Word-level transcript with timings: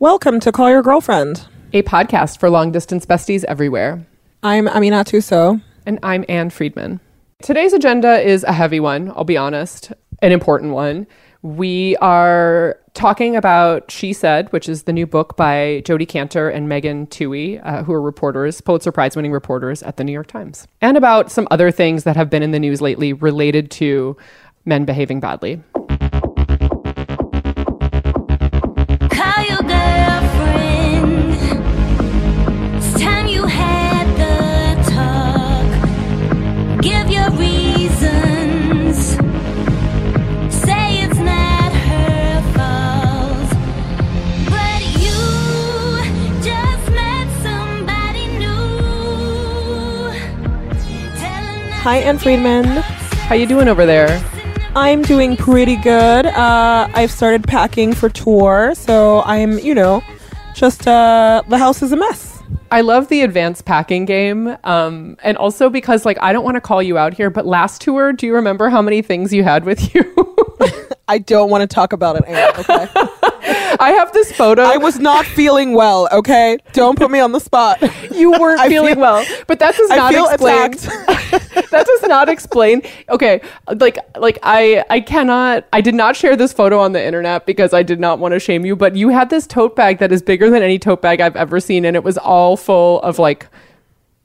Welcome 0.00 0.38
to 0.40 0.52
Call 0.52 0.70
Your 0.70 0.82
Girlfriend. 0.82 1.48
a 1.72 1.82
podcast 1.82 2.38
for 2.38 2.48
long 2.48 2.70
distance 2.70 3.04
besties 3.04 3.42
everywhere. 3.44 4.06
I'm 4.44 4.68
Aminatou 4.68 5.20
Sow. 5.20 5.60
And 5.86 5.98
I'm 6.04 6.24
Ann 6.28 6.50
Friedman. 6.50 7.00
Today's 7.42 7.72
agenda 7.72 8.20
is 8.20 8.44
a 8.44 8.52
heavy 8.52 8.78
one, 8.78 9.10
I'll 9.10 9.24
be 9.24 9.36
honest, 9.36 9.92
an 10.22 10.30
important 10.30 10.72
one. 10.72 11.08
We 11.42 11.96
are 11.96 12.78
talking 12.94 13.34
about 13.34 13.90
She 13.90 14.12
Said, 14.12 14.52
which 14.52 14.68
is 14.68 14.84
the 14.84 14.92
new 14.92 15.04
book 15.04 15.36
by 15.36 15.82
Jodi 15.84 16.06
Kantor 16.06 16.48
and 16.48 16.68
Megan 16.68 17.08
Twohey, 17.08 17.60
uh, 17.64 17.82
who 17.82 17.92
are 17.92 18.00
reporters, 18.00 18.60
Pulitzer 18.60 18.92
Prize 18.92 19.16
winning 19.16 19.32
reporters 19.32 19.82
at 19.82 19.96
the 19.96 20.04
New 20.04 20.12
York 20.12 20.28
Times, 20.28 20.68
and 20.80 20.96
about 20.96 21.30
some 21.32 21.48
other 21.50 21.72
things 21.72 22.04
that 22.04 22.14
have 22.14 22.30
been 22.30 22.44
in 22.44 22.52
the 22.52 22.60
news 22.60 22.80
lately 22.80 23.12
related 23.12 23.68
to 23.72 24.16
men 24.64 24.84
behaving 24.84 25.18
badly. 25.18 25.60
Hi, 51.88 52.00
Ann 52.00 52.18
to 52.18 52.22
Friedman. 52.22 52.66
How 52.66 53.34
you 53.34 53.46
doing 53.46 53.66
over 53.66 53.86
there? 53.86 54.22
I'm 54.76 55.00
doing 55.00 55.38
pretty 55.38 55.76
good. 55.76 56.26
Uh, 56.26 56.86
I've 56.92 57.10
started 57.10 57.44
packing 57.44 57.94
for 57.94 58.10
tour, 58.10 58.74
so 58.74 59.22
I'm, 59.22 59.58
you 59.60 59.74
know, 59.74 60.02
just 60.54 60.86
uh, 60.86 61.42
the 61.48 61.56
house 61.56 61.80
is 61.80 61.90
a 61.90 61.96
mess. 61.96 62.42
I 62.70 62.82
love 62.82 63.08
the 63.08 63.22
advanced 63.22 63.64
packing 63.64 64.04
game. 64.04 64.54
Um, 64.64 65.16
and 65.22 65.38
also 65.38 65.70
because, 65.70 66.04
like, 66.04 66.18
I 66.20 66.34
don't 66.34 66.44
want 66.44 66.56
to 66.56 66.60
call 66.60 66.82
you 66.82 66.98
out 66.98 67.14
here, 67.14 67.30
but 67.30 67.46
last 67.46 67.80
tour, 67.80 68.12
do 68.12 68.26
you 68.26 68.34
remember 68.34 68.68
how 68.68 68.82
many 68.82 69.00
things 69.00 69.32
you 69.32 69.42
had 69.42 69.64
with 69.64 69.94
you? 69.94 70.36
I 71.08 71.18
don't 71.18 71.50
want 71.50 71.62
to 71.62 71.66
talk 71.74 71.92
about 71.92 72.16
it, 72.16 72.24
Ann, 72.26 72.50
okay? 72.58 72.88
I 73.80 73.92
have 73.96 74.12
this 74.12 74.32
photo. 74.32 74.62
I 74.62 74.76
was 74.76 74.98
not 74.98 75.24
feeling 75.24 75.72
well, 75.72 76.08
okay? 76.12 76.58
Don't 76.72 76.98
put 76.98 77.10
me 77.10 77.18
on 77.20 77.32
the 77.32 77.38
spot. 77.40 77.80
you 78.14 78.32
weren't 78.32 78.60
feeling 78.68 78.94
feel- 78.94 79.00
well, 79.00 79.24
but 79.46 79.58
that 79.60 79.74
does 79.76 79.90
I 79.90 79.96
not 79.96 80.12
feel 80.12 80.28
explain. 80.28 80.70
that 80.72 81.84
does 81.86 82.02
not 82.08 82.28
explain. 82.28 82.82
Okay, 83.08 83.40
like 83.76 83.98
like 84.18 84.38
I 84.42 84.84
I 84.90 85.00
cannot. 85.00 85.66
I 85.72 85.80
did 85.80 85.94
not 85.94 86.16
share 86.16 86.36
this 86.36 86.52
photo 86.52 86.78
on 86.78 86.92
the 86.92 87.02
internet 87.04 87.46
because 87.46 87.72
I 87.72 87.82
did 87.82 88.00
not 88.00 88.18
want 88.18 88.32
to 88.32 88.40
shame 88.40 88.66
you. 88.66 88.76
But 88.76 88.96
you 88.96 89.08
had 89.10 89.30
this 89.30 89.46
tote 89.46 89.76
bag 89.76 89.98
that 89.98 90.12
is 90.12 90.20
bigger 90.22 90.50
than 90.50 90.62
any 90.62 90.78
tote 90.78 91.00
bag 91.00 91.20
I've 91.20 91.36
ever 91.36 91.60
seen, 91.60 91.84
and 91.84 91.96
it 91.96 92.04
was 92.04 92.18
all 92.18 92.56
full 92.56 93.00
of 93.02 93.18
like 93.18 93.46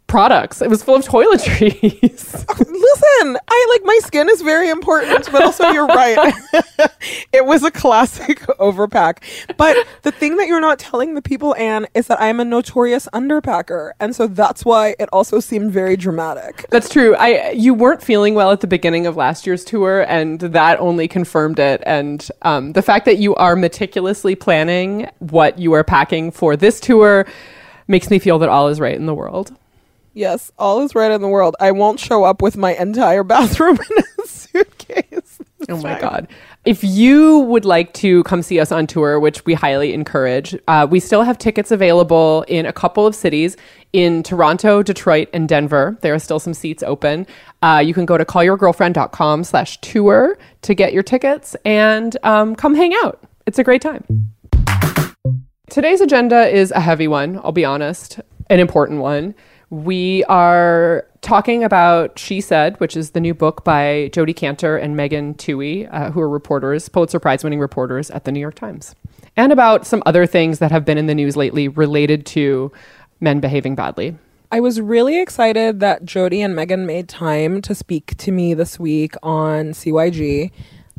products. 0.08 0.62
It 0.62 0.70
was 0.70 0.84
full 0.84 0.96
of 0.96 1.06
toiletries. 1.06 1.82
Listen, 2.60 3.38
I 3.48 3.68
like 3.70 3.82
my 3.84 4.00
skin 4.04 4.30
is 4.30 4.42
very 4.42 4.70
important, 4.70 5.32
but 5.32 5.44
also 5.44 5.70
you're 5.70 5.88
right. 5.88 6.34
it 7.34 7.46
was 7.46 7.64
a 7.64 7.72
classic 7.72 8.40
overpack. 8.60 9.24
But 9.58 9.76
the 10.04 10.12
thing 10.12 10.38
that 10.38 10.48
you're 10.48 10.62
not 10.62 10.78
telling 10.78 11.16
the 11.16 11.22
people, 11.22 11.56
Ann, 11.56 11.88
is 11.94 12.08
that 12.08 12.22
I'm 12.22 12.40
a 12.40 12.46
notorious 12.46 13.08
underpacker. 13.14 13.92
And 14.00 14.16
so 14.16 14.28
that's 14.28 14.64
why 14.64 14.96
it 15.00 15.10
also 15.12 15.40
seemed 15.40 15.72
very 15.72 15.98
dramatic. 15.98 16.66
That's 16.70 16.90
true. 16.90 17.16
I 17.16 17.52
you 17.52 17.74
weren't 17.74 18.04
feeling 18.04 18.36
well 18.36 18.52
at 18.52 18.62
the 18.62 18.68
beginning 18.68 19.08
of 19.08 19.18
last 19.18 19.48
year's 19.48 19.64
tour, 19.64 20.06
and 20.08 20.40
that 20.40 20.80
only 20.80 21.08
confirmed 21.08 21.60
it. 21.60 21.82
And 21.86 22.28
um, 22.44 22.74
the 22.74 22.82
fact 22.82 23.06
that 23.06 23.18
you 23.18 23.36
are 23.36 23.56
meticulously 23.56 24.36
planning 24.36 25.10
what 25.20 25.58
you 25.58 25.74
are 25.74 25.84
packing 25.84 26.32
for 26.32 26.56
this 26.56 26.80
tour 26.80 27.26
makes 27.88 28.10
me 28.10 28.20
feel 28.20 28.40
that 28.40 28.50
all 28.50 28.68
is 28.68 28.80
right 28.80 28.96
in 28.96 29.06
the 29.06 29.14
world. 29.16 29.56
Yes, 30.14 30.52
all 30.60 30.82
is 30.82 30.94
right 30.94 31.12
in 31.12 31.22
the 31.22 31.28
world. 31.28 31.56
I 31.60 31.72
won't 31.72 32.00
show 32.00 32.24
up 32.24 32.42
with 32.42 32.56
my 32.56 32.76
entire 32.76 33.24
bathroom 33.24 33.80
in 33.90 34.04
a 34.24 34.28
suitcase. 34.28 35.40
Oh 35.70 35.78
my 35.78 36.00
God. 36.00 36.28
If 36.66 36.84
you 36.84 37.40
would 37.40 37.66
like 37.66 37.94
to 37.96 38.24
come 38.24 38.42
see 38.42 38.60
us 38.60 38.72
on 38.72 38.86
tour, 38.86 39.20
which 39.20 39.46
we 39.46 39.54
highly 39.54 39.94
encourage, 39.94 40.56
uh, 40.68 40.88
we 40.90 41.00
still 41.00 41.24
have 41.24 41.38
tickets 41.38 41.72
available 41.72 42.46
in 42.48 42.66
a 42.66 42.74
couple 42.74 43.08
of 43.08 43.16
cities 43.16 43.58
in 43.92 44.24
Toronto, 44.24 44.84
Detroit, 44.84 45.30
and 45.34 45.50
Denver. 45.50 45.98
There 46.02 46.14
are 46.14 46.20
still 46.20 46.40
some 46.40 46.54
seats 46.54 46.84
open. 46.84 47.26
Uh, 47.62 47.82
you 47.84 47.94
can 47.94 48.06
go 48.06 48.18
to 48.18 48.26
callyourgirlfriend.com 48.26 49.44
slash 49.44 49.80
tour 49.82 50.38
to 50.62 50.74
get 50.74 50.94
your 50.94 51.04
tickets 51.04 51.56
and 51.66 52.16
um, 52.24 52.56
come 52.56 52.76
hang 52.76 52.94
out. 53.04 53.24
It's 53.46 53.60
a 53.60 53.64
great 53.64 53.82
time. 53.82 54.34
Today's 55.70 56.02
agenda 56.02 56.48
is 56.48 56.72
a 56.72 56.80
heavy 56.80 57.08
one, 57.08 57.40
I'll 57.44 57.52
be 57.52 57.66
honest, 57.66 58.20
an 58.50 58.60
important 58.60 59.00
one. 59.00 59.34
We 59.74 60.24
are 60.26 61.08
talking 61.22 61.64
about 61.64 62.20
She 62.20 62.42
Said, 62.42 62.80
which 62.80 62.96
is 62.96 63.10
the 63.10 63.20
new 63.20 63.34
book 63.34 63.64
by 63.64 64.12
Jodi 64.14 64.32
Kantor 64.32 64.78
and 64.78 64.96
Megan 64.96 65.34
Twohey, 65.34 65.92
uh, 65.92 66.12
who 66.12 66.22
are 66.22 66.30
reporters, 66.30 66.88
Pulitzer 66.90 67.20
Prize 67.20 67.44
winning 67.44 67.60
reporters 67.60 68.12
at 68.12 68.24
the 68.24 68.32
New 68.32 68.40
York 68.40 68.54
Times, 68.54 68.94
and 69.36 69.52
about 69.52 69.88
some 69.88 70.04
other 70.06 70.28
things 70.28 70.60
that 70.60 70.72
have 70.72 70.86
been 70.86 71.00
in 71.00 71.08
the 71.08 71.16
news 71.16 71.36
lately 71.36 71.68
related 71.68 72.24
to 72.28 72.72
men 73.20 73.40
behaving 73.40 73.74
badly. 73.74 74.16
I 74.52 74.60
was 74.60 74.80
really 74.80 75.20
excited 75.20 75.80
that 75.80 76.06
Jodi 76.06 76.44
and 76.44 76.56
Megan 76.56 76.86
made 76.86 77.10
time 77.10 77.60
to 77.64 77.74
speak 77.74 78.16
to 78.18 78.32
me 78.32 78.54
this 78.54 78.80
week 78.80 79.16
on 79.24 79.72
CYG. 79.72 80.52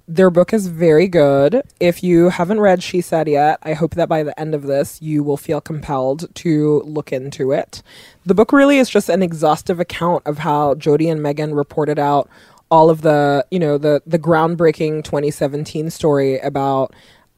Their 0.06 0.28
book 0.28 0.52
is 0.52 0.66
very 0.66 1.08
good. 1.08 1.62
If 1.80 2.02
you 2.02 2.28
haven't 2.28 2.60
read 2.60 2.82
She 2.82 3.00
Said 3.00 3.26
yet, 3.26 3.58
I 3.62 3.72
hope 3.72 3.94
that 3.94 4.08
by 4.08 4.22
the 4.22 4.38
end 4.38 4.54
of 4.54 4.64
this, 4.64 5.00
you 5.00 5.22
will 5.22 5.38
feel 5.38 5.62
compelled 5.62 6.34
to 6.34 6.82
look 6.84 7.10
into 7.10 7.52
it. 7.52 7.82
The 8.26 8.34
book 8.34 8.52
really 8.52 8.76
is 8.76 8.90
just 8.90 9.08
an 9.08 9.22
exhaustive 9.22 9.80
account 9.80 10.26
of 10.26 10.38
how 10.38 10.74
Jodi 10.74 11.08
and 11.08 11.22
Megan 11.22 11.54
reported 11.54 11.98
out 11.98 12.28
all 12.70 12.90
of 12.90 13.00
the, 13.00 13.46
you 13.50 13.58
know, 13.58 13.78
the 13.78 14.02
the 14.06 14.18
groundbreaking 14.18 15.04
2017 15.04 15.88
story 15.88 16.38
about 16.38 16.94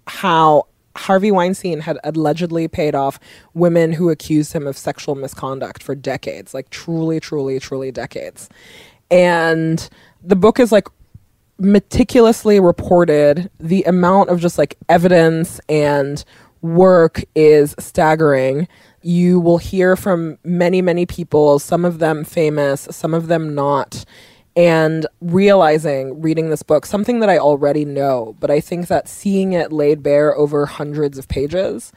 how 0.09 0.66
Harvey 0.97 1.31
Weinstein 1.31 1.81
had 1.81 1.99
allegedly 2.03 2.66
paid 2.66 2.94
off 2.97 3.21
women 3.55 3.93
who 3.93 4.10
accused 4.10 4.53
him 4.53 4.66
of 4.66 4.76
sexual 4.76 5.15
misconduct 5.15 5.82
for 5.84 5.94
decades, 5.94 6.53
like 6.53 6.71
truly, 6.71 7.21
truly, 7.21 7.60
truly 7.60 7.93
decades. 7.93 8.49
And 9.10 9.88
the 10.22 10.37
book 10.37 10.59
is 10.59 10.72
like 10.72 10.88
meticulously 11.59 12.61
reported. 12.61 13.50
The 13.59 13.83
amount 13.84 14.31
of 14.31 14.41
just 14.41 14.59
like 14.59 14.77
evidence 14.89 15.61
and 15.69 16.25
work 16.62 17.22
is 17.34 17.75
staggering. 17.78 18.69
You 19.03 19.39
will 19.39 19.59
hear 19.59 19.97
from 19.97 20.39
many, 20.44 20.83
many 20.83 21.06
people, 21.06 21.59
some 21.59 21.84
of 21.84 21.99
them 21.99 22.25
famous, 22.25 22.89
some 22.91 23.15
of 23.15 23.28
them 23.28 23.55
not 23.55 24.05
and 24.56 25.06
realizing 25.21 26.21
reading 26.22 26.49
this 26.49 26.62
book 26.62 26.87
something 26.87 27.21
that 27.21 27.28
I 27.28 27.39
already 27.39 27.84
know, 27.84 28.34
but 28.41 28.50
I 28.50 28.61
think 28.61 28.88
that 28.88 29.06
seeing 29.06 29.53
it 29.53 29.71
laid 29.71 30.03
bare 30.03 30.34
over 30.34 30.65
hundreds 30.65 31.19
of 31.19 31.28
pages 31.28 31.93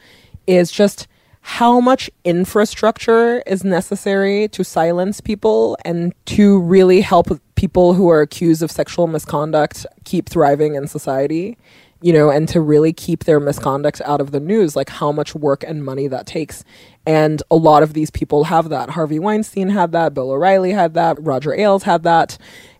is 0.45 0.69
just 0.69 1.07
how 1.49 1.79
much 1.79 2.11
infrastructure 2.23 3.41
is 3.47 3.63
necessary 3.63 4.47
to 4.49 4.63
silence 4.63 5.19
people 5.19 5.75
and 5.83 6.13
to 6.23 6.59
really 6.59 7.01
help 7.01 7.27
people 7.55 7.95
who 7.95 8.07
are 8.07 8.21
accused 8.21 8.61
of 8.61 8.69
sexual 8.69 9.07
misconduct 9.07 9.83
keep 10.05 10.29
thriving 10.29 10.75
in 10.75 10.87
society 10.87 11.57
you 12.01 12.13
know, 12.13 12.29
and 12.29 12.47
to 12.47 12.61
really 12.61 12.93
keep 12.93 13.25
their 13.25 13.41
misconduct 13.41 14.01
out 14.05 14.21
of 14.21 14.31
the 14.31 14.39
news, 14.39 14.73
like 14.73 14.87
how 14.87 15.11
much 15.11 15.35
work 15.35 15.65
and 15.67 15.83
money 15.83 16.07
that 16.07 16.25
takes. 16.25 16.63
And 17.05 17.43
a 17.51 17.57
lot 17.57 17.83
of 17.83 17.91
these 17.91 18.09
people 18.09 18.45
have 18.45 18.69
that. 18.69 18.91
Harvey 18.91 19.19
Weinstein 19.19 19.67
had 19.67 19.91
that, 19.91 20.13
Bill 20.13 20.31
O'Reilly 20.31 20.71
had 20.71 20.93
that, 20.93 21.21
Roger 21.21 21.53
Ailes 21.53 21.83
had 21.83 22.03
that. 22.03 22.37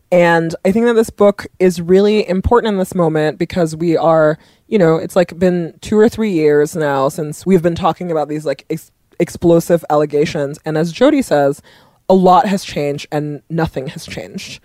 And 0.10 0.56
I 0.64 0.72
think 0.72 0.86
that 0.86 0.94
this 0.94 1.10
book 1.10 1.48
is 1.60 1.82
really 1.82 2.28
important 2.30 2.72
in 2.72 2.80
this 2.80 2.96
moment 2.96 3.38
because 3.38 3.76
we 3.76 3.98
are, 3.98 4.38
you 4.70 4.78
know, 4.78 4.98
it's 4.98 5.16
like 5.16 5.38
been 5.40 5.78
two 5.82 5.98
or 5.98 6.08
three 6.08 6.32
years 6.32 6.76
now 6.76 7.10
since 7.10 7.44
we've 7.46 7.64
been 7.64 7.76
talking 7.76 8.12
about 8.12 8.30
these 8.30 8.46
like 8.46 8.66
ex- 8.70 8.92
explosive 9.20 9.84
allegations. 9.90 10.60
And 10.64 10.78
as 10.78 10.92
Jodi 10.92 11.24
says, 11.24 11.62
a 12.08 12.14
lot 12.14 12.46
has 12.46 12.64
changed 12.64 13.08
and 13.12 13.42
nothing 13.50 13.88
has 13.88 14.06
changed. 14.06 14.62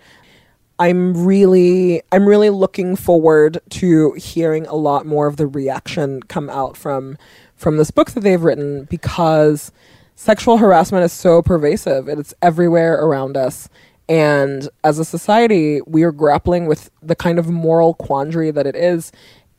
I'm 0.77 1.25
really 1.25 2.03
I'm 2.11 2.27
really 2.27 2.51
looking 2.51 2.95
forward 2.95 3.59
to 3.71 4.11
hearing 4.13 4.67
a 4.67 4.75
lot 4.75 5.07
more 5.07 5.25
of 5.25 5.37
the 5.37 5.47
reaction 5.47 6.21
come 6.23 6.49
out 6.49 6.77
from 6.77 7.17
from 7.55 7.77
this 7.77 7.91
book 7.91 8.11
that 8.11 8.19
they've 8.19 8.43
written 8.43 8.83
because 8.85 9.71
sexual 10.15 10.57
harassment 10.57 11.05
is 11.05 11.13
so 11.13 11.41
pervasive 11.41 12.09
it's 12.09 12.33
everywhere 12.41 12.95
around 12.95 13.37
us 13.37 13.69
and 14.09 14.67
as 14.83 14.99
a 14.99 15.05
society 15.05 15.79
we 15.87 16.03
are 16.03 16.11
grappling 16.11 16.67
with 16.67 16.89
the 17.01 17.15
kind 17.15 17.39
of 17.39 17.49
moral 17.49 17.93
quandary 17.93 18.51
that 18.51 18.67
it 18.67 18.75
is 18.75 19.13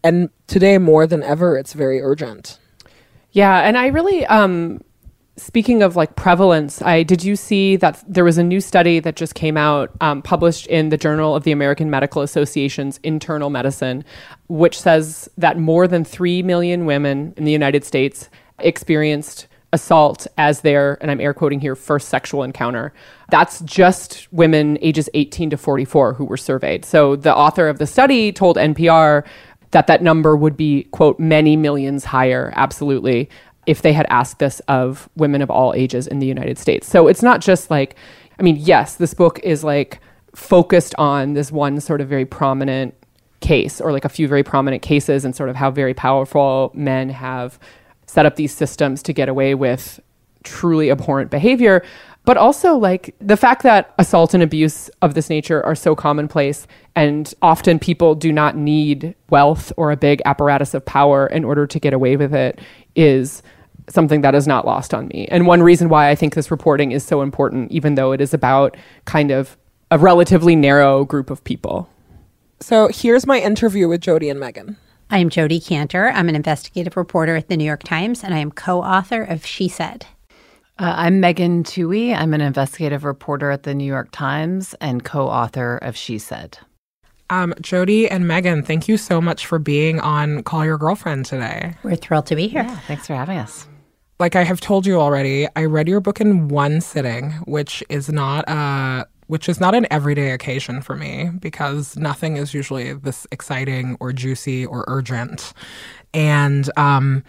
and 0.07 0.31
today 0.47 0.79
more 0.79 1.07
than 1.07 1.23
ever 1.23 1.57
it's 1.57 1.73
very 1.73 2.01
urgent. 2.01 2.59
Yeah, 3.33 3.61
and 3.61 3.77
I 3.77 3.89
really 3.89 4.25
um 4.27 4.81
speaking 5.37 5.83
of 5.83 5.97
like 5.97 6.17
prevalence, 6.17 6.81
I 6.81 7.03
did 7.03 7.23
you 7.23 7.37
see 7.37 7.77
that 7.77 8.03
there 8.09 8.25
was 8.25 8.39
a 8.39 8.43
new 8.43 8.61
study 8.61 9.01
that 9.01 9.17
just 9.17 9.35
came 9.35 9.57
out, 9.57 9.91
um, 10.01 10.23
published 10.23 10.67
in 10.69 10.89
the 10.89 10.97
Journal 10.97 11.37
of 11.37 11.45
the 11.45 11.53
American 11.53 11.91
Medical 11.91 12.23
Association's 12.23 12.99
Internal 13.03 13.51
Medicine, 13.51 14.05
which 14.49 14.81
says 14.81 15.29
that 15.37 15.59
more 15.59 15.87
than 15.87 16.05
three 16.05 16.43
million 16.43 16.87
women 16.87 17.35
in 17.37 17.45
the 17.45 17.53
United 17.53 17.85
States 17.85 18.31
experienced 18.59 19.47
assault 19.73 20.27
as 20.39 20.63
their, 20.63 20.97
and 21.03 21.11
I'm 21.11 21.21
air 21.21 21.35
quoting 21.35 21.61
here, 21.61 21.75
first 21.75 22.09
sexual 22.09 22.43
encounter. 22.43 22.93
That's 23.31 23.61
just 23.61 24.27
women 24.33 24.79
ages 24.81 25.11
18 25.13 25.51
to 25.51 25.57
44 25.57 26.15
who 26.15 26.25
were 26.25 26.37
surveyed. 26.37 26.85
So 26.85 27.17
the 27.17 27.35
author 27.35 27.69
of 27.69 27.79
the 27.79 27.87
study 27.87 28.33
told 28.33 28.57
NPR 28.57 29.25
that 29.71 29.87
that 29.87 30.03
number 30.03 30.37
would 30.37 30.57
be, 30.57 30.85
quote, 30.85 31.19
many 31.19 31.57
millions 31.57 32.05
higher, 32.05 32.53
absolutely, 32.57 33.29
if 33.67 33.83
they 33.83 33.93
had 33.93 34.07
asked 34.09 34.39
this 34.39 34.61
of 34.69 35.09
women 35.17 35.43
of 35.43 35.51
all 35.51 35.75
ages 35.75 36.07
in 36.07 36.21
the 36.21 36.27
United 36.27 36.59
States. 36.59 36.87
So 36.87 37.09
it's 37.09 37.23
not 37.23 37.41
just 37.41 37.71
like, 37.71 37.97
I 38.39 38.43
mean, 38.43 38.57
yes, 38.57 38.97
this 38.97 39.15
book 39.15 39.41
is 39.41 39.65
like 39.65 40.01
focused 40.35 40.95
on 40.99 41.33
this 41.33 41.51
one 41.51 41.81
sort 41.81 42.01
of 42.01 42.09
very 42.09 42.25
prominent 42.25 42.95
case 43.41 43.81
or 43.81 43.93
like 43.93 44.05
a 44.05 44.09
few 44.09 44.29
very 44.29 44.43
prominent 44.43 44.83
cases 44.83 45.25
and 45.25 45.35
sort 45.35 45.49
of 45.49 45.57
how 45.57 45.71
very 45.71 45.95
powerful 45.95 46.71
men 46.75 47.09
have 47.09 47.59
set 48.07 48.25
up 48.27 48.37
these 48.37 48.55
systems 48.55 49.03
to 49.03 49.13
get 49.13 49.29
away 49.29 49.55
with 49.55 50.01
truly 50.45 50.91
abhorrent 50.91 51.31
behavior 51.31 51.83
but 52.27 52.37
also 52.37 52.77
like 52.77 53.15
the 53.21 53.37
fact 53.37 53.63
that 53.63 53.95
assault 53.99 54.35
and 54.35 54.43
abuse 54.43 54.91
of 55.01 55.15
this 55.15 55.31
nature 55.31 55.65
are 55.65 55.75
so 55.75 55.95
commonplace 55.95 56.67
and 56.95 57.33
often 57.41 57.79
people 57.79 58.15
do 58.15 58.31
not 58.31 58.57
need 58.57 59.15
wealth 59.31 59.73
or 59.79 59.91
a 59.91 59.97
big 59.97 60.21
apparatus 60.27 60.75
of 60.75 60.85
power 60.85 61.27
in 61.29 61.45
order 61.45 61.67
to 61.67 61.81
get 61.81 61.95
away 61.95 62.17
with 62.17 62.35
it 62.35 62.61
is 62.95 63.43
something 63.89 64.21
that 64.21 64.35
is 64.35 64.47
not 64.47 64.67
lost 64.67 64.93
on 64.93 65.07
me 65.09 65.27
and 65.31 65.47
one 65.47 65.63
reason 65.63 65.89
why 65.89 66.11
i 66.11 66.15
think 66.15 66.35
this 66.35 66.51
reporting 66.51 66.93
is 66.93 67.03
so 67.03 67.23
important 67.23 67.71
even 67.71 67.95
though 67.95 68.13
it 68.13 68.21
is 68.21 68.35
about 68.35 68.77
kind 69.07 69.31
of 69.31 69.57
a 69.91 69.99
relatively 69.99 70.55
narrow 70.57 71.05
group 71.05 71.31
of 71.31 71.43
people 71.45 71.89
So 72.61 72.89
here's 72.89 73.27
my 73.27 73.39
interview 73.39 73.87
with 73.87 74.01
Jodi 74.01 74.31
and 74.31 74.41
Megan. 74.41 74.79
I 75.11 75.19
am 75.19 75.29
Jodi 75.29 75.61
Kantor. 75.61 76.11
I'm 76.13 76.29
an 76.29 76.35
investigative 76.35 76.97
reporter 76.97 77.37
at 77.37 77.49
the 77.49 77.57
New 77.57 77.65
York 77.65 77.85
Times, 77.85 78.25
and 78.25 78.35
I 78.35 78.39
am 78.39 78.51
co 78.51 78.83
author 78.83 79.23
of 79.23 79.45
She 79.45 79.69
Said. 79.69 80.07
Uh, 80.79 80.93
I'm 80.95 81.21
Megan 81.21 81.65
Twohey. 81.65 82.15
I'm 82.15 82.35
an 82.35 82.43
investigative 82.43 83.05
reporter 83.05 83.51
at 83.51 83.63
the 83.63 83.75
New 83.75 83.87
York 83.87 84.11
Times 84.13 84.75
and 84.79 85.03
co 85.03 85.27
author 85.27 85.79
of 85.79 85.97
She 85.97 86.19
Said. 86.19 86.59
Um, 87.31 87.55
Jodi 87.63 88.11
and 88.11 88.29
Megan, 88.29 88.63
thank 88.63 88.87
you 88.87 88.99
so 88.99 89.19
much 89.21 89.47
for 89.47 89.59
being 89.59 90.01
on 90.01 90.43
Call 90.43 90.67
Your 90.67 90.77
Girlfriend 90.77 91.25
today. 91.25 91.75
We're 91.83 91.97
thrilled 91.97 92.27
to 92.27 92.37
be 92.37 92.47
here. 92.47 92.69
Thanks 92.87 93.07
for 93.07 93.15
having 93.15 93.39
us. 93.39 93.67
Like 94.19 94.37
I 94.37 94.45
have 94.45 94.61
told 94.61 94.85
you 94.85 95.01
already, 95.01 95.49
I 95.57 95.65
read 95.65 95.89
your 95.89 96.01
book 96.01 96.21
in 96.21 96.49
one 96.49 96.83
sitting, 96.83 97.33
which 97.47 97.83
is 97.89 98.11
not 98.11 98.45
a 98.47 99.07
which 99.29 99.49
is 99.49 99.59
not 99.59 99.75
an 99.75 99.87
everyday 99.91 100.31
occasion 100.31 100.83
for 100.83 100.95
me 100.95 101.31
because 101.41 101.97
nothing 101.97 102.37
is 102.37 102.55
usually 102.55 102.93
this 102.93 103.27
exciting 103.33 103.97
or 103.99 104.13
juicy 104.13 104.67
or 104.67 104.85
urgent. 104.89 105.55
And 106.13 106.71
um 106.77 107.25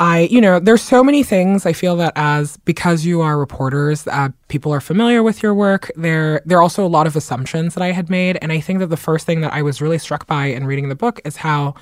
I, 0.00 0.28
you 0.30 0.40
know, 0.40 0.60
there's 0.60 0.82
so 0.82 1.02
many 1.02 1.24
things 1.24 1.66
I 1.66 1.72
feel 1.72 1.96
that 1.96 2.12
as 2.14 2.56
because 2.58 3.04
you 3.04 3.20
are 3.20 3.36
reporters, 3.36 4.06
uh, 4.06 4.28
people 4.46 4.72
are 4.72 4.80
familiar 4.80 5.24
with 5.24 5.42
your 5.42 5.54
work. 5.54 5.90
There, 5.96 6.40
there 6.46 6.58
are 6.58 6.62
also 6.62 6.86
a 6.86 6.88
lot 6.88 7.08
of 7.08 7.16
assumptions 7.16 7.74
that 7.74 7.82
I 7.82 7.90
had 7.90 8.08
made, 8.08 8.38
and 8.40 8.52
I 8.52 8.60
think 8.60 8.78
that 8.78 8.88
the 8.88 8.96
first 8.96 9.26
thing 9.26 9.40
that 9.40 9.52
I 9.52 9.62
was 9.62 9.80
really 9.82 9.98
struck 9.98 10.26
by 10.28 10.46
in 10.46 10.66
reading 10.66 10.88
the 10.88 10.94
book 10.94 11.20
is 11.24 11.38
how 11.38 11.74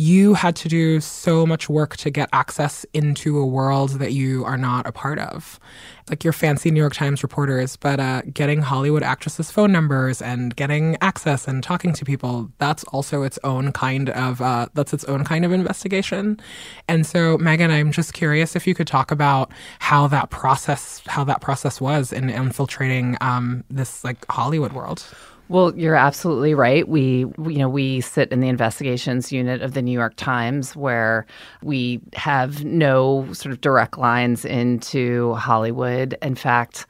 you 0.00 0.32
had 0.32 0.56
to 0.56 0.66
do 0.66 0.98
so 0.98 1.44
much 1.44 1.68
work 1.68 1.94
to 1.94 2.08
get 2.08 2.26
access 2.32 2.86
into 2.94 3.38
a 3.38 3.44
world 3.44 3.90
that 3.98 4.14
you 4.14 4.42
are 4.46 4.56
not 4.56 4.86
a 4.86 4.92
part 4.92 5.18
of. 5.18 5.60
Like 6.08 6.24
your 6.24 6.32
fancy 6.32 6.70
New 6.70 6.80
York 6.80 6.94
Times 6.94 7.22
reporters, 7.22 7.76
but 7.76 8.00
uh, 8.00 8.22
getting 8.32 8.62
Hollywood 8.62 9.02
actresses' 9.02 9.50
phone 9.50 9.72
numbers 9.72 10.22
and 10.22 10.56
getting 10.56 10.96
access 11.02 11.46
and 11.46 11.62
talking 11.62 11.92
to 11.92 12.04
people, 12.06 12.50
that's 12.56 12.82
also 12.84 13.24
its 13.24 13.38
own 13.44 13.72
kind 13.72 14.08
of 14.08 14.40
uh, 14.40 14.68
that's 14.72 14.94
its 14.94 15.04
own 15.04 15.22
kind 15.22 15.44
of 15.44 15.52
investigation. 15.52 16.40
And 16.88 17.06
so, 17.06 17.36
Megan, 17.36 17.70
I'm 17.70 17.92
just 17.92 18.14
curious 18.14 18.56
if 18.56 18.66
you 18.66 18.74
could 18.74 18.86
talk 18.86 19.10
about 19.10 19.52
how 19.80 20.06
that 20.06 20.30
process 20.30 21.02
how 21.08 21.24
that 21.24 21.42
process 21.42 21.78
was 21.78 22.10
in 22.10 22.30
infiltrating 22.30 23.18
um, 23.20 23.64
this 23.68 24.02
like 24.02 24.24
Hollywood 24.30 24.72
world. 24.72 25.04
Well, 25.50 25.76
you're 25.76 25.96
absolutely 25.96 26.54
right. 26.54 26.88
We, 26.88 27.24
you 27.38 27.58
know, 27.58 27.68
we 27.68 28.00
sit 28.02 28.30
in 28.30 28.38
the 28.38 28.46
investigations 28.46 29.32
unit 29.32 29.62
of 29.62 29.74
the 29.74 29.82
New 29.82 29.90
York 29.90 30.14
Times 30.14 30.76
where 30.76 31.26
we 31.60 32.00
have 32.12 32.64
no 32.64 33.26
sort 33.32 33.52
of 33.52 33.60
direct 33.60 33.98
lines 33.98 34.44
into 34.44 35.34
Hollywood. 35.34 36.16
In 36.22 36.36
fact, 36.36 36.86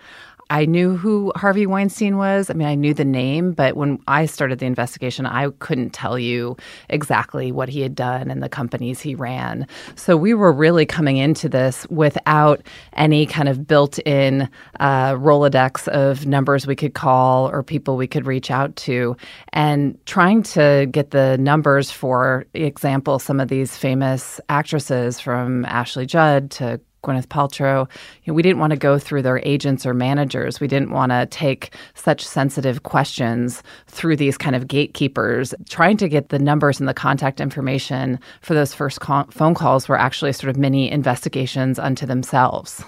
I 0.51 0.67
knew 0.67 0.97
who 0.97 1.33
Harvey 1.37 1.65
Weinstein 1.65 2.17
was. 2.17 2.51
I 2.51 2.55
mean, 2.55 2.67
I 2.67 2.75
knew 2.75 2.93
the 2.93 3.05
name, 3.05 3.53
but 3.53 3.77
when 3.77 4.01
I 4.09 4.27
started 4.27 4.59
the 4.59 4.67
investigation, 4.67 5.25
I 5.25 5.51
couldn't 5.61 5.91
tell 5.91 6.19
you 6.19 6.57
exactly 6.89 7.53
what 7.53 7.69
he 7.69 7.81
had 7.81 7.95
done 7.95 8.31
and 8.31 8.43
the 8.43 8.49
companies 8.49 9.01
he 9.01 9.15
ran. 9.15 9.67
So 9.95 10.17
we 10.17 10.35
were 10.35 10.53
really 10.53 10.85
coming 10.85 11.19
into 11.19 11.49
this 11.49 11.87
without 11.89 12.63
any 12.95 13.27
kind 13.27 13.49
of 13.49 13.67
built 13.67 14.01
in 14.01 14.51
uh, 14.81 15.13
Rolodex 15.13 15.87
of 15.89 16.27
numbers 16.27 16.67
we 16.67 16.75
could 16.75 16.95
call 16.95 17.49
or 17.49 17.63
people 17.63 17.97
we 17.97 18.09
could 18.09 18.27
reach 18.27 18.51
out 18.51 18.75
to. 18.77 19.17
And 19.53 19.97
trying 20.05 20.43
to 20.43 20.89
get 20.91 21.13
the 21.13 21.39
numbers, 21.39 21.93
for 21.93 22.45
example, 22.55 23.21
some 23.21 23.39
of 23.39 23.49
these 23.49 23.77
famous 23.77 24.41
actresses 24.49 25.21
from 25.21 25.65
Ashley 25.67 26.07
Judd 26.07 26.51
to 26.53 26.81
Gwyneth 27.03 27.27
Paltrow, 27.27 27.89
you 28.25 28.31
know, 28.31 28.35
we 28.35 28.43
didn't 28.43 28.59
want 28.59 28.73
to 28.73 28.79
go 28.79 28.99
through 28.99 29.23
their 29.23 29.41
agents 29.45 29.87
or 29.87 29.95
managers. 29.95 30.61
We 30.61 30.69
didn't 30.69 30.91
want 30.91 31.13
to 31.13 31.27
take 31.27 31.75
such 31.95 32.25
sensitive 32.25 32.83
questions 32.83 33.63
through 33.87 34.17
these 34.17 34.37
kind 34.37 34.55
of 34.55 34.69
gatekeepers. 34.69 35.55
Trying 35.69 35.97
to 35.99 36.09
get 36.09 36.29
the 36.29 36.39
numbers 36.39 36.81
and 36.81 36.89
the 36.89 36.95
contact 36.95 37.41
information 37.41 38.19
for 38.43 38.55
those 38.55 38.75
first 38.75 38.99
phone 39.03 39.55
calls 39.55 39.89
were 39.89 39.99
actually 39.99 40.33
sort 40.33 40.51
of 40.51 40.57
mini 40.57 40.91
investigations 40.91 41.79
unto 41.79 42.07
themselves. 42.07 42.85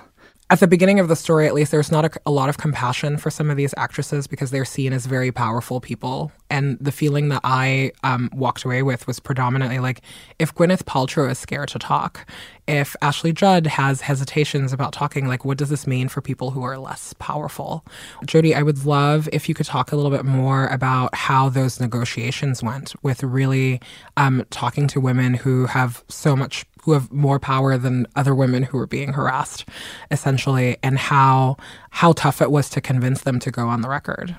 at 0.52 0.60
the 0.60 0.66
beginning 0.66 1.00
of 1.00 1.08
the 1.08 1.16
story, 1.16 1.46
at 1.46 1.54
least, 1.54 1.70
there's 1.70 1.90
not 1.90 2.04
a, 2.04 2.10
a 2.26 2.30
lot 2.30 2.50
of 2.50 2.58
compassion 2.58 3.16
for 3.16 3.30
some 3.30 3.48
of 3.48 3.56
these 3.56 3.72
actresses 3.78 4.26
because 4.26 4.50
they're 4.50 4.66
seen 4.66 4.92
as 4.92 5.06
very 5.06 5.32
powerful 5.32 5.80
people. 5.80 6.30
And 6.50 6.76
the 6.78 6.92
feeling 6.92 7.30
that 7.30 7.40
I 7.42 7.92
um, 8.04 8.28
walked 8.34 8.64
away 8.64 8.82
with 8.82 9.06
was 9.06 9.18
predominantly 9.18 9.78
like 9.78 10.02
if 10.38 10.54
Gwyneth 10.54 10.82
Paltrow 10.82 11.30
is 11.30 11.38
scared 11.38 11.68
to 11.70 11.78
talk, 11.78 12.30
if 12.68 12.94
Ashley 13.02 13.32
Judd 13.32 13.66
has 13.66 14.02
hesitations 14.02 14.72
about 14.72 14.92
talking, 14.92 15.26
like 15.26 15.44
what 15.44 15.58
does 15.58 15.68
this 15.68 15.86
mean 15.86 16.08
for 16.08 16.20
people 16.20 16.52
who 16.52 16.62
are 16.62 16.78
less 16.78 17.14
powerful? 17.18 17.84
Jody, 18.24 18.54
I 18.54 18.62
would 18.62 18.84
love 18.84 19.28
if 19.32 19.48
you 19.48 19.54
could 19.54 19.66
talk 19.66 19.92
a 19.92 19.96
little 19.96 20.10
bit 20.10 20.24
more 20.24 20.66
about 20.68 21.14
how 21.14 21.48
those 21.48 21.80
negotiations 21.80 22.62
went 22.62 22.94
with 23.02 23.22
really 23.22 23.80
um, 24.16 24.44
talking 24.50 24.86
to 24.88 25.00
women 25.00 25.34
who 25.34 25.66
have 25.66 26.04
so 26.08 26.36
much 26.36 26.64
who 26.82 26.92
have 26.92 27.12
more 27.12 27.38
power 27.38 27.78
than 27.78 28.06
other 28.16 28.34
women 28.34 28.64
who 28.64 28.76
were 28.76 28.88
being 28.88 29.12
harassed 29.12 29.64
essentially 30.10 30.76
and 30.82 30.98
how 30.98 31.56
how 31.90 32.12
tough 32.12 32.42
it 32.42 32.50
was 32.50 32.68
to 32.68 32.80
convince 32.80 33.22
them 33.22 33.38
to 33.38 33.52
go 33.52 33.68
on 33.68 33.82
the 33.82 33.88
record 33.88 34.36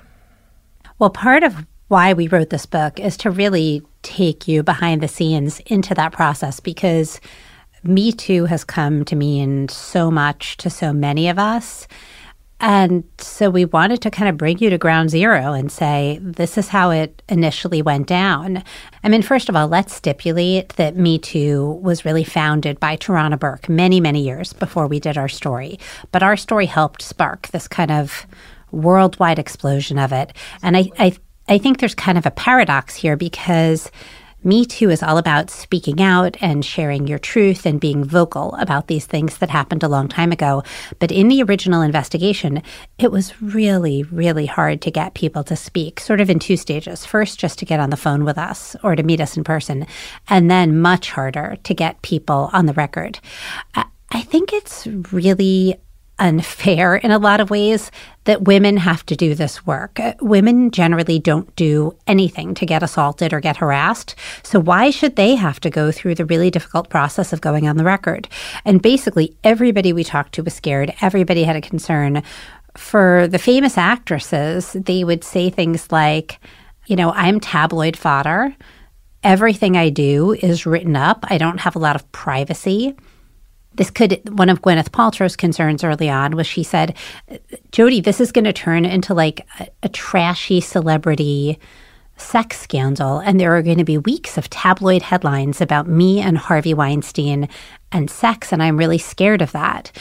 Well, 0.98 1.10
part 1.10 1.42
of 1.42 1.66
why 1.88 2.12
we 2.12 2.28
wrote 2.28 2.50
this 2.50 2.66
book 2.66 2.98
is 2.98 3.16
to 3.18 3.30
really 3.30 3.82
take 4.02 4.48
you 4.48 4.62
behind 4.62 5.02
the 5.02 5.08
scenes 5.08 5.60
into 5.66 5.94
that 5.94 6.12
process 6.12 6.60
because 6.60 7.20
Me 7.84 8.12
Too 8.12 8.46
has 8.46 8.64
come 8.64 9.04
to 9.04 9.16
mean 9.16 9.68
so 9.68 10.10
much 10.10 10.56
to 10.58 10.70
so 10.70 10.92
many 10.92 11.28
of 11.28 11.38
us. 11.38 11.86
And 12.60 13.04
so 13.18 13.50
we 13.50 13.66
wanted 13.66 14.00
to 14.02 14.10
kind 14.10 14.28
of 14.28 14.38
bring 14.38 14.58
you 14.58 14.70
to 14.70 14.78
ground 14.78 15.10
zero 15.10 15.52
and 15.52 15.70
say, 15.70 16.18
this 16.22 16.56
is 16.56 16.68
how 16.68 16.90
it 16.90 17.22
initially 17.28 17.82
went 17.82 18.06
down. 18.06 18.62
I 19.02 19.08
mean, 19.08 19.22
first 19.22 19.48
of 19.48 19.56
all, 19.56 19.68
let's 19.68 19.94
stipulate 19.94 20.70
that 20.76 20.96
Me 20.96 21.18
Too 21.18 21.72
was 21.82 22.04
really 22.04 22.24
founded 22.24 22.80
by 22.80 22.96
Tarana 22.96 23.38
Burke 23.38 23.68
many, 23.68 24.00
many 24.00 24.22
years 24.22 24.52
before 24.54 24.86
we 24.86 24.98
did 24.98 25.18
our 25.18 25.28
story. 25.28 25.78
But 26.10 26.22
our 26.22 26.36
story 26.36 26.66
helped 26.66 27.02
spark 27.02 27.48
this 27.48 27.68
kind 27.68 27.90
of 27.90 28.24
worldwide 28.70 29.38
explosion 29.38 29.98
of 29.98 30.12
it. 30.12 30.32
And 30.62 30.76
I, 30.76 30.90
I, 30.98 31.16
I 31.48 31.58
think 31.58 31.80
there's 31.80 31.94
kind 31.94 32.16
of 32.16 32.24
a 32.24 32.30
paradox 32.30 32.94
here 32.94 33.16
because 33.16 33.90
me 34.44 34.64
Too 34.64 34.90
is 34.90 35.02
all 35.02 35.18
about 35.18 35.50
speaking 35.50 36.02
out 36.02 36.36
and 36.40 36.64
sharing 36.64 37.06
your 37.06 37.18
truth 37.18 37.66
and 37.66 37.80
being 37.80 38.04
vocal 38.04 38.54
about 38.56 38.88
these 38.88 39.06
things 39.06 39.38
that 39.38 39.50
happened 39.50 39.82
a 39.82 39.88
long 39.88 40.08
time 40.08 40.32
ago. 40.32 40.62
But 40.98 41.10
in 41.10 41.28
the 41.28 41.42
original 41.42 41.82
investigation, 41.82 42.62
it 42.98 43.10
was 43.10 43.40
really, 43.40 44.02
really 44.04 44.46
hard 44.46 44.82
to 44.82 44.90
get 44.90 45.14
people 45.14 45.44
to 45.44 45.56
speak, 45.56 46.00
sort 46.00 46.20
of 46.20 46.30
in 46.30 46.38
two 46.38 46.56
stages. 46.56 47.06
First, 47.06 47.38
just 47.38 47.58
to 47.60 47.64
get 47.64 47.80
on 47.80 47.90
the 47.90 47.96
phone 47.96 48.24
with 48.24 48.38
us 48.38 48.76
or 48.82 48.94
to 48.96 49.02
meet 49.02 49.20
us 49.20 49.36
in 49.36 49.44
person, 49.44 49.86
and 50.28 50.50
then 50.50 50.80
much 50.80 51.10
harder 51.10 51.56
to 51.64 51.74
get 51.74 52.02
people 52.02 52.50
on 52.52 52.66
the 52.66 52.72
record. 52.74 53.20
I, 53.74 54.22
think 54.22 54.52
it's 54.52 54.86
really 55.12 55.76
unfair 56.18 56.96
in 56.96 57.10
a 57.10 57.18
lot 57.18 57.40
of 57.40 57.50
ways 57.50 57.90
that 58.24 58.42
women 58.42 58.76
have 58.76 59.04
to 59.06 59.16
do 59.16 59.34
this 59.34 59.66
work. 59.66 59.98
Uh, 60.00 60.14
Women 60.20 60.70
generally 60.70 61.18
don't 61.18 61.54
do 61.56 61.96
anything 62.06 62.54
to 62.54 62.66
get 62.66 62.82
assaulted 62.82 63.32
or 63.32 63.40
get 63.40 63.56
harassed. 63.56 64.14
So 64.42 64.58
why 64.60 64.90
should 64.90 65.16
they 65.16 65.34
have 65.34 65.60
to 65.60 65.70
go 65.70 65.90
through 65.92 66.14
the 66.14 66.24
really 66.24 66.50
difficult 66.50 66.88
process 66.88 67.32
of 67.32 67.40
going 67.40 67.68
on 67.68 67.76
the 67.76 67.84
record? 67.84 68.28
And 68.64 68.80
basically, 68.80 69.36
everybody 69.44 69.92
we 69.92 70.04
talked 70.04 70.34
to 70.34 70.42
was 70.42 70.54
scared. 70.54 70.94
Everybody 71.00 71.42
had 71.44 71.56
a 71.56 71.60
concern. 71.60 72.22
For 72.76 73.28
the 73.28 73.38
famous 73.38 73.76
actresses, 73.76 74.72
they 74.72 75.04
would 75.04 75.22
say 75.22 75.50
things 75.50 75.92
like, 75.92 76.40
you 76.86 76.96
know, 76.96 77.12
I'm 77.12 77.40
tabloid 77.40 77.96
fodder. 77.96 78.54
Everything 79.22 79.76
I 79.76 79.90
do 79.90 80.32
is 80.32 80.66
written 80.66 80.96
up. 80.96 81.24
I 81.28 81.38
don't 81.38 81.60
have 81.60 81.76
a 81.76 81.80
lot 81.80 81.96
of 81.96 82.10
privacy 82.12 82.94
this 83.76 83.90
could 83.90 84.20
one 84.38 84.48
of 84.48 84.62
Gwyneth 84.62 84.90
Paltrow's 84.90 85.36
concerns 85.36 85.84
early 85.84 86.08
on 86.08 86.36
was 86.36 86.46
she 86.46 86.62
said, 86.62 86.96
Jodi, 87.72 88.00
this 88.00 88.20
is 88.20 88.32
going 88.32 88.44
to 88.44 88.52
turn 88.52 88.84
into 88.84 89.14
like 89.14 89.46
a, 89.60 89.68
a 89.84 89.88
trashy 89.88 90.60
celebrity 90.60 91.58
sex 92.16 92.60
scandal, 92.60 93.18
and 93.18 93.40
there 93.40 93.56
are 93.56 93.62
going 93.62 93.78
to 93.78 93.84
be 93.84 93.98
weeks 93.98 94.38
of 94.38 94.48
tabloid 94.50 95.02
headlines 95.02 95.60
about 95.60 95.88
me 95.88 96.20
and 96.20 96.38
Harvey 96.38 96.72
Weinstein 96.72 97.48
and 97.90 98.10
sex, 98.10 98.52
and 98.52 98.62
I'm 98.62 98.76
really 98.76 98.98
scared 98.98 99.40
of 99.40 99.52
that. 99.52 99.92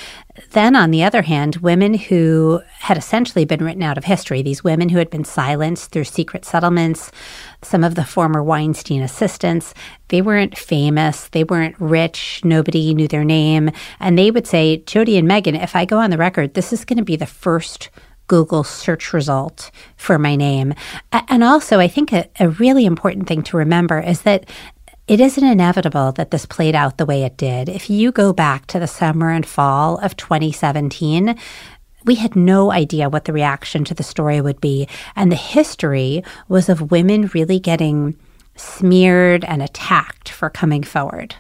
Then, 0.51 0.75
on 0.75 0.89
the 0.89 1.03
other 1.03 1.22
hand, 1.22 1.58
women 1.58 1.93
who 1.93 2.62
had 2.79 2.98
essentially 2.98 3.46
been 3.46 3.63
written 3.63 3.84
out 3.84 4.00
of 4.00 4.05
history, 4.05 4.41
these 4.41 4.63
women 4.63 4.89
who 4.89 4.98
had 4.98 5.12
been 5.12 5.24
silenced 5.24 5.91
through 5.91 6.05
secret 6.05 6.43
settlements, 6.43 7.12
some 7.62 7.84
of 7.84 7.93
the 7.93 8.03
former 8.03 8.41
Weinstein 8.41 9.03
assistants, 9.03 9.75
they 10.08 10.22
weren't 10.22 10.58
famous, 10.58 11.27
they 11.29 11.43
weren't 11.43 11.79
rich, 11.79 12.41
nobody 12.43 12.96
knew 12.96 13.08
their 13.08 13.24
name. 13.24 13.70
And 14.00 14.17
they 14.17 14.32
would 14.32 14.48
say, 14.48 14.77
Jodi 14.77 15.17
and 15.17 15.27
Megan, 15.27 15.55
if 15.55 15.75
I 15.75 15.86
go 15.86 16.00
on 16.00 16.10
the 16.10 16.17
record, 16.17 16.55
this 16.55 16.74
is 16.74 16.86
going 16.86 16.98
to 16.98 17.03
be 17.03 17.15
the 17.15 17.27
first 17.27 17.89
Google 18.27 18.63
search 18.63 19.13
result 19.13 19.71
for 19.95 20.17
my 20.17 20.35
name. 20.35 20.73
And 21.11 21.43
also, 21.43 21.79
I 21.79 21.87
think 21.87 22.13
a, 22.13 22.29
a 22.39 22.49
really 22.49 22.85
important 22.85 23.27
thing 23.27 23.43
to 23.43 23.57
remember 23.57 23.99
is 23.99 24.21
that 24.21 24.49
it 25.07 25.19
isn't 25.19 25.43
inevitable 25.43 26.13
that 26.13 26.31
this 26.31 26.45
played 26.45 26.75
out 26.75 26.97
the 26.97 27.05
way 27.05 27.23
it 27.23 27.35
did. 27.35 27.67
If 27.67 27.89
you 27.89 28.11
go 28.11 28.31
back 28.31 28.67
to 28.67 28.79
the 28.79 28.87
summer 28.87 29.29
and 29.29 29.45
fall 29.45 29.97
of 29.97 30.15
2017, 30.15 31.37
we 32.05 32.15
had 32.15 32.35
no 32.35 32.71
idea 32.71 33.09
what 33.09 33.25
the 33.25 33.33
reaction 33.33 33.83
to 33.85 33.93
the 33.93 34.03
story 34.03 34.39
would 34.39 34.61
be. 34.61 34.87
And 35.15 35.31
the 35.31 35.37
history 35.37 36.23
was 36.47 36.69
of 36.69 36.91
women 36.91 37.29
really 37.33 37.59
getting 37.59 38.17
smeared 38.55 39.43
and 39.45 39.61
attacked 39.61 40.29
for 40.29 40.49
coming 40.49 40.83
forward. 40.83 41.35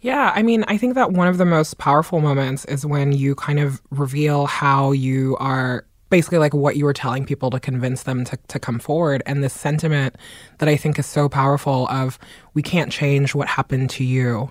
Yeah, 0.00 0.32
I 0.34 0.42
mean, 0.42 0.64
I 0.66 0.78
think 0.78 0.94
that 0.94 1.12
one 1.12 1.28
of 1.28 1.36
the 1.36 1.44
most 1.44 1.78
powerful 1.78 2.20
moments 2.20 2.64
is 2.64 2.86
when 2.86 3.12
you 3.12 3.34
kind 3.34 3.60
of 3.60 3.82
reveal 3.90 4.46
how 4.46 4.92
you 4.92 5.36
are 5.38 5.84
basically 6.08 6.38
like 6.38 6.52
what 6.52 6.76
you 6.76 6.84
were 6.84 6.92
telling 6.92 7.24
people 7.24 7.50
to 7.50 7.60
convince 7.60 8.02
them 8.02 8.24
to, 8.24 8.36
to 8.48 8.58
come 8.58 8.78
forward. 8.78 9.22
And 9.26 9.44
this 9.44 9.52
sentiment 9.52 10.16
that 10.58 10.68
I 10.68 10.76
think 10.76 10.98
is 10.98 11.06
so 11.06 11.28
powerful 11.28 11.86
of 11.88 12.18
we 12.54 12.62
can't 12.62 12.90
change 12.90 13.34
what 13.34 13.46
happened 13.46 13.90
to 13.90 14.04
you, 14.04 14.50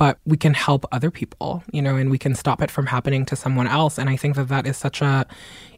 but 0.00 0.18
we 0.24 0.38
can 0.38 0.54
help 0.54 0.86
other 0.92 1.10
people, 1.10 1.62
you 1.72 1.82
know, 1.82 1.94
and 1.94 2.10
we 2.10 2.16
can 2.16 2.34
stop 2.34 2.62
it 2.62 2.70
from 2.70 2.86
happening 2.86 3.26
to 3.26 3.36
someone 3.36 3.66
else. 3.66 3.98
And 3.98 4.08
I 4.08 4.16
think 4.16 4.34
that 4.36 4.48
that 4.48 4.66
is 4.66 4.78
such 4.78 5.02
a, 5.02 5.26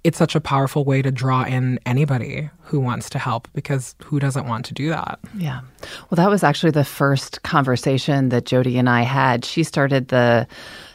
it's 0.05 0.17
such 0.17 0.37
a 0.37 0.41
powerful 0.41 0.85
way 0.85 1.02
to 1.02 1.11
draw 1.11 1.43
in 1.43 1.81
anybody 1.87 2.49
who 2.61 2.79
wants 2.79 3.11
to 3.11 3.19
help 3.19 3.49
because 3.52 3.97
who 4.05 4.21
doesn't 4.21 4.47
want 4.47 4.64
to 4.67 4.75
do 4.75 4.91
that? 4.91 5.19
Yeah. 5.37 5.62
Well, 6.09 6.14
that 6.14 6.31
was 6.31 6.45
actually 6.45 6.71
the 6.71 6.85
first 6.85 7.43
conversation 7.43 8.29
that 8.29 8.45
Jodi 8.47 8.79
and 8.79 8.88
I 8.88 9.02
had. 9.02 9.45
She 9.45 9.64
started 9.64 10.07
the 10.07 10.47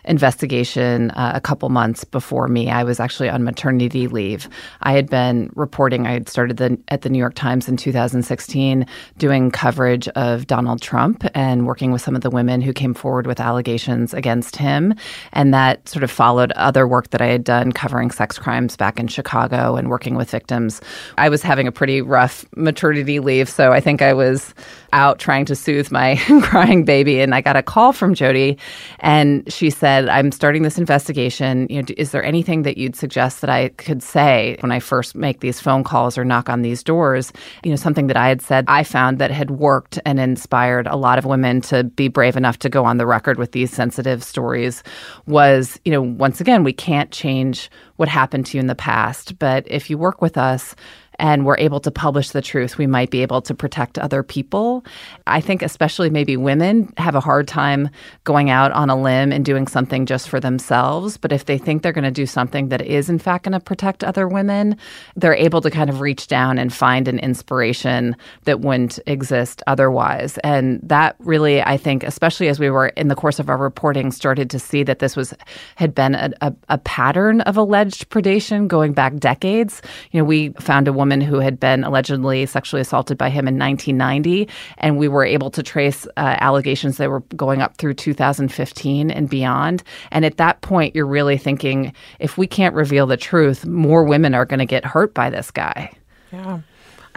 investigation 0.07 1.11
uh, 1.11 1.33
a 1.35 1.41
couple 1.41 1.69
months 1.69 2.03
before 2.03 2.47
me. 2.47 2.69
I 2.69 2.83
was 2.83 2.99
actually 2.99 3.29
on 3.29 3.43
maternity 3.43 4.07
leave. 4.07 4.49
I 4.81 4.93
had 4.93 5.09
been 5.09 5.51
reporting, 5.55 6.07
I 6.07 6.13
had 6.13 6.29
started 6.29 6.57
the, 6.57 6.79
at 6.87 7.01
the 7.01 7.09
New 7.09 7.19
York 7.19 7.35
Times 7.35 7.67
in 7.67 7.77
2016 7.77 8.85
doing 9.17 9.51
coverage 9.51 10.07
of 10.09 10.47
Donald 10.47 10.81
Trump 10.81 11.25
and 11.35 11.67
working 11.67 11.91
with 11.91 12.01
some 12.01 12.15
of 12.15 12.21
the 12.21 12.29
women 12.29 12.61
who 12.61 12.73
came 12.73 12.93
forward 12.93 13.27
with 13.27 13.39
allegations 13.39 14.13
against 14.13 14.55
him. 14.55 14.95
And 15.33 15.53
that 15.53 15.87
sort 15.87 16.03
of 16.03 16.11
followed 16.11 16.51
other 16.53 16.87
work 16.87 17.09
that 17.09 17.21
I 17.21 17.27
had 17.27 17.43
done 17.43 17.71
covering 17.71 18.11
sex 18.11 18.39
crimes 18.39 18.77
back 18.77 18.99
in 18.99 19.07
Chicago 19.07 19.75
and 19.75 19.89
working 19.89 20.15
with 20.15 20.31
victims. 20.31 20.81
I 21.17 21.29
was 21.29 21.41
having 21.41 21.67
a 21.67 21.71
pretty 21.71 22.01
rough 22.01 22.45
maternity 22.55 23.19
leave, 23.19 23.49
so 23.49 23.71
I 23.71 23.81
think 23.81 24.01
I 24.01 24.13
was 24.13 24.53
out 24.93 25.19
trying 25.19 25.45
to 25.45 25.55
soothe 25.55 25.91
my 25.91 26.15
crying 26.43 26.85
baby 26.85 27.19
and 27.19 27.35
I 27.35 27.41
got 27.41 27.55
a 27.55 27.63
call 27.63 27.91
from 27.91 28.13
Jodi, 28.13 28.57
and 28.99 29.51
she 29.51 29.69
said, 29.69 29.96
"I'm 30.05 30.31
starting 30.31 30.63
this 30.63 30.77
investigation. 30.77 31.67
You 31.69 31.81
know, 31.81 31.87
is 31.97 32.11
there 32.11 32.23
anything 32.23 32.63
that 32.63 32.77
you'd 32.77 32.95
suggest 32.95 33.41
that 33.41 33.49
I 33.49 33.69
could 33.69 34.03
say 34.03 34.57
when 34.59 34.71
I 34.71 34.79
first 34.79 35.15
make 35.15 35.39
these 35.39 35.59
phone 35.59 35.83
calls 35.83 36.17
or 36.17 36.25
knock 36.25 36.49
on 36.49 36.61
these 36.61 36.83
doors? 36.83 37.33
You 37.63 37.71
know, 37.71 37.75
something 37.75 38.07
that 38.07 38.17
I 38.17 38.27
had 38.27 38.41
said 38.41 38.65
I 38.67 38.83
found 38.83 39.19
that 39.19 39.31
had 39.31 39.51
worked 39.51 39.99
and 40.05 40.19
inspired 40.19 40.87
a 40.87 40.95
lot 40.95 41.17
of 41.17 41.25
women 41.25 41.61
to 41.61 41.83
be 41.83 42.07
brave 42.07 42.35
enough 42.35 42.59
to 42.59 42.69
go 42.69 42.85
on 42.85 42.97
the 42.97 43.05
record 43.05 43.37
with 43.37 43.51
these 43.51 43.71
sensitive 43.71 44.23
stories 44.23 44.83
was, 45.25 45.79
you 45.85 45.91
know, 45.91 46.01
once 46.01 46.41
again, 46.41 46.63
we 46.63 46.73
can't 46.73 47.11
change 47.11 47.69
what 47.97 48.07
happened 48.07 48.45
to 48.45 48.57
you 48.57 48.61
in 48.61 48.67
the 48.67 48.75
past, 48.75 49.37
but 49.39 49.65
if 49.67 49.89
you 49.89 49.97
work 49.97 50.21
with 50.21 50.37
us, 50.37 50.75
and 51.19 51.45
we're 51.45 51.57
able 51.57 51.79
to 51.79 51.91
publish 51.91 52.29
the 52.29 52.41
truth, 52.41 52.77
we 52.77 52.87
might 52.87 53.09
be 53.09 53.21
able 53.21 53.41
to 53.41 53.53
protect 53.55 53.97
other 53.97 54.23
people. 54.23 54.85
I 55.25 55.41
think, 55.41 55.61
especially 55.61 56.09
maybe 56.09 56.37
women, 56.37 56.93
have 56.97 57.15
a 57.15 57.19
hard 57.19 57.47
time 57.47 57.89
going 58.23 58.49
out 58.49 58.71
on 58.71 58.89
a 58.89 58.95
limb 58.99 59.31
and 59.31 59.43
doing 59.43 59.67
something 59.67 60.05
just 60.05 60.29
for 60.29 60.39
themselves. 60.39 61.17
But 61.17 61.31
if 61.31 61.45
they 61.45 61.57
think 61.57 61.81
they're 61.81 61.91
going 61.91 62.03
to 62.03 62.11
do 62.11 62.25
something 62.25 62.69
that 62.69 62.81
is, 62.81 63.09
in 63.09 63.19
fact, 63.19 63.45
going 63.45 63.53
to 63.53 63.59
protect 63.59 64.03
other 64.03 64.27
women, 64.27 64.77
they're 65.15 65.33
able 65.33 65.61
to 65.61 65.71
kind 65.71 65.89
of 65.89 66.01
reach 66.01 66.27
down 66.27 66.59
and 66.59 66.71
find 66.71 67.07
an 67.07 67.19
inspiration 67.19 68.15
that 68.43 68.61
wouldn't 68.61 68.99
exist 69.07 69.63
otherwise. 69.65 70.37
And 70.39 70.79
that 70.83 71.15
really, 71.19 71.61
I 71.61 71.77
think, 71.77 72.03
especially 72.03 72.47
as 72.47 72.59
we 72.59 72.69
were 72.69 72.87
in 72.89 73.07
the 73.07 73.15
course 73.15 73.39
of 73.39 73.49
our 73.49 73.57
reporting, 73.57 74.11
started 74.11 74.49
to 74.51 74.59
see 74.59 74.83
that 74.83 74.99
this 74.99 75.15
was 75.15 75.33
had 75.75 75.95
been 75.95 76.15
a, 76.15 76.31
a, 76.41 76.53
a 76.69 76.77
pattern 76.77 77.41
of 77.41 77.57
alleged 77.57 78.09
predation 78.09 78.67
going 78.67 78.93
back 78.93 79.15
decades. 79.15 79.81
You 80.11 80.19
know, 80.19 80.25
we 80.25 80.49
found 80.59 80.87
a 80.87 80.93
woman 80.93 81.06
woman 81.07 81.21
who 81.21 81.39
had 81.39 81.57
been 81.57 81.85
allegedly 81.85 82.45
sexually 82.45 82.81
assaulted 82.81 83.17
by 83.17 83.29
him 83.29 83.47
in 83.47 83.57
1990, 83.57 84.49
and 84.77 84.97
we 84.97 85.07
were 85.07 85.23
able 85.23 85.49
to 85.49 85.63
trace 85.63 86.05
uh, 86.17 86.35
allegations 86.41 86.97
that 86.97 87.09
were 87.09 87.21
going 87.37 87.61
up 87.61 87.77
through 87.77 87.93
2015 87.93 89.09
and 89.09 89.29
beyond. 89.29 89.83
And 90.11 90.25
at 90.25 90.35
that 90.35 90.59
point, 90.59 90.95
you're 90.95 91.07
really 91.07 91.37
thinking 91.37 91.93
if 92.19 92.37
we 92.37 92.45
can't 92.45 92.75
reveal 92.75 93.07
the 93.07 93.15
truth, 93.15 93.65
more 93.65 94.03
women 94.03 94.35
are 94.35 94.45
going 94.45 94.59
to 94.59 94.65
get 94.65 94.83
hurt 94.83 95.13
by 95.13 95.29
this 95.29 95.49
guy. 95.49 95.93
Yeah. 96.33 96.59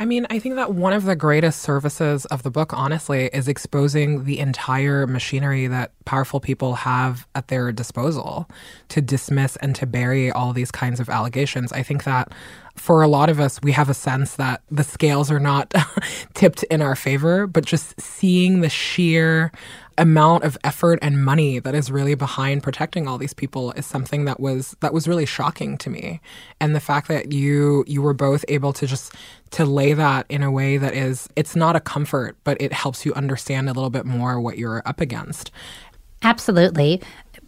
I 0.00 0.06
mean, 0.06 0.26
I 0.30 0.38
think 0.38 0.54
that 0.54 0.72
one 0.72 0.94
of 0.94 1.04
the 1.04 1.14
greatest 1.14 1.60
services 1.60 2.24
of 2.26 2.42
the 2.42 2.50
book, 2.50 2.72
honestly, 2.72 3.28
is 3.34 3.48
exposing 3.48 4.24
the 4.24 4.38
entire 4.38 5.06
machinery 5.06 5.66
that 5.66 5.92
powerful 6.06 6.40
people 6.40 6.74
have 6.74 7.26
at 7.34 7.48
their 7.48 7.70
disposal 7.70 8.48
to 8.88 9.02
dismiss 9.02 9.56
and 9.56 9.76
to 9.76 9.86
bury 9.86 10.30
all 10.30 10.54
these 10.54 10.70
kinds 10.70 11.00
of 11.00 11.10
allegations. 11.10 11.70
I 11.70 11.82
think 11.82 12.04
that 12.04 12.32
for 12.76 13.02
a 13.02 13.08
lot 13.08 13.28
of 13.28 13.40
us, 13.40 13.60
we 13.62 13.72
have 13.72 13.88
a 13.88 13.94
sense 13.94 14.36
that 14.36 14.62
the 14.70 14.84
scales 14.84 15.30
are 15.30 15.40
not 15.40 15.72
tipped 16.34 16.62
in 16.64 16.82
our 16.82 16.96
favor, 16.96 17.46
but 17.46 17.64
just 17.64 18.00
seeing 18.00 18.60
the 18.60 18.70
sheer 18.70 19.52
amount 19.98 20.44
of 20.44 20.56
effort 20.64 20.98
and 21.02 21.22
money 21.22 21.58
that 21.58 21.74
is 21.74 21.90
really 21.90 22.14
behind 22.14 22.62
protecting 22.62 23.06
all 23.06 23.18
these 23.18 23.34
people 23.34 23.70
is 23.72 23.84
something 23.84 24.24
that 24.24 24.40
was 24.40 24.74
that 24.80 24.94
was 24.94 25.06
really 25.06 25.26
shocking 25.26 25.76
to 25.76 25.90
me 25.90 26.20
and 26.58 26.74
the 26.74 26.80
fact 26.80 27.06
that 27.06 27.32
you 27.32 27.84
you 27.86 28.00
were 28.00 28.14
both 28.14 28.42
able 28.48 28.72
to 28.72 28.86
just 28.86 29.12
to 29.50 29.66
lay 29.66 29.92
that 29.92 30.24
in 30.30 30.42
a 30.42 30.50
way 30.50 30.78
that 30.78 30.94
is 30.94 31.28
it's 31.36 31.54
not 31.54 31.76
a 31.76 31.80
comfort 31.80 32.34
but 32.44 32.56
it 32.62 32.72
helps 32.72 33.04
you 33.04 33.12
understand 33.12 33.68
a 33.68 33.74
little 33.74 33.90
bit 33.90 34.06
more 34.06 34.40
what 34.40 34.56
you're 34.56 34.80
up 34.86 35.02
against 35.02 35.50
Absolutely. 36.22 37.00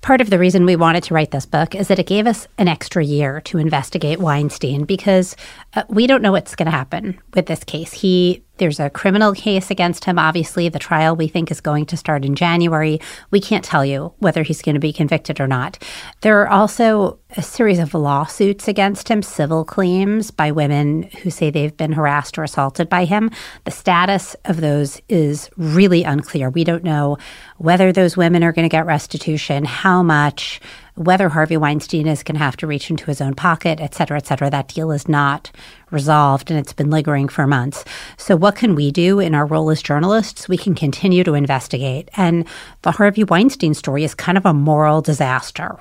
Part 0.03 0.21
of 0.21 0.31
the 0.31 0.39
reason 0.39 0.67
we 0.67 0.75
wanted 0.75 1.05
to 1.05 1.15
write 1.15 1.31
this 1.31 1.47
book 1.47 1.77
is 1.77 1.87
that 1.87 2.01
it 2.01 2.09
gave 2.09 2.27
us 2.27 2.49
an 2.59 2.67
extra 2.67 3.05
year 3.05 3.41
to 3.43 3.59
investigate 3.59 4.19
Weinstein 4.19 4.85
because 4.85 5.37
uh, 5.75 5.85
we 5.89 6.09
don't 6.09 6.23
know 6.23 6.33
what's 6.33 6.57
going 6.57 6.67
to 6.67 6.73
happen 6.73 7.21
with 7.35 7.47
this 7.47 7.63
case. 7.63 7.93
He 7.93 8.43
there's 8.63 8.79
a 8.79 8.91
criminal 8.91 9.33
case 9.33 9.73
against 9.73 10.05
him. 10.05 10.21
Obviously, 10.21 10.69
the 10.69 10.79
trial 10.79 11.17
we 11.17 11.27
think 11.27 11.51
is 11.51 11.61
going 11.61 11.85
to 11.85 11.97
start 11.97 12.25
in 12.25 12.37
January. 12.37 13.01
We 13.33 13.41
can't 13.41 13.65
tell 13.65 13.85
you 13.85 14.15
whether 14.19 14.45
he's 14.45 14.63
going 14.63 14.77
to 14.77 14.81
be 14.81 14.93
convicted 14.93 15.41
or 15.41 15.49
not. 15.49 15.83
There 16.21 16.41
are 16.43 16.49
also 16.49 17.19
a 17.37 17.43
series 17.43 17.81
of 17.81 17.93
lawsuits 17.93 18.69
against 18.69 19.09
him, 19.09 19.21
civil 19.21 19.65
claims 19.65 20.31
by 20.31 20.53
women 20.53 21.03
who 21.23 21.31
say 21.31 21.51
they've 21.51 21.77
been 21.77 21.91
harassed 21.91 22.39
or 22.39 22.45
assaulted 22.45 22.89
by 22.89 23.05
him. 23.05 23.33
The 23.65 23.73
status 23.73 24.37
of 24.45 24.61
those 24.61 25.01
is 25.09 25.51
really 25.57 26.05
unclear. 26.05 26.49
We 26.49 26.63
don't 26.63 26.85
know 26.85 27.19
whether 27.59 27.91
those 27.91 28.17
women 28.17 28.45
are 28.45 28.53
going 28.53 28.69
to 28.69 28.69
get 28.69 28.87
restitution, 28.87 29.65
how 29.65 30.05
much, 30.05 30.61
whether 30.95 31.31
Harvey 31.31 31.57
Weinstein 31.57 32.07
is 32.07 32.23
going 32.23 32.35
to 32.35 32.45
have 32.45 32.57
to 32.59 32.67
reach 32.67 32.91
into 32.91 33.07
his 33.07 33.21
own 33.21 33.35
pocket, 33.35 33.81
et 33.81 33.95
cetera, 33.95 34.19
et 34.19 34.27
cetera. 34.27 34.51
That 34.51 34.69
deal 34.69 34.91
is 34.91 35.09
not 35.09 35.51
resolved 35.91 36.51
and 36.51 36.59
it's 36.59 36.75
been 36.75 36.91
lingering 36.91 37.29
for 37.29 37.47
months. 37.47 37.85
So, 38.19 38.37
what 38.37 38.57
can 38.57 38.75
we 38.75 38.91
do 38.91 39.19
in 39.19 39.35
our 39.35 39.47
role 39.47 39.71
as 39.71 39.83
journalists? 39.83 40.49
We 40.49 40.59
can 40.59 40.75
continue 40.75 41.25
to 41.25 41.35
investigate. 41.35 42.11
And 42.17 42.47
the 42.83 42.93
Harvey 42.93 43.25
Weinstein 43.25 43.75
story 43.75 44.05
is 44.05 44.15
kind 44.15 44.37
of 44.37 44.45
a 44.45 44.55
moral 44.55 45.01
disaster. 45.01 45.79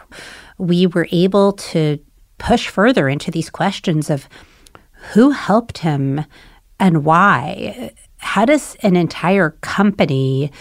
we 0.57 0.85
were 0.87 1.07
able 1.11 1.53
to 1.53 1.99
push 2.37 2.67
further 2.67 3.09
into 3.09 3.31
these 3.31 3.49
questions 3.49 4.09
of 4.09 4.29
who 5.13 5.31
helped 5.31 5.79
him 5.79 6.23
and 6.79 7.03
why. 7.03 7.91
How 8.17 8.45
does 8.45 8.75
an 8.83 8.95
entire 8.95 9.51
company 9.61 10.51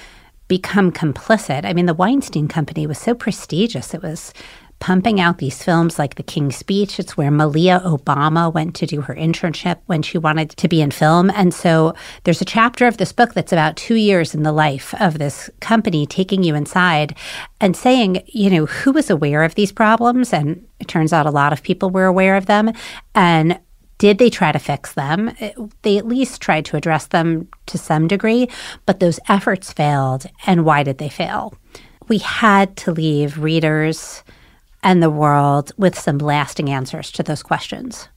become 0.50 0.90
complicit? 0.90 1.64
I 1.64 1.72
mean, 1.72 1.86
the 1.86 1.94
Weinstein 1.94 2.48
Company 2.48 2.84
was 2.84 2.98
so 2.98 3.14
prestigious. 3.14 3.94
It 3.94 4.02
was 4.02 4.34
pumping 4.80 5.20
out 5.20 5.38
these 5.38 5.62
films 5.62 5.96
like 5.96 6.16
The 6.16 6.24
King's 6.24 6.56
Speech. 6.56 6.98
It's 6.98 7.16
where 7.16 7.30
Malia 7.30 7.80
Obama 7.84 8.52
went 8.52 8.74
to 8.76 8.86
do 8.86 9.02
her 9.02 9.14
internship 9.14 9.78
when 9.86 10.02
she 10.02 10.18
wanted 10.18 10.50
to 10.50 10.68
be 10.68 10.80
in 10.80 10.90
film. 10.90 11.30
And 11.30 11.54
so 11.54 11.94
there's 12.24 12.40
a 12.40 12.46
chapter 12.46 12.86
of 12.88 12.96
this 12.96 13.12
book 13.12 13.32
that's 13.34 13.52
about 13.52 13.76
two 13.76 13.94
years 13.94 14.34
in 14.34 14.42
the 14.42 14.52
life 14.52 14.92
of 15.00 15.18
this 15.18 15.48
company, 15.60 16.04
taking 16.04 16.42
you 16.42 16.56
inside 16.56 17.14
and 17.60 17.76
saying, 17.76 18.22
you 18.26 18.50
know, 18.50 18.66
who 18.66 18.90
was 18.90 19.08
aware 19.08 19.44
of 19.44 19.54
these 19.54 19.70
problems? 19.70 20.32
And 20.32 20.66
it 20.80 20.88
turns 20.88 21.12
out 21.12 21.26
a 21.26 21.30
lot 21.30 21.52
of 21.52 21.62
people 21.62 21.90
were 21.90 22.06
aware 22.06 22.36
of 22.36 22.46
them. 22.46 22.72
And 23.14 23.60
did 24.00 24.16
they 24.16 24.30
try 24.30 24.50
to 24.50 24.58
fix 24.58 24.94
them? 24.94 25.30
Uh, 25.40 25.50
they 25.82 25.98
at 25.98 26.08
least 26.08 26.40
tried 26.40 26.64
to 26.64 26.76
address 26.76 27.08
them 27.08 27.46
to 27.66 27.76
some 27.76 28.08
degree, 28.08 28.48
but 28.86 28.98
those 28.98 29.20
efforts 29.28 29.74
failed. 29.74 30.24
And 30.46 30.64
why 30.64 30.82
did 30.82 30.96
they 30.96 31.10
fail? 31.10 31.54
We 32.08 32.16
had 32.16 32.78
to 32.78 32.92
leave 32.92 33.38
readers 33.38 34.24
and 34.82 35.02
the 35.02 35.10
world 35.10 35.72
with 35.76 35.98
some 35.98 36.16
lasting 36.16 36.70
answers 36.70 37.12
to 37.12 37.22
those 37.22 37.42
questions. 37.42 38.08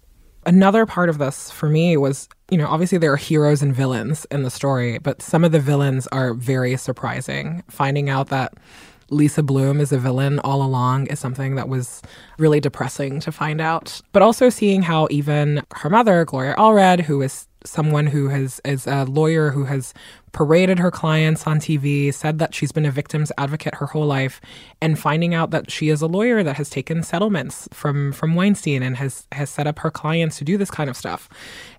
Another 0.45 0.85
part 0.85 1.09
of 1.09 1.17
this 1.17 1.51
for 1.51 1.67
me 1.67 1.97
was, 1.97 2.29
you 2.49 2.57
know, 2.57 2.67
obviously 2.67 2.97
there 2.97 3.11
are 3.11 3.17
heroes 3.17 3.61
and 3.61 3.75
villains 3.75 4.25
in 4.31 4.43
the 4.43 4.49
story, 4.49 4.99
but 4.99 5.21
some 5.21 5.43
of 5.43 5.51
the 5.51 5.59
villains 5.59 6.07
are 6.07 6.33
very 6.33 6.77
surprising. 6.77 7.61
Finding 7.69 8.09
out 8.09 8.29
that 8.29 8.53
Lisa 9.13 9.43
Bloom 9.43 9.79
is 9.79 9.91
a 9.91 9.97
villain 9.97 10.39
all 10.39 10.63
along 10.63 11.07
is 11.07 11.19
something 11.19 11.55
that 11.55 11.69
was 11.69 12.01
really 12.37 12.59
depressing 12.59 13.19
to 13.21 13.31
find 13.31 13.61
out. 13.61 14.01
But 14.11 14.21
also 14.21 14.49
seeing 14.49 14.81
how 14.81 15.07
even 15.09 15.63
her 15.75 15.89
mother, 15.89 16.25
Gloria 16.25 16.55
Allred, 16.55 17.01
who 17.01 17.21
is 17.21 17.47
someone 17.65 18.07
who 18.07 18.27
has 18.27 18.59
is 18.65 18.87
a 18.87 19.05
lawyer 19.05 19.51
who 19.51 19.65
has 19.65 19.93
paraded 20.31 20.79
her 20.79 20.91
clients 20.91 21.45
on 21.45 21.59
TV, 21.59 22.13
said 22.13 22.39
that 22.39 22.53
she's 22.53 22.71
been 22.71 22.85
a 22.85 22.91
victim's 22.91 23.31
advocate 23.37 23.75
her 23.75 23.85
whole 23.87 24.05
life, 24.05 24.41
and 24.81 24.99
finding 24.99 25.33
out 25.33 25.51
that 25.51 25.69
she 25.71 25.89
is 25.89 26.01
a 26.01 26.07
lawyer 26.07 26.43
that 26.43 26.55
has 26.57 26.69
taken 26.69 27.03
settlements 27.03 27.67
from 27.71 28.11
from 28.11 28.35
Weinstein 28.35 28.83
and 28.83 28.97
has 28.97 29.27
has 29.31 29.49
set 29.49 29.67
up 29.67 29.79
her 29.79 29.91
clients 29.91 30.37
to 30.39 30.43
do 30.43 30.57
this 30.57 30.71
kind 30.71 30.89
of 30.89 30.97
stuff. 30.97 31.29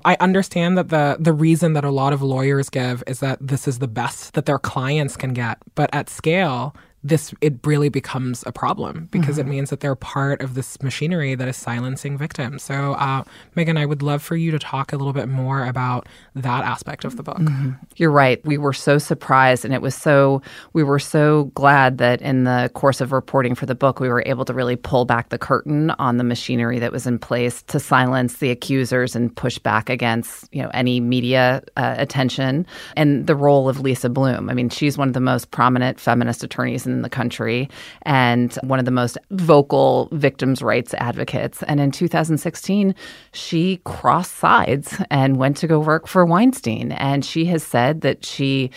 I 0.05 0.17
understand 0.21 0.79
that 0.79 0.89
the 0.89 1.17
the 1.19 1.33
reason 1.33 1.73
that 1.75 1.85
a 1.85 1.91
lot 1.91 2.13
of 2.13 2.23
lawyers 2.23 2.71
give 2.71 3.03
is 3.07 3.21
that 3.21 3.39
this 3.41 3.69
is 3.69 3.79
the 3.79 3.89
best 3.89 4.35
that 4.35 4.47
their 4.47 4.59
clients 4.59 5.17
can 5.17 5.33
get, 5.33 5.59
but 5.75 5.91
at 5.93 6.09
scale, 6.09 6.75
this 7.05 7.35
it 7.43 7.55
really 7.65 7.91
becomes 7.91 8.43
a 8.47 8.53
problem 8.53 9.09
because 9.13 9.37
mm-hmm. 9.37 9.49
it 9.49 9.51
means 9.51 9.71
that 9.71 9.81
they're 9.81 9.95
part 9.95 10.41
of 10.41 10.55
this 10.55 10.83
machinery 10.83 11.35
that 11.35 11.47
is 11.47 11.57
silencing 11.57 12.17
victims. 12.17 12.63
So, 12.63 12.95
uh, 12.95 13.25
Megan, 13.55 13.77
I 13.77 13.85
would 13.85 14.03
love 14.03 14.23
for 14.23 14.37
you 14.37 14.51
to 14.51 14.59
talk 14.59 14.93
a 14.93 14.97
little 14.97 15.13
bit 15.13 15.29
more 15.29 15.67
about 15.67 16.09
that 16.35 16.65
aspect 16.65 17.05
of 17.05 17.19
the 17.19 17.23
book. 17.23 17.37
Mm-hmm. 17.37 17.73
You're 17.97 18.11
right. 18.11 18.45
We 18.47 18.57
were 18.57 18.73
so 18.73 18.97
surprised, 18.97 19.67
and 19.67 19.75
it 19.75 19.83
was 19.83 19.95
so 19.95 20.41
we 20.73 20.83
were 20.83 20.99
so 20.99 21.45
glad 21.55 21.99
that 21.99 22.23
in 22.23 22.45
the 22.45 22.71
course 22.73 23.03
of 23.03 23.13
reporting 23.13 23.55
for 23.55 23.67
the 23.67 23.75
book, 23.75 24.01
we 24.01 24.09
were 24.09 24.23
able 24.25 24.47
to 24.47 24.55
really 24.55 24.77
pull 24.77 25.05
back 25.05 25.29
the 25.29 25.39
curtain 25.39 25.91
on 25.99 26.17
the 26.17 26.25
machinery 26.25 26.79
that 26.79 26.91
was 26.91 27.07
in 27.07 27.19
place 27.19 27.63
to 27.65 27.79
silence 27.79 28.39
the 28.39 28.51
accusers 28.51 29.15
and 29.15 29.35
push 29.37 29.59
back 29.59 29.91
against 29.91 30.49
you 30.55 30.63
know 30.63 30.71
any 30.73 31.01
media 31.01 31.63
uh, 31.77 31.97
attention 31.99 32.67
and 32.97 33.27
the 33.27 33.37
role 33.37 33.69
of 33.69 33.81
Lisa 33.81 34.09
Bloom. 34.09 34.49
I 34.49 34.55
mean, 34.55 34.71
she's 34.71 34.97
one 34.97 35.09
of 35.09 35.15
the 35.15 35.21
most 35.21 35.51
prominent 35.51 36.01
feminist 36.01 36.43
attorneys 36.43 36.87
in 36.87 36.94
in 36.95 37.03
the 37.03 37.11
country 37.11 37.69
and 38.03 38.55
one 38.63 38.79
of 38.79 38.85
the 38.85 38.91
most 38.91 39.19
vocal 39.31 40.09
victims' 40.13 40.63
rights 40.63 40.95
advocates. 40.95 41.63
And 41.65 41.81
in 41.81 41.91
2016, 41.91 42.95
she 43.33 43.81
crossed 43.85 44.37
sides 44.37 45.01
and 45.11 45.37
went 45.37 45.57
to 45.59 45.67
go 45.67 45.79
work 45.79 46.07
for 46.07 46.25
Weinstein. 46.25 46.93
And 46.93 47.25
she 47.25 47.45
has 47.47 47.63
said 47.63 48.01
that 48.03 48.25
she 48.25 48.71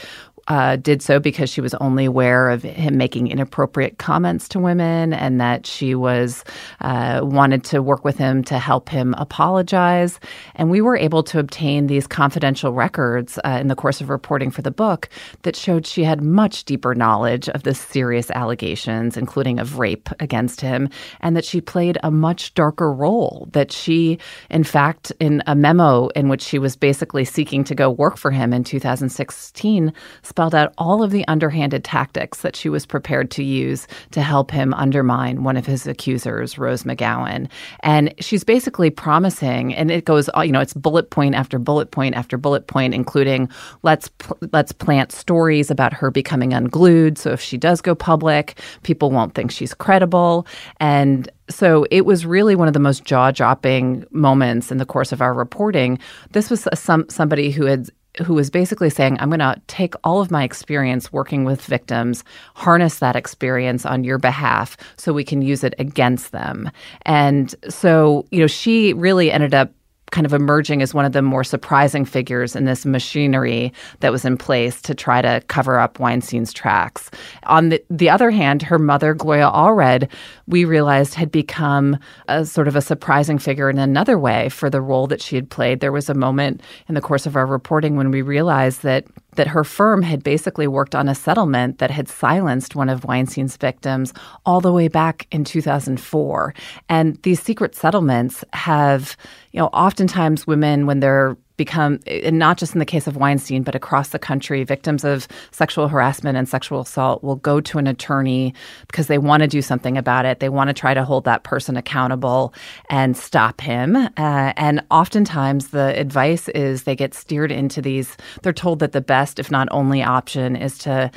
uh, 0.47 0.77
did 0.77 1.01
so 1.01 1.19
because 1.19 1.49
she 1.49 1.61
was 1.61 1.73
only 1.75 2.05
aware 2.05 2.49
of 2.49 2.63
him 2.63 2.97
making 2.97 3.27
inappropriate 3.27 3.97
comments 3.97 4.47
to 4.49 4.59
women 4.59 5.13
and 5.13 5.41
that 5.41 5.65
she 5.65 5.93
was 5.95 6.43
uh, 6.81 7.21
wanted 7.23 7.63
to 7.63 7.81
work 7.81 8.05
with 8.05 8.17
him 8.17 8.43
to 8.43 8.57
help 8.57 8.89
him 8.89 9.13
apologize. 9.17 10.19
And 10.55 10.69
we 10.69 10.81
were 10.81 10.97
able 10.97 11.23
to 11.23 11.39
obtain 11.39 11.87
these 11.87 12.07
confidential 12.07 12.73
records 12.73 13.37
uh, 13.43 13.57
in 13.59 13.67
the 13.67 13.75
course 13.75 14.01
of 14.01 14.09
reporting 14.09 14.51
for 14.51 14.61
the 14.61 14.71
book 14.71 15.09
that 15.43 15.55
showed 15.55 15.85
she 15.85 16.03
had 16.03 16.21
much 16.21 16.65
deeper 16.65 16.95
knowledge 16.95 17.49
of 17.49 17.63
the 17.63 17.73
serious 17.73 18.31
allegations, 18.31 19.17
including 19.17 19.59
of 19.59 19.79
rape 19.79 20.09
against 20.19 20.61
him, 20.61 20.89
and 21.21 21.35
that 21.35 21.45
she 21.45 21.61
played 21.61 21.97
a 22.03 22.11
much 22.11 22.53
darker 22.53 22.91
role. 22.91 23.49
That 23.51 23.71
she, 23.71 24.17
in 24.49 24.63
fact, 24.63 25.11
in 25.19 25.43
a 25.45 25.55
memo 25.55 26.07
in 26.09 26.29
which 26.29 26.41
she 26.41 26.59
was 26.59 26.75
basically 26.75 27.25
seeking 27.25 27.63
to 27.65 27.75
go 27.75 27.89
work 27.89 28.17
for 28.17 28.31
him 28.31 28.53
in 28.53 28.63
2016, 28.63 29.93
spelled 30.37 30.53
out 30.53 30.71
all 30.77 31.01
of 31.01 31.09
the 31.09 31.27
underhanded 31.27 31.83
tactics 31.83 32.41
that 32.41 32.55
she 32.55 32.69
was 32.69 32.85
prepared 32.85 33.31
to 33.31 33.43
use 33.43 33.87
to 34.11 34.21
help 34.21 34.51
him 34.51 34.71
undermine 34.75 35.43
one 35.43 35.57
of 35.57 35.65
his 35.65 35.87
accusers, 35.87 36.59
Rose 36.59 36.83
McGowan. 36.83 37.49
And 37.79 38.13
she's 38.19 38.43
basically 38.43 38.91
promising, 38.91 39.73
and 39.73 39.89
it 39.89 40.05
goes, 40.05 40.29
you 40.43 40.51
know, 40.51 40.59
it's 40.59 40.75
bullet 40.75 41.09
point 41.09 41.33
after 41.33 41.57
bullet 41.57 41.89
point 41.89 42.13
after 42.13 42.37
bullet 42.37 42.67
point, 42.67 42.93
including 42.93 43.49
let's 43.81 44.11
let's 44.53 44.71
plant 44.71 45.11
stories 45.11 45.71
about 45.71 45.91
her 45.91 46.11
becoming 46.11 46.53
unglued. 46.53 47.17
So 47.17 47.31
if 47.31 47.41
she 47.41 47.57
does 47.57 47.81
go 47.81 47.95
public, 47.95 48.59
people 48.83 49.09
won't 49.09 49.33
think 49.33 49.49
she's 49.49 49.73
credible. 49.73 50.45
And 50.79 51.31
so 51.49 51.87
it 51.89 52.05
was 52.05 52.27
really 52.27 52.55
one 52.55 52.67
of 52.67 52.75
the 52.75 52.79
most 52.79 53.05
jaw-dropping 53.05 54.05
moments 54.11 54.69
in 54.69 54.77
the 54.77 54.85
course 54.85 55.11
of 55.11 55.21
our 55.21 55.33
reporting. 55.33 55.97
This 56.33 56.51
was 56.51 56.67
some 56.75 57.09
somebody 57.09 57.49
who 57.49 57.65
had 57.65 57.89
who 58.23 58.33
was 58.33 58.49
basically 58.49 58.89
saying, 58.89 59.17
I'm 59.19 59.29
going 59.29 59.39
to 59.39 59.61
take 59.67 59.95
all 60.03 60.21
of 60.21 60.31
my 60.31 60.43
experience 60.43 61.11
working 61.13 61.43
with 61.43 61.61
victims, 61.61 62.23
harness 62.55 62.99
that 62.99 63.15
experience 63.15 63.85
on 63.85 64.03
your 64.03 64.17
behalf 64.17 64.77
so 64.97 65.13
we 65.13 65.23
can 65.23 65.41
use 65.41 65.63
it 65.63 65.73
against 65.79 66.31
them. 66.31 66.69
And 67.03 67.53
so, 67.69 68.25
you 68.31 68.39
know, 68.39 68.47
she 68.47 68.93
really 68.93 69.31
ended 69.31 69.53
up 69.53 69.71
kind 70.11 70.25
of 70.25 70.33
emerging 70.33 70.81
as 70.81 70.93
one 70.93 71.05
of 71.05 71.11
the 71.11 71.21
more 71.21 71.43
surprising 71.43 72.05
figures 72.05 72.55
in 72.55 72.65
this 72.65 72.85
machinery 72.85 73.73
that 73.99 74.11
was 74.11 74.23
in 74.25 74.37
place 74.37 74.81
to 74.81 74.95
try 74.95 75.21
to 75.21 75.41
cover 75.47 75.79
up 75.79 75.99
Weinstein's 75.99 76.53
tracks. 76.53 77.11
On 77.43 77.69
the, 77.69 77.83
the 77.89 78.09
other 78.09 78.31
hand, 78.31 78.61
her 78.61 78.79
mother, 78.79 79.13
Gloria 79.13 79.49
Allred, 79.49 80.09
we 80.47 80.65
realized 80.65 81.13
had 81.13 81.31
become 81.31 81.97
a 82.27 82.45
sort 82.45 82.67
of 82.67 82.75
a 82.75 82.81
surprising 82.81 83.37
figure 83.37 83.69
in 83.69 83.77
another 83.77 84.17
way 84.17 84.49
for 84.49 84.69
the 84.69 84.81
role 84.81 85.07
that 85.07 85.21
she 85.21 85.35
had 85.35 85.49
played. 85.49 85.79
There 85.79 85.91
was 85.91 86.09
a 86.09 86.13
moment 86.13 86.61
in 86.87 86.95
the 86.95 87.01
course 87.01 87.25
of 87.25 87.35
our 87.35 87.45
reporting 87.45 87.95
when 87.97 88.11
we 88.11 88.21
realized 88.21 88.83
that 88.83 89.05
that 89.37 89.47
her 89.47 89.63
firm 89.63 90.01
had 90.03 90.21
basically 90.23 90.67
worked 90.67 90.93
on 90.93 91.07
a 91.07 91.15
settlement 91.15 91.77
that 91.77 91.89
had 91.89 92.07
silenced 92.09 92.75
one 92.75 92.89
of 92.89 93.05
Weinstein's 93.05 93.57
victims 93.57 94.13
all 94.45 94.61
the 94.61 94.73
way 94.73 94.87
back 94.87 95.25
in 95.31 95.43
2004. 95.43 96.53
And 96.89 97.15
these 97.23 97.41
secret 97.41 97.73
settlements 97.73 98.43
have, 98.53 99.15
you 99.51 99.59
know, 99.59 99.67
oftentimes 99.67 100.45
women, 100.45 100.85
when 100.85 100.99
they're 100.99 101.37
become, 101.57 101.99
and 102.05 102.39
not 102.39 102.57
just 102.57 102.73
in 102.73 102.79
the 102.79 102.85
case 102.85 103.07
of 103.07 103.17
Weinstein, 103.17 103.63
but 103.63 103.75
across 103.75 104.09
the 104.09 104.19
country, 104.19 104.63
victims 104.63 105.03
of 105.03 105.27
sexual 105.51 105.87
harassment 105.87 106.37
and 106.37 106.47
sexual 106.47 106.81
assault 106.81 107.23
will 107.23 107.35
go 107.35 107.59
to 107.59 107.77
an 107.77 107.87
attorney 107.87 108.53
because 108.87 109.07
they 109.07 109.17
want 109.17 109.41
to 109.41 109.47
do 109.47 109.61
something 109.61 109.97
about 109.97 110.25
it. 110.25 110.39
They 110.39 110.49
want 110.49 110.69
to 110.69 110.73
try 110.73 110.93
to 110.93 111.03
hold 111.03 111.25
that 111.25 111.43
person 111.43 111.75
accountable 111.75 112.53
and 112.89 113.17
stop 113.17 113.59
him. 113.59 113.95
Uh, 113.95 114.53
and 114.55 114.83
oftentimes 114.91 115.69
the 115.69 115.99
advice 115.99 116.47
is 116.49 116.83
they 116.83 116.95
get 116.95 117.13
steered 117.13 117.51
into 117.51 117.81
these, 117.81 118.15
they're 118.43 118.53
told 118.53 118.79
that 118.79 118.91
the 118.91 119.01
best, 119.01 119.39
if 119.39 119.51
not 119.51 119.67
only 119.71 120.03
option, 120.03 120.55
is 120.55 120.77
to 120.79 121.11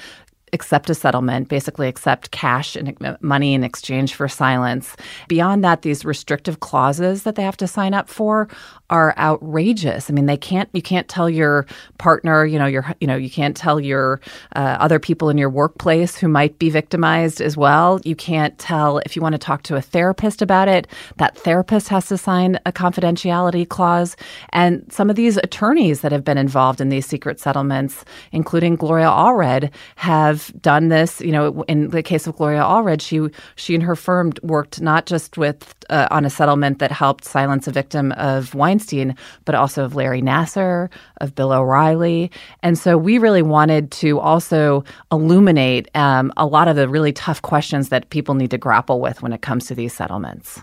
accept 0.52 0.90
a 0.90 0.94
settlement, 0.94 1.48
basically 1.48 1.88
accept 1.88 2.30
cash 2.30 2.76
and 2.76 2.96
money 3.20 3.54
in 3.54 3.64
exchange 3.64 4.14
for 4.14 4.28
silence. 4.28 4.96
Beyond 5.28 5.64
that, 5.64 5.82
these 5.82 6.04
restrictive 6.04 6.60
clauses 6.60 7.22
that 7.22 7.34
they 7.34 7.42
have 7.42 7.56
to 7.58 7.66
sign 7.66 7.94
up 7.94 8.08
for 8.08 8.48
are 8.90 9.14
outrageous. 9.16 10.10
I 10.10 10.12
mean, 10.12 10.26
they 10.26 10.36
can't 10.36 10.68
you 10.72 10.82
can't 10.82 11.08
tell 11.08 11.30
your 11.30 11.66
partner, 11.98 12.44
you 12.44 12.58
know, 12.58 12.66
your 12.66 12.94
you 13.00 13.06
know, 13.06 13.16
you 13.16 13.30
can't 13.30 13.56
tell 13.56 13.80
your 13.80 14.20
uh, 14.56 14.76
other 14.80 14.98
people 14.98 15.28
in 15.28 15.38
your 15.38 15.50
workplace 15.50 16.16
who 16.16 16.28
might 16.28 16.58
be 16.58 16.70
victimized 16.70 17.40
as 17.40 17.56
well. 17.56 18.00
You 18.04 18.16
can't 18.16 18.58
tell 18.58 18.98
if 18.98 19.14
you 19.14 19.22
want 19.22 19.34
to 19.34 19.38
talk 19.38 19.62
to 19.64 19.76
a 19.76 19.82
therapist 19.82 20.42
about 20.42 20.68
it, 20.68 20.86
that 21.18 21.36
therapist 21.38 21.88
has 21.88 22.08
to 22.08 22.18
sign 22.18 22.58
a 22.66 22.72
confidentiality 22.72 23.68
clause. 23.68 24.16
And 24.50 24.84
some 24.92 25.08
of 25.08 25.16
these 25.16 25.36
attorneys 25.38 26.00
that 26.00 26.12
have 26.12 26.24
been 26.24 26.38
involved 26.38 26.80
in 26.80 26.88
these 26.88 27.06
secret 27.06 27.38
settlements, 27.38 28.04
including 28.32 28.76
Gloria 28.76 29.06
Allred, 29.08 29.70
have 29.96 30.39
have 30.48 30.62
done 30.62 30.88
this. 30.88 31.20
You 31.20 31.33
know, 31.33 31.62
in 31.68 31.88
the 31.90 32.03
case 32.03 32.26
of 32.26 32.37
Gloria 32.37 32.62
Allred, 32.62 33.00
she 33.00 33.29
she 33.57 33.74
and 33.74 33.83
her 33.83 33.96
firm 33.96 34.33
worked 34.42 34.81
not 34.81 35.07
just 35.07 35.37
with 35.38 35.74
uh, 35.90 36.09
on 36.11 36.24
a 36.24 36.31
settlement 36.31 36.79
that 36.79 36.92
helped 36.92 37.24
silence 37.24 37.66
a 37.66 37.72
victim 37.72 38.12
of 38.12 38.55
Weinstein, 38.55 39.16
but 39.44 39.55
also 39.55 39.85
of 39.85 39.94
Larry 39.94 40.22
Nassar, 40.22 40.88
of 41.20 41.35
Bill 41.35 41.53
O'Reilly, 41.53 42.31
and 42.62 42.79
so 42.79 42.96
we 42.96 43.18
really 43.18 43.42
wanted 43.42 43.90
to 43.92 44.18
also 44.18 44.85
illuminate 45.12 45.88
um, 45.94 46.33
a 46.37 46.46
lot 46.46 46.68
of 46.68 46.76
the 46.76 46.88
really 46.88 47.12
tough 47.12 47.42
questions 47.42 47.88
that 47.88 48.11
people 48.11 48.35
need 48.35 48.50
to 48.50 48.59
grapple 48.59 49.00
with 49.00 49.22
when 49.22 49.33
it 49.33 49.42
comes 49.42 49.66
to 49.66 49.74
these 49.74 49.92
settlements. 49.92 50.62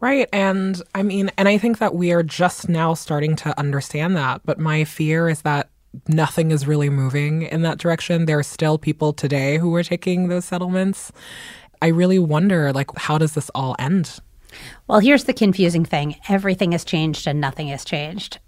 Right. 0.00 0.28
And 0.32 0.80
I 0.94 1.02
mean, 1.02 1.30
and 1.38 1.48
I 1.48 1.56
think 1.56 1.78
that 1.78 1.94
we 1.94 2.12
are 2.12 2.22
just 2.22 2.68
now 2.68 2.94
starting 2.94 3.34
to 3.36 3.58
understand 3.58 4.16
that. 4.16 4.42
But 4.44 4.58
my 4.58 4.84
fear 4.84 5.28
is 5.28 5.42
that 5.42 5.70
nothing 6.08 6.50
is 6.50 6.66
really 6.66 6.90
moving 6.90 7.42
in 7.42 7.62
that 7.62 7.78
direction. 7.78 8.26
There 8.26 8.38
are 8.38 8.44
still 8.44 8.78
people 8.78 9.12
today 9.12 9.58
who 9.58 9.74
are 9.74 9.82
taking 9.82 10.28
those 10.28 10.44
settlements. 10.44 11.12
I 11.82 11.88
really 11.88 12.18
wonder, 12.18 12.72
like, 12.72 12.96
how 12.96 13.18
does 13.18 13.32
this 13.32 13.50
all 13.54 13.76
end? 13.78 14.20
Well, 14.88 15.00
here's 15.00 15.24
the 15.24 15.34
confusing 15.34 15.84
thing 15.84 16.16
everything 16.28 16.72
has 16.72 16.84
changed 16.84 17.26
and 17.26 17.40
nothing 17.40 17.68
has 17.68 17.84
changed. 17.84 18.38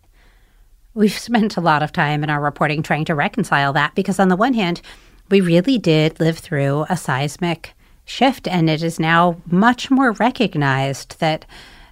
We've 0.94 1.12
spent 1.12 1.56
a 1.56 1.60
lot 1.60 1.82
of 1.82 1.92
time 1.92 2.24
in 2.24 2.30
our 2.30 2.40
reporting 2.40 2.82
trying 2.82 3.04
to 3.06 3.14
reconcile 3.14 3.72
that 3.74 3.94
because, 3.94 4.18
on 4.18 4.28
the 4.28 4.36
one 4.36 4.54
hand, 4.54 4.80
we 5.30 5.40
really 5.40 5.78
did 5.78 6.18
live 6.18 6.38
through 6.38 6.86
a 6.88 6.96
seismic 6.96 7.74
shift, 8.04 8.48
and 8.48 8.70
it 8.70 8.82
is 8.82 8.98
now 8.98 9.40
much 9.46 9.90
more 9.90 10.12
recognized 10.12 11.20
that 11.20 11.44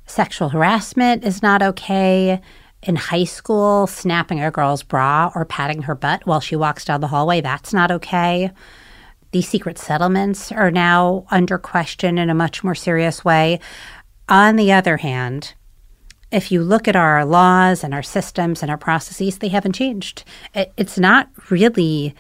sexual 0.07 0.49
harassment 0.49 1.25
is 1.25 1.43
not 1.43 1.63
okay. 1.63 2.41
In 2.87 2.95
high 2.95 3.25
school, 3.25 3.89
snapping 3.89 4.41
a 4.41 4.53
girl's 4.53 4.85
bra 4.85 5.33
or 5.35 5.45
patting 5.45 5.83
her 5.83 5.97
butt 5.97 6.25
while 6.25 6.39
she 6.39 6.55
walks 6.55 6.85
down 6.85 7.01
the 7.01 7.09
hallway, 7.09 7.41
that's 7.41 7.73
not 7.73 7.91
okay. 7.91 8.53
These 9.33 9.49
secret 9.49 9.77
settlements 9.77 10.53
are 10.53 10.71
now 10.71 11.27
under 11.33 11.59
question 11.59 12.17
in 12.17 12.31
a 12.31 12.35
much 12.35 12.63
more 12.63 12.77
serious 12.77 13.25
way. 13.25 13.59
On 14.29 14.55
the 14.55 14.71
other 14.71 14.99
hand, 14.99 15.55
if 16.31 16.53
you 16.53 16.63
look 16.63 16.87
at 16.87 16.95
our 16.95 17.25
laws 17.25 17.83
and 17.83 17.93
our 17.93 18.05
systems 18.05 18.63
and 18.63 18.71
our 18.71 18.79
processes, 18.79 19.39
they 19.39 19.49
haven't 19.49 19.75
changed. 19.75 20.23
It, 20.55 20.73
it's 20.77 20.97
not 20.97 21.29
really 21.51 22.15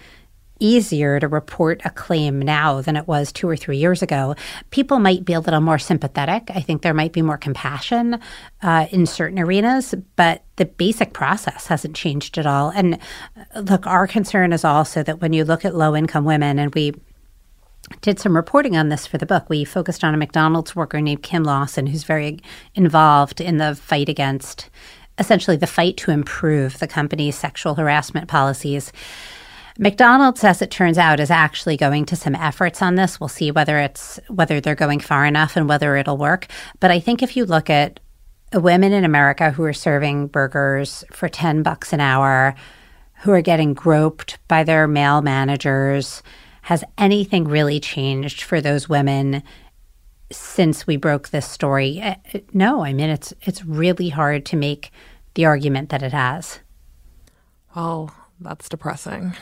easier 0.58 1.20
to 1.20 1.28
report 1.28 1.80
a 1.84 1.90
claim 1.90 2.40
now 2.40 2.80
than 2.80 2.96
it 2.96 3.06
was 3.06 3.32
two 3.32 3.48
or 3.48 3.56
three 3.56 3.76
years 3.76 4.02
ago. 4.02 4.34
People 4.70 4.98
might 4.98 5.24
be 5.24 5.32
a 5.32 5.40
little 5.40 5.60
more 5.60 5.78
sympathetic. 5.78 6.50
I 6.54 6.60
think 6.60 6.82
there 6.82 6.94
might 6.94 7.12
be 7.12 7.22
more 7.22 7.38
compassion 7.38 8.20
uh, 8.62 8.86
in 8.90 9.06
certain 9.06 9.38
arenas, 9.38 9.94
but 10.16 10.42
the 10.56 10.64
basic 10.64 11.12
process 11.12 11.66
hasn't 11.66 11.96
changed 11.96 12.38
at 12.38 12.46
all. 12.46 12.70
And 12.70 12.98
uh, 13.54 13.60
look, 13.60 13.86
our 13.86 14.06
concern 14.06 14.52
is 14.52 14.64
also 14.64 15.02
that 15.02 15.20
when 15.20 15.32
you 15.32 15.44
look 15.44 15.64
at 15.64 15.74
low 15.74 15.94
income 15.94 16.24
women, 16.24 16.58
and 16.58 16.74
we 16.74 16.94
did 18.00 18.18
some 18.18 18.34
reporting 18.34 18.76
on 18.76 18.88
this 18.88 19.06
for 19.06 19.18
the 19.18 19.26
book. 19.26 19.48
We 19.48 19.64
focused 19.64 20.02
on 20.02 20.14
a 20.14 20.16
McDonald's 20.16 20.74
worker 20.74 21.00
named 21.00 21.22
Kim 21.22 21.44
Lawson, 21.44 21.86
who's 21.86 22.04
very 22.04 22.40
involved 22.74 23.40
in 23.40 23.58
the 23.58 23.74
fight 23.76 24.08
against, 24.08 24.70
essentially, 25.18 25.56
the 25.56 25.66
fight 25.66 25.96
to 25.98 26.10
improve 26.10 26.78
the 26.78 26.88
company's 26.88 27.36
sexual 27.36 27.74
harassment 27.76 28.28
policies. 28.28 28.92
McDonald's, 29.78 30.42
as 30.42 30.62
it 30.62 30.70
turns 30.70 30.96
out, 30.96 31.20
is 31.20 31.30
actually 31.30 31.76
going 31.76 32.06
to 32.06 32.16
some 32.16 32.34
efforts 32.34 32.80
on 32.80 32.94
this. 32.94 33.20
We'll 33.20 33.28
see 33.28 33.50
whether 33.50 33.78
it's 33.78 34.18
whether 34.28 34.60
they're 34.60 34.74
going 34.74 35.00
far 35.00 35.26
enough 35.26 35.56
and 35.56 35.68
whether 35.68 35.96
it'll 35.96 36.16
work. 36.16 36.46
But 36.80 36.90
I 36.90 37.00
think 37.00 37.22
if 37.22 37.36
you 37.36 37.44
look 37.44 37.68
at 37.68 38.00
women 38.54 38.92
in 38.92 39.04
America 39.04 39.50
who 39.50 39.64
are 39.64 39.72
serving 39.72 40.28
burgers 40.28 41.04
for 41.10 41.28
10 41.28 41.62
bucks 41.62 41.92
an 41.92 42.00
hour, 42.00 42.54
who 43.20 43.32
are 43.32 43.42
getting 43.42 43.74
groped 43.74 44.38
by 44.48 44.62
their 44.64 44.86
male 44.86 45.22
managers, 45.22 46.22
has 46.62 46.84
anything 46.98 47.44
really 47.44 47.80
changed 47.80 48.42
for 48.42 48.60
those 48.60 48.88
women 48.88 49.42
since 50.32 50.86
we 50.86 50.96
broke 50.96 51.28
this 51.28 51.48
story? 51.48 52.00
Uh, 52.00 52.16
no, 52.52 52.84
I 52.84 52.92
mean 52.92 53.10
it's 53.10 53.32
it's 53.42 53.64
really 53.64 54.08
hard 54.08 54.46
to 54.46 54.56
make 54.56 54.90
the 55.34 55.44
argument 55.44 55.90
that 55.90 56.02
it 56.02 56.12
has. 56.12 56.60
Well, 57.74 58.10
that's 58.40 58.68
depressing. 58.68 59.34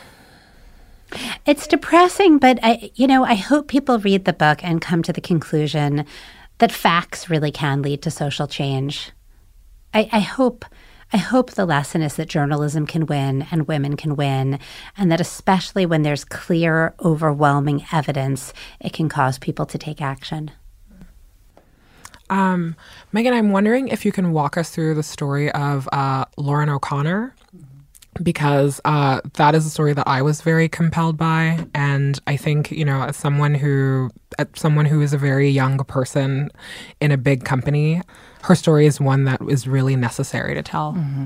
It's 1.46 1.66
depressing, 1.66 2.38
but 2.38 2.59
I, 2.62 2.90
you 2.94 3.07
know, 3.07 3.24
I 3.24 3.35
hope 3.35 3.68
people 3.68 3.98
read 3.98 4.24
the 4.24 4.33
book 4.33 4.62
and 4.64 4.81
come 4.81 5.03
to 5.03 5.12
the 5.12 5.20
conclusion 5.20 6.05
that 6.59 6.72
facts 6.72 7.29
really 7.29 7.50
can 7.50 7.83
lead 7.83 8.03
to 8.03 8.11
social 8.11 8.46
change. 8.46 9.12
I, 9.92 10.09
I 10.12 10.20
hope. 10.20 10.64
I 11.12 11.18
hope 11.18 11.53
the 11.53 11.66
lesson 11.66 12.03
is 12.03 12.16
that 12.16 12.29
journalism 12.29 12.87
can 12.87 13.07
win 13.07 13.46
and 13.53 13.68
women 13.68 13.94
can 13.94 14.16
win, 14.16 14.59
and 14.96 15.12
that 15.12 15.20
especially 15.20 15.87
when 15.87 16.03
there's 16.03 16.24
clear, 16.24 16.92
overwhelming 17.05 17.85
evidence, 17.92 18.53
it 18.81 18.92
can 18.92 19.09
cause 19.09 19.38
people 19.38 19.64
to 19.66 19.79
take 19.79 20.03
action. 20.03 20.50
Um, 22.31 22.74
Megan, 23.12 23.33
I'm 23.33 23.53
wondering 23.53 23.88
if 23.88 24.05
you 24.05 24.11
can 24.11 24.33
walk 24.33 24.57
us 24.57 24.70
through 24.70 24.94
the 24.94 25.05
story 25.05 25.53
of 25.53 25.88
uh, 25.92 26.24
Lauren 26.37 26.68
O'Connor 26.68 27.35
because 28.22 28.81
uh, 28.85 29.20
that 29.35 29.55
is 29.55 29.66
a 29.66 29.70
story 29.70 29.92
that 29.94 30.07
I 30.07 30.22
was 30.22 30.42
very 30.42 30.68
compelled 30.68 31.16
by, 31.16 31.66
and 31.74 32.18
I 32.27 32.37
think 32.37 32.70
you 32.70 32.85
know, 32.85 33.03
as 33.03 33.16
someone 33.16 33.55
who, 33.55 34.11
as 34.38 34.46
someone 34.55 34.87
who 34.87 35.00
is 35.00 35.12
a 35.12 35.18
very 35.18 35.48
young 35.48 35.79
person 35.79 36.50
in 37.00 37.11
a 37.11 37.16
big 37.16 37.44
company, 37.44 38.00
her 38.42 38.55
story 38.55 38.87
is 38.87 39.00
one 39.00 39.24
that 39.24 39.40
is 39.48 39.66
really 39.66 39.96
necessary 39.96 40.55
to 40.55 40.62
tell. 40.62 40.92
Mm-hmm. 40.92 41.24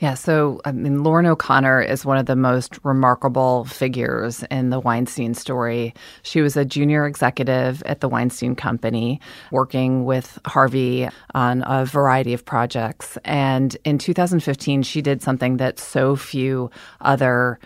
Yeah, 0.00 0.14
so 0.14 0.62
I 0.64 0.72
mean, 0.72 1.02
Lauren 1.02 1.26
O'Connor 1.26 1.82
is 1.82 2.06
one 2.06 2.16
of 2.16 2.24
the 2.24 2.34
most 2.34 2.78
remarkable 2.84 3.66
figures 3.66 4.42
in 4.50 4.70
the 4.70 4.80
Weinstein 4.80 5.34
story. 5.34 5.94
She 6.22 6.40
was 6.40 6.56
a 6.56 6.64
junior 6.64 7.06
executive 7.06 7.82
at 7.82 8.00
the 8.00 8.08
Weinstein 8.08 8.56
Company, 8.56 9.20
working 9.52 10.06
with 10.06 10.38
Harvey 10.46 11.10
on 11.34 11.62
a 11.66 11.84
variety 11.84 12.32
of 12.32 12.46
projects. 12.46 13.18
And 13.26 13.76
in 13.84 13.98
2015, 13.98 14.82
she 14.84 15.02
did 15.02 15.20
something 15.20 15.58
that 15.58 15.78
so 15.78 16.16
few 16.16 16.70
other 17.02 17.58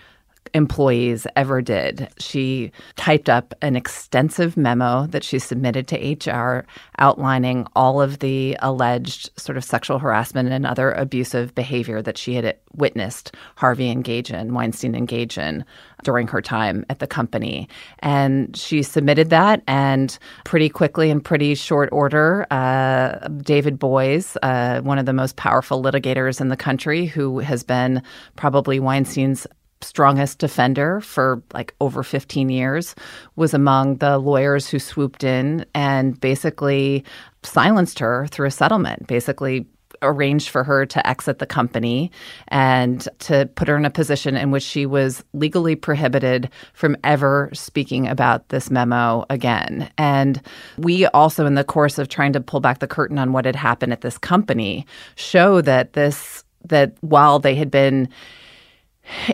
employees 0.54 1.26
ever 1.36 1.60
did. 1.60 2.08
She 2.18 2.70
typed 2.96 3.28
up 3.28 3.54
an 3.60 3.76
extensive 3.76 4.56
memo 4.56 5.06
that 5.08 5.24
she 5.24 5.38
submitted 5.38 5.88
to 5.88 6.30
HR 6.30 6.64
outlining 6.98 7.66
all 7.74 8.00
of 8.00 8.20
the 8.20 8.56
alleged 8.60 9.30
sort 9.38 9.58
of 9.58 9.64
sexual 9.64 9.98
harassment 9.98 10.50
and 10.50 10.64
other 10.64 10.92
abusive 10.92 11.54
behavior 11.54 12.00
that 12.00 12.16
she 12.16 12.34
had 12.34 12.56
witnessed 12.74 13.34
Harvey 13.56 13.90
engage 13.90 14.30
in, 14.30 14.54
Weinstein 14.54 14.94
engage 14.94 15.36
in 15.38 15.64
during 16.02 16.28
her 16.28 16.40
time 16.40 16.84
at 16.88 17.00
the 17.00 17.06
company. 17.06 17.68
And 18.00 18.56
she 18.56 18.82
submitted 18.82 19.30
that, 19.30 19.62
and 19.66 20.16
pretty 20.44 20.68
quickly, 20.68 21.10
in 21.10 21.20
pretty 21.20 21.54
short 21.54 21.88
order, 21.92 22.46
uh, 22.50 23.28
David 23.28 23.78
Boies, 23.78 24.36
uh, 24.42 24.80
one 24.82 24.98
of 24.98 25.06
the 25.06 25.12
most 25.12 25.36
powerful 25.36 25.82
litigators 25.82 26.40
in 26.40 26.48
the 26.48 26.56
country, 26.56 27.06
who 27.06 27.38
has 27.40 27.62
been 27.62 28.02
probably 28.36 28.78
Weinstein's 28.78 29.46
strongest 29.85 30.38
defender 30.38 31.01
for 31.01 31.42
like 31.53 31.75
over 31.81 32.03
15 32.03 32.49
years, 32.49 32.94
was 33.37 33.55
among 33.55 33.97
the 33.97 34.18
lawyers 34.18 34.68
who 34.68 34.79
swooped 34.79 35.25
in 35.25 35.64
and 35.75 36.20
basically 36.20 37.05
silenced 37.42 37.99
her 37.99 38.27
through 38.29 38.47
a 38.47 38.51
settlement, 38.51 39.07
basically 39.07 39.66
arranged 40.03 40.49
for 40.51 40.62
her 40.62 40.87
to 40.87 41.05
exit 41.07 41.38
the 41.38 41.47
company 41.47 42.11
and 42.49 43.09
to 43.18 43.47
put 43.55 43.68
her 43.68 43.77
in 43.77 43.85
a 43.85 43.90
position 43.90 44.37
in 44.37 44.51
which 44.51 44.62
she 44.62 44.87
was 44.87 45.25
legally 45.33 45.75
prohibited 45.75 46.49
from 46.75 46.97
ever 47.03 47.51
speaking 47.53 48.07
about 48.07 48.49
this 48.51 48.70
memo 48.70 49.25
again. 49.31 49.90
And 49.99 50.40
we 50.79 51.07
also, 51.07 51.47
in 51.47 51.55
the 51.55 51.64
course 51.64 51.99
of 51.99 52.09
trying 52.09 52.33
to 52.35 52.40
pull 52.40 52.61
back 52.61 52.79
the 52.79 52.87
curtain 52.87 53.18
on 53.18 53.33
what 53.33 53.44
had 53.47 53.57
happened 53.57 53.92
at 53.92 54.03
this 54.03 54.18
company, 54.18 54.87
show 55.16 55.61
that 55.62 55.94
this, 55.94 56.44
that 56.66 56.92
while 57.01 57.38
they 57.38 57.55
had 57.55 57.70
been 57.70 58.09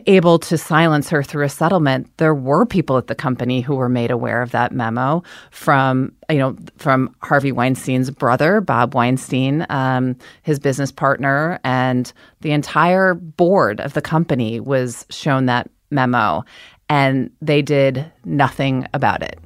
able 0.06 0.38
to 0.38 0.58
silence 0.58 1.08
her 1.10 1.22
through 1.22 1.44
a 1.44 1.48
settlement, 1.48 2.10
there 2.18 2.34
were 2.34 2.66
people 2.66 2.96
at 2.96 3.06
the 3.06 3.14
company 3.14 3.60
who 3.60 3.76
were 3.76 3.88
made 3.88 4.10
aware 4.10 4.42
of 4.42 4.50
that 4.50 4.72
memo 4.72 5.22
from, 5.50 6.12
you 6.28 6.38
know, 6.38 6.56
from 6.76 7.14
Harvey 7.22 7.52
Weinstein's 7.52 8.10
brother, 8.10 8.60
Bob 8.60 8.94
Weinstein, 8.94 9.66
um, 9.68 10.16
his 10.42 10.58
business 10.58 10.90
partner, 10.92 11.60
and 11.64 12.12
the 12.40 12.52
entire 12.52 13.14
board 13.14 13.80
of 13.80 13.94
the 13.94 14.02
company 14.02 14.60
was 14.60 15.06
shown 15.10 15.46
that 15.46 15.70
memo, 15.90 16.44
and 16.88 17.30
they 17.40 17.62
did 17.62 18.10
nothing 18.24 18.86
about 18.94 19.22
it. 19.22 19.38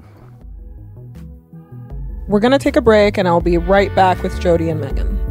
We're 2.27 2.41
going 2.41 2.53
to 2.53 2.59
take 2.59 2.77
a 2.77 2.81
break, 2.81 3.19
and 3.19 3.29
I'll 3.29 3.43
be 3.43 3.59
right 3.59 3.95
back 3.95 4.23
with 4.23 4.41
Jodi 4.41 4.71
and 4.71 4.81
Megan. 4.81 5.24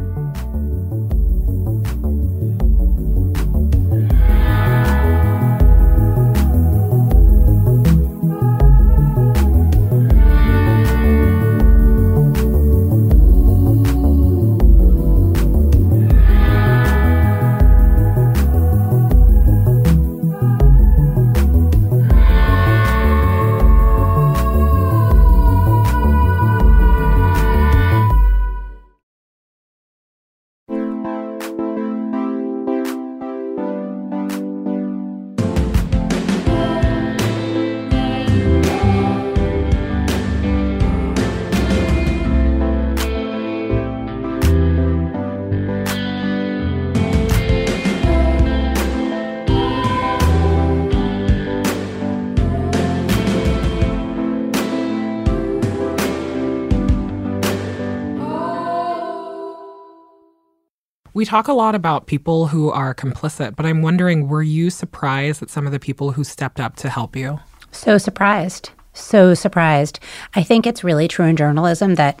We 61.24 61.26
talk 61.26 61.48
a 61.48 61.54
lot 61.54 61.74
about 61.74 62.06
people 62.06 62.48
who 62.48 62.70
are 62.70 62.94
complicit, 62.94 63.56
but 63.56 63.64
I'm 63.64 63.80
wondering 63.80 64.28
were 64.28 64.42
you 64.42 64.68
surprised 64.68 65.42
at 65.42 65.48
some 65.48 65.64
of 65.64 65.72
the 65.72 65.80
people 65.80 66.12
who 66.12 66.22
stepped 66.22 66.60
up 66.60 66.76
to 66.76 66.90
help 66.90 67.16
you? 67.16 67.40
So 67.72 67.96
surprised. 67.96 68.68
So 68.92 69.32
surprised. 69.32 70.00
I 70.34 70.42
think 70.42 70.66
it's 70.66 70.84
really 70.84 71.08
true 71.08 71.24
in 71.24 71.36
journalism 71.36 71.94
that 71.94 72.20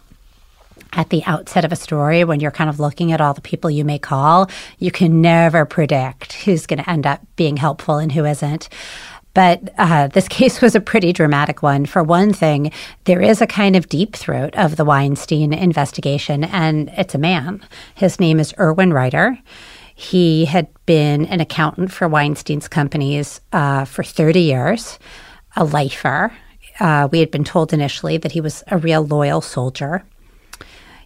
at 0.94 1.10
the 1.10 1.22
outset 1.26 1.66
of 1.66 1.72
a 1.72 1.76
story, 1.76 2.24
when 2.24 2.40
you're 2.40 2.50
kind 2.50 2.70
of 2.70 2.80
looking 2.80 3.12
at 3.12 3.20
all 3.20 3.34
the 3.34 3.42
people 3.42 3.68
you 3.68 3.84
may 3.84 3.98
call, 3.98 4.48
you 4.78 4.90
can 4.90 5.20
never 5.20 5.66
predict 5.66 6.32
who's 6.32 6.64
going 6.64 6.82
to 6.82 6.88
end 6.88 7.06
up 7.06 7.20
being 7.36 7.58
helpful 7.58 7.98
and 7.98 8.10
who 8.10 8.24
isn't. 8.24 8.70
But 9.34 9.74
uh, 9.76 10.08
this 10.08 10.28
case 10.38 10.60
was 10.60 10.74
a 10.74 10.80
pretty 10.80 11.12
dramatic 11.12 11.62
one. 11.62 11.86
For 11.86 12.02
one 12.02 12.32
thing, 12.32 12.72
there 13.04 13.20
is 13.20 13.42
a 13.42 13.46
kind 13.46 13.76
of 13.76 13.88
deep 13.88 14.16
throat 14.16 14.54
of 14.56 14.76
the 14.76 14.84
Weinstein 14.84 15.52
investigation, 15.52 16.44
and 16.44 16.88
it's 16.96 17.14
a 17.14 17.18
man. 17.18 17.62
His 17.94 18.18
name 18.18 18.40
is 18.40 18.54
Irwin 18.58 18.92
Reiter. 18.92 19.38
He 19.94 20.46
had 20.46 20.68
been 20.86 21.26
an 21.26 21.40
accountant 21.40 21.92
for 21.92 22.08
Weinstein's 22.08 22.66
companies 22.66 23.40
uh, 23.52 23.84
for 23.84 24.02
30 24.02 24.40
years, 24.40 24.98
a 25.56 25.64
lifer. 25.64 26.32
Uh, 26.80 27.08
we 27.12 27.20
had 27.20 27.30
been 27.30 27.44
told 27.44 27.72
initially 27.72 28.16
that 28.16 28.32
he 28.32 28.40
was 28.40 28.64
a 28.68 28.78
real 28.78 29.06
loyal 29.06 29.40
soldier. 29.40 30.04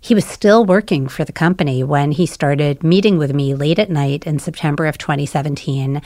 He 0.01 0.15
was 0.15 0.25
still 0.25 0.65
working 0.65 1.09
for 1.09 1.25
the 1.25 1.33
company 1.33 1.83
when 1.85 2.13
he 2.13 2.25
started 2.25 2.83
meeting 2.83 3.19
with 3.19 3.35
me 3.35 3.55
late 3.55 3.79
at 3.79 3.91
night 3.91 4.27
in 4.27 4.39
September 4.39 4.87
of 4.87 4.97
2017. 4.97 6.01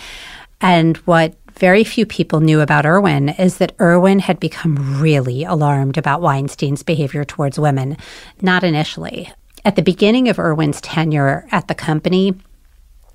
And 0.61 0.97
what 0.99 1.35
very 1.55 1.85
few 1.85 2.07
people 2.07 2.41
knew 2.41 2.61
about 2.61 2.87
Irwin 2.87 3.31
is 3.31 3.59
that 3.59 3.75
Irwin 3.81 4.21
had 4.21 4.41
become 4.41 5.01
really 5.01 5.45
alarmed 5.45 5.99
about 5.99 6.21
Weinstein's 6.21 6.83
behavior 6.83 7.25
towards 7.25 7.59
women. 7.59 7.97
Not 8.41 8.65
initially. 8.65 9.33
At 9.65 9.77
the 9.77 9.83
beginning 9.83 10.29
of 10.29 10.39
Irwin's 10.39 10.81
tenure 10.81 11.47
at 11.53 11.69
the 11.69 11.75
company, 11.75 12.35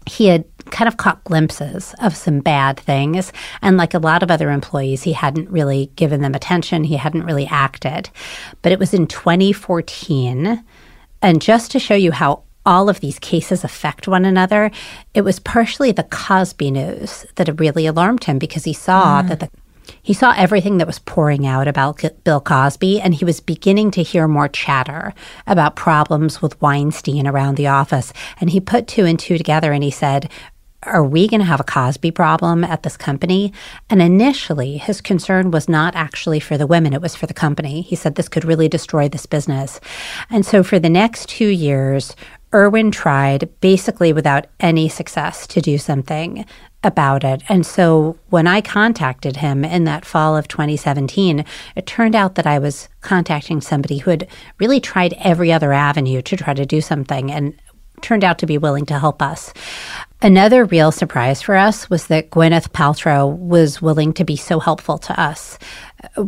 he 0.05 0.27
had 0.27 0.45
kind 0.71 0.87
of 0.87 0.97
caught 0.97 1.23
glimpses 1.23 1.93
of 2.01 2.15
some 2.15 2.39
bad 2.39 2.79
things. 2.79 3.33
And 3.61 3.77
like 3.77 3.93
a 3.93 3.99
lot 3.99 4.23
of 4.23 4.31
other 4.31 4.51
employees, 4.51 5.03
he 5.03 5.13
hadn't 5.13 5.49
really 5.49 5.91
given 5.95 6.21
them 6.21 6.33
attention. 6.33 6.83
He 6.83 6.95
hadn't 6.95 7.25
really 7.25 7.47
acted. 7.47 8.09
But 8.61 8.71
it 8.71 8.79
was 8.79 8.93
in 8.93 9.07
2014. 9.07 10.63
And 11.21 11.41
just 11.41 11.71
to 11.71 11.79
show 11.79 11.95
you 11.95 12.11
how 12.11 12.43
all 12.67 12.89
of 12.89 12.99
these 12.99 13.17
cases 13.17 13.63
affect 13.63 14.07
one 14.07 14.25
another, 14.25 14.69
it 15.13 15.21
was 15.21 15.39
partially 15.39 15.93
the 15.93 16.03
Cosby 16.03 16.69
news 16.69 17.25
that 17.35 17.59
really 17.59 17.87
alarmed 17.87 18.25
him 18.25 18.37
because 18.37 18.65
he 18.65 18.73
saw 18.73 19.23
mm. 19.23 19.29
that 19.29 19.39
the 19.39 19.49
he 20.03 20.13
saw 20.13 20.33
everything 20.35 20.77
that 20.77 20.87
was 20.87 20.99
pouring 20.99 21.45
out 21.45 21.67
about 21.67 22.03
Bill 22.25 22.41
Cosby, 22.41 22.99
and 22.99 23.15
he 23.15 23.23
was 23.23 23.39
beginning 23.39 23.91
to 23.91 24.03
hear 24.03 24.27
more 24.27 24.49
chatter 24.49 25.13
about 25.45 25.77
problems 25.77 26.41
with 26.41 26.61
Weinstein 26.61 27.25
around 27.25 27.55
the 27.55 27.67
office. 27.67 28.11
And 28.41 28.49
he 28.49 28.59
put 28.59 28.87
two 28.87 29.05
and 29.05 29.17
two 29.17 29.37
together 29.37 29.71
and 29.71 29.83
he 29.83 29.91
said, 29.91 30.29
Are 30.83 31.03
we 31.03 31.27
going 31.27 31.39
to 31.39 31.45
have 31.45 31.59
a 31.59 31.65
Cosby 31.65 32.11
problem 32.11 32.63
at 32.63 32.83
this 32.83 32.97
company? 32.97 33.53
And 33.89 34.01
initially, 34.01 34.77
his 34.77 35.01
concern 35.01 35.51
was 35.51 35.69
not 35.69 35.95
actually 35.95 36.39
for 36.39 36.57
the 36.57 36.67
women, 36.67 36.93
it 36.93 37.01
was 37.01 37.15
for 37.15 37.27
the 37.27 37.33
company. 37.33 37.81
He 37.81 37.95
said 37.95 38.15
this 38.15 38.29
could 38.29 38.45
really 38.45 38.69
destroy 38.69 39.07
this 39.09 39.25
business. 39.25 39.79
And 40.29 40.45
so 40.45 40.63
for 40.63 40.79
the 40.79 40.89
next 40.89 41.29
two 41.29 41.49
years, 41.49 42.15
Irwin 42.53 42.91
tried 42.91 43.49
basically 43.61 44.13
without 44.13 44.47
any 44.59 44.89
success 44.89 45.47
to 45.47 45.61
do 45.61 45.77
something 45.77 46.45
about 46.83 47.23
it. 47.23 47.43
And 47.49 47.65
so 47.65 48.17
when 48.29 48.47
I 48.47 48.61
contacted 48.61 49.37
him 49.37 49.65
in 49.65 49.83
that 49.85 50.05
fall 50.05 50.37
of 50.37 50.47
2017, 50.47 51.43
it 51.75 51.85
turned 51.85 52.15
out 52.15 52.35
that 52.35 52.47
I 52.47 52.59
was 52.59 52.87
contacting 53.01 53.61
somebody 53.61 53.97
who 53.97 54.11
had 54.11 54.27
really 54.59 54.79
tried 54.79 55.13
every 55.19 55.51
other 55.51 55.73
avenue 55.73 56.21
to 56.21 56.37
try 56.37 56.53
to 56.53 56.65
do 56.65 56.79
something 56.79 57.31
and 57.31 57.53
turned 58.01 58.23
out 58.23 58.37
to 58.39 58.45
be 58.45 58.57
willing 58.57 58.85
to 58.85 58.99
help 58.99 59.21
us. 59.21 59.53
Another 60.21 60.65
real 60.65 60.91
surprise 60.91 61.41
for 61.41 61.55
us 61.55 61.89
was 61.89 62.07
that 62.07 62.29
Gwyneth 62.29 62.69
Paltrow 62.69 63.37
was 63.37 63.81
willing 63.81 64.13
to 64.13 64.23
be 64.23 64.35
so 64.35 64.59
helpful 64.59 64.97
to 64.99 65.19
us. 65.19 65.57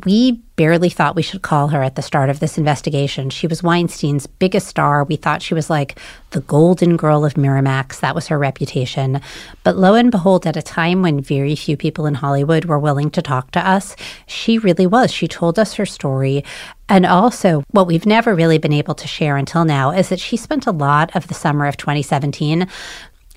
We 0.05 0.41
barely 0.55 0.89
thought 0.89 1.15
we 1.15 1.21
should 1.21 1.41
call 1.41 1.69
her 1.69 1.81
at 1.83 1.95
the 1.95 2.01
start 2.01 2.29
of 2.29 2.39
this 2.39 2.57
investigation. 2.57 3.29
She 3.29 3.47
was 3.47 3.61
Weinstein's 3.61 4.27
biggest 4.27 4.67
star. 4.67 5.03
We 5.03 5.15
thought 5.15 5.41
she 5.41 5.53
was 5.53 5.69
like 5.69 5.97
the 6.31 6.41
golden 6.41 6.97
girl 6.97 7.23
of 7.23 7.35
Miramax. 7.35 7.99
That 7.99 8.15
was 8.15 8.27
her 8.27 8.37
reputation. 8.37 9.21
But 9.63 9.77
lo 9.77 9.93
and 9.93 10.11
behold, 10.11 10.45
at 10.45 10.57
a 10.57 10.61
time 10.61 11.01
when 11.01 11.21
very 11.21 11.55
few 11.55 11.77
people 11.77 12.05
in 12.05 12.15
Hollywood 12.15 12.65
were 12.65 12.79
willing 12.79 13.09
to 13.11 13.21
talk 13.21 13.51
to 13.51 13.65
us, 13.65 13.95
she 14.27 14.57
really 14.57 14.85
was. 14.85 15.11
She 15.11 15.27
told 15.27 15.57
us 15.57 15.75
her 15.75 15.85
story. 15.85 16.43
And 16.89 17.05
also, 17.05 17.63
what 17.69 17.85
we've 17.85 18.07
never 18.07 18.33
really 18.33 18.57
been 18.57 18.73
able 18.73 18.95
to 18.95 19.07
share 19.07 19.37
until 19.37 19.63
now 19.63 19.91
is 19.91 20.09
that 20.09 20.19
she 20.19 20.35
spent 20.35 20.65
a 20.65 20.71
lot 20.71 21.15
of 21.15 21.27
the 21.27 21.35
summer 21.35 21.67
of 21.67 21.77
2017 21.77 22.67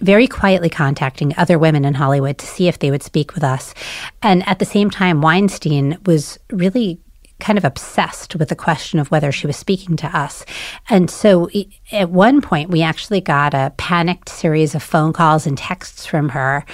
very 0.03 0.27
quietly 0.27 0.69
contacting 0.69 1.35
other 1.37 1.59
women 1.59 1.85
in 1.85 1.95
Hollywood 1.95 2.39
to 2.39 2.47
see 2.47 2.69
if 2.69 2.79
they 2.79 2.91
would 2.91 3.03
speak 3.03 3.35
with 3.35 3.45
us. 3.45 3.73
And 4.21 4.47
at 4.47 4.59
the 4.59 4.65
same 4.65 4.91
time, 4.91 5.23
Weinstein 5.23 5.99
was 6.05 6.39
really 6.51 7.01
kind 7.41 7.59
of 7.59 7.65
obsessed 7.65 8.37
with 8.37 8.49
the 8.49 8.57
question 8.57 9.01
of 9.01 9.11
whether 9.11 9.33
she 9.33 9.49
was 9.49 9.57
speaking 9.57 9.97
to 9.97 10.07
us. 10.17 10.45
And 10.89 11.11
so 11.11 11.51
at 11.91 12.09
one 12.09 12.41
point, 12.41 12.71
we 12.71 12.83
actually 12.83 13.21
got 13.21 13.53
a 13.53 13.73
panicked 13.79 14.29
series 14.29 14.77
of 14.77 14.83
phone 14.83 15.13
calls 15.13 15.45
and 15.47 15.59
texts 15.59 16.07
from 16.07 16.29
her 16.31 16.65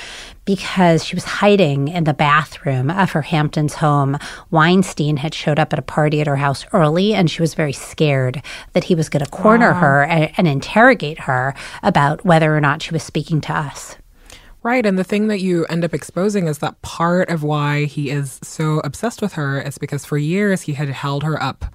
because 0.49 1.05
she 1.05 1.15
was 1.15 1.25
hiding 1.25 1.89
in 1.89 2.05
the 2.05 2.15
bathroom 2.15 2.89
of 2.91 3.11
her 3.11 3.21
Hamptons 3.21 3.75
home. 3.75 4.17
Weinstein 4.51 5.19
had 5.19 5.35
showed 5.35 5.59
up 5.59 5.75
at 5.75 5.79
a 5.79 5.83
party 5.83 6.23
at 6.23 6.27
her 6.27 6.37
house 6.37 6.65
early, 6.73 7.13
and 7.13 7.31
she 7.31 7.43
was 7.43 7.53
very 7.53 7.75
scared 7.75 8.43
that 8.73 8.85
he 8.85 8.95
was 8.95 9.11
going 9.11 9.23
to 9.23 9.31
corner 9.31 9.75
her 9.75 10.05
and, 10.05 10.33
and 10.39 10.49
interrogate 10.49 11.19
her 11.21 11.55
about 11.83 12.25
whether 12.25 12.57
or 12.57 12.63
not 12.63 12.81
she 12.81 12.93
was 12.93 13.03
speaking 13.03 13.43
to 13.43 13.53
us. 13.53 13.97
Right. 14.63 14.87
And 14.87 14.99
the 14.99 15.05
thing 15.05 15.29
that 15.29 15.41
you 15.41 15.67
end 15.67 15.85
up 15.85 15.93
exposing 15.93 16.47
is 16.47 16.59
that 16.59 16.81
part 16.81 17.29
of 17.29 17.43
why 17.43 17.85
he 17.85 18.09
is 18.09 18.41
so 18.43 18.81
obsessed 18.85 19.21
with 19.21 19.35
her 19.35 19.61
is 19.61 19.77
because 19.77 20.07
for 20.07 20.17
years 20.17 20.63
he 20.63 20.73
had 20.73 20.89
held 20.89 21.25
her 21.25 21.41
up 21.43 21.67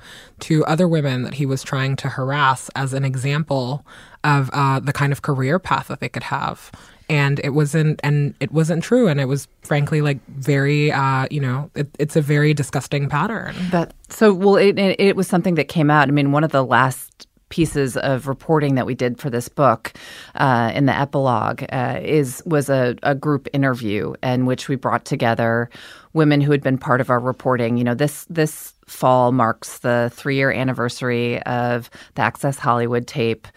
to 0.41 0.65
other 0.65 0.87
women 0.87 1.21
that 1.21 1.35
he 1.35 1.45
was 1.45 1.61
trying 1.61 1.95
to 1.97 2.09
harass 2.09 2.69
as 2.75 2.91
an 2.91 3.05
example 3.05 3.85
of 4.23 4.49
uh, 4.51 4.79
the 4.79 4.93
kind 4.93 5.13
of 5.13 5.21
career 5.21 5.59
path 5.59 5.87
that 5.89 5.99
they 5.99 6.09
could 6.09 6.23
have. 6.23 6.71
And 7.09 7.39
it 7.43 7.49
wasn't, 7.49 7.99
and 8.03 8.33
it 8.39 8.51
wasn't 8.51 8.83
true. 8.83 9.07
And 9.07 9.19
it 9.19 9.25
was 9.25 9.47
frankly 9.61 10.01
like 10.01 10.19
very, 10.27 10.91
uh, 10.91 11.27
you 11.29 11.39
know, 11.39 11.69
it, 11.75 11.89
it's 11.99 12.15
a 12.15 12.21
very 12.21 12.53
disgusting 12.53 13.09
pattern. 13.09 13.55
But 13.71 13.93
so, 14.09 14.33
well, 14.33 14.55
it, 14.55 14.79
it, 14.79 14.99
it 14.99 15.15
was 15.15 15.27
something 15.27 15.55
that 15.55 15.67
came 15.67 15.91
out. 15.91 16.07
I 16.07 16.11
mean, 16.11 16.31
one 16.31 16.43
of 16.43 16.51
the 16.51 16.63
last 16.63 17.27
pieces 17.53 17.95
of 17.97 18.27
reporting 18.27 18.73
that 18.73 18.87
we 18.87 18.95
did 18.95 19.19
for 19.19 19.29
this 19.29 19.47
book 19.47 19.93
uh, 20.33 20.71
in 20.73 20.87
the 20.87 20.97
epilogue 20.97 21.63
uh, 21.71 21.99
is 22.01 22.41
was 22.47 22.67
a, 22.67 22.95
a 23.03 23.13
group 23.13 23.47
interview 23.53 24.15
in 24.23 24.47
which 24.47 24.67
we 24.67 24.75
brought 24.75 25.05
together 25.05 25.69
women 26.13 26.41
who 26.41 26.51
had 26.51 26.63
been 26.63 26.79
part 26.79 26.99
of 26.99 27.11
our 27.11 27.19
reporting. 27.19 27.77
You 27.77 27.83
know, 27.83 27.93
this 27.93 28.25
this 28.27 28.73
fall 28.87 29.31
marks 29.31 29.79
the 29.79 30.11
three 30.15 30.35
year 30.35 30.51
anniversary 30.51 31.43
of 31.43 31.91
the 32.15 32.23
Access 32.23 32.57
Hollywood 32.57 33.05
tape 33.05 33.47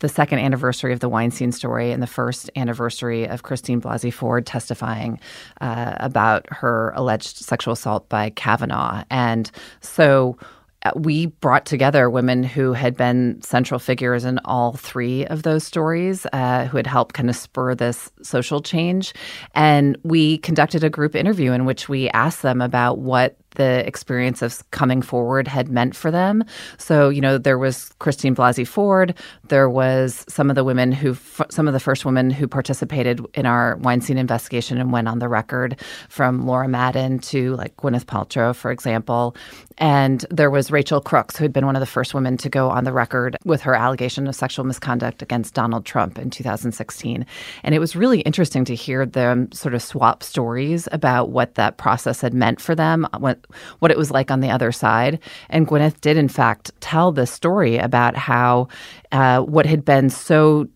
the 0.00 0.08
second 0.08 0.40
anniversary 0.40 0.92
of 0.92 1.00
the 1.00 1.08
Weinstein 1.08 1.52
story 1.52 1.90
and 1.90 2.02
the 2.02 2.06
first 2.06 2.50
anniversary 2.56 3.26
of 3.26 3.42
Christine 3.42 3.80
Blasey 3.80 4.12
Ford 4.12 4.44
testifying 4.46 5.18
uh, 5.60 5.94
about 5.98 6.46
her 6.50 6.92
alleged 6.96 7.38
sexual 7.38 7.72
assault 7.72 8.08
by 8.08 8.30
Kavanaugh. 8.30 9.04
And 9.10 9.50
so 9.80 10.36
uh, 10.84 10.90
we 10.94 11.26
brought 11.26 11.64
together 11.64 12.10
women 12.10 12.42
who 12.42 12.74
had 12.74 12.96
been 12.96 13.40
central 13.42 13.80
figures 13.80 14.24
in 14.24 14.38
all 14.44 14.74
three 14.74 15.24
of 15.26 15.42
those 15.42 15.64
stories, 15.64 16.26
uh, 16.32 16.66
who 16.66 16.76
had 16.76 16.86
helped 16.86 17.14
kind 17.14 17.30
of 17.30 17.36
spur 17.36 17.74
this 17.74 18.10
social 18.22 18.60
change. 18.60 19.14
And 19.54 19.96
we 20.02 20.38
conducted 20.38 20.84
a 20.84 20.90
group 20.90 21.16
interview 21.16 21.52
in 21.52 21.64
which 21.64 21.88
we 21.88 22.10
asked 22.10 22.42
them 22.42 22.60
about 22.60 22.98
what 22.98 23.36
the 23.56 23.86
experience 23.86 24.40
of 24.40 24.68
coming 24.70 25.02
forward 25.02 25.48
had 25.48 25.68
meant 25.68 25.94
for 25.94 26.10
them. 26.10 26.44
So, 26.78 27.08
you 27.08 27.20
know, 27.20 27.36
there 27.36 27.58
was 27.58 27.90
Christine 27.98 28.34
Blasey 28.34 28.66
Ford, 28.66 29.14
there 29.48 29.68
was 29.68 30.24
some 30.28 30.48
of 30.48 30.56
the 30.56 30.64
women 30.64 30.92
who, 30.92 31.12
f- 31.12 31.42
some 31.50 31.66
of 31.66 31.74
the 31.74 31.80
first 31.80 32.04
women 32.04 32.30
who 32.30 32.48
participated 32.48 33.20
in 33.34 33.46
our 33.46 33.76
Weinstein 33.76 34.18
investigation 34.18 34.78
and 34.78 34.92
went 34.92 35.08
on 35.08 35.18
the 35.18 35.28
record, 35.28 35.80
from 36.08 36.46
Laura 36.46 36.68
Madden 36.68 37.18
to 37.18 37.54
like 37.56 37.76
Gwyneth 37.76 38.04
Paltrow, 38.04 38.54
for 38.54 38.70
example. 38.70 39.36
And 39.78 40.24
there 40.30 40.50
was 40.50 40.70
Rachel 40.70 41.00
Crooks, 41.00 41.36
who 41.36 41.44
had 41.44 41.52
been 41.52 41.66
one 41.66 41.76
of 41.76 41.80
the 41.80 41.86
first 41.86 42.14
women 42.14 42.36
to 42.38 42.48
go 42.48 42.70
on 42.70 42.84
the 42.84 42.92
record 42.92 43.36
with 43.44 43.60
her 43.62 43.74
allegation 43.74 44.26
of 44.26 44.34
sexual 44.34 44.64
misconduct 44.64 45.20
against 45.22 45.54
Donald 45.54 45.84
Trump 45.84 46.18
in 46.18 46.30
2016. 46.30 47.26
And 47.62 47.74
it 47.74 47.78
was 47.78 47.94
really 47.94 48.20
interesting 48.20 48.64
to 48.64 48.74
hear 48.74 49.04
them 49.04 49.52
sort 49.52 49.74
of 49.74 49.82
swap 49.82 50.22
stories 50.22 50.88
about 50.92 51.30
what 51.30 51.56
that 51.56 51.76
process 51.76 52.20
had 52.22 52.32
meant 52.32 52.60
for 52.60 52.74
them, 52.74 53.06
uh, 53.12 53.18
what 53.18 53.38
what 53.78 53.90
it 53.90 53.96
was 53.96 54.10
like 54.10 54.30
on 54.30 54.40
the 54.40 54.50
other 54.50 54.72
side. 54.72 55.18
And 55.50 55.66
Gwyneth 55.66 56.00
did, 56.00 56.16
in 56.16 56.28
fact, 56.28 56.70
tell 56.80 57.12
this 57.12 57.30
story 57.30 57.78
about 57.78 58.16
how 58.16 58.68
uh, 59.12 59.40
what 59.40 59.66
had 59.66 59.84
been 59.84 60.10
so 60.10 60.68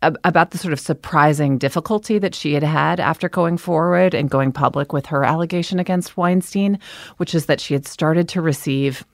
about 0.00 0.52
the 0.52 0.58
sort 0.58 0.72
of 0.72 0.78
surprising 0.78 1.58
difficulty 1.58 2.20
that 2.20 2.32
she 2.32 2.54
had 2.54 2.62
had 2.62 3.00
after 3.00 3.28
going 3.28 3.56
forward 3.56 4.14
and 4.14 4.30
going 4.30 4.52
public 4.52 4.92
with 4.92 5.06
her 5.06 5.24
allegation 5.24 5.80
against 5.80 6.16
Weinstein, 6.16 6.78
which 7.16 7.34
is 7.34 7.46
that 7.46 7.60
she 7.60 7.74
had 7.74 7.84
started 7.84 8.28
to 8.28 8.40
receive 8.40 9.04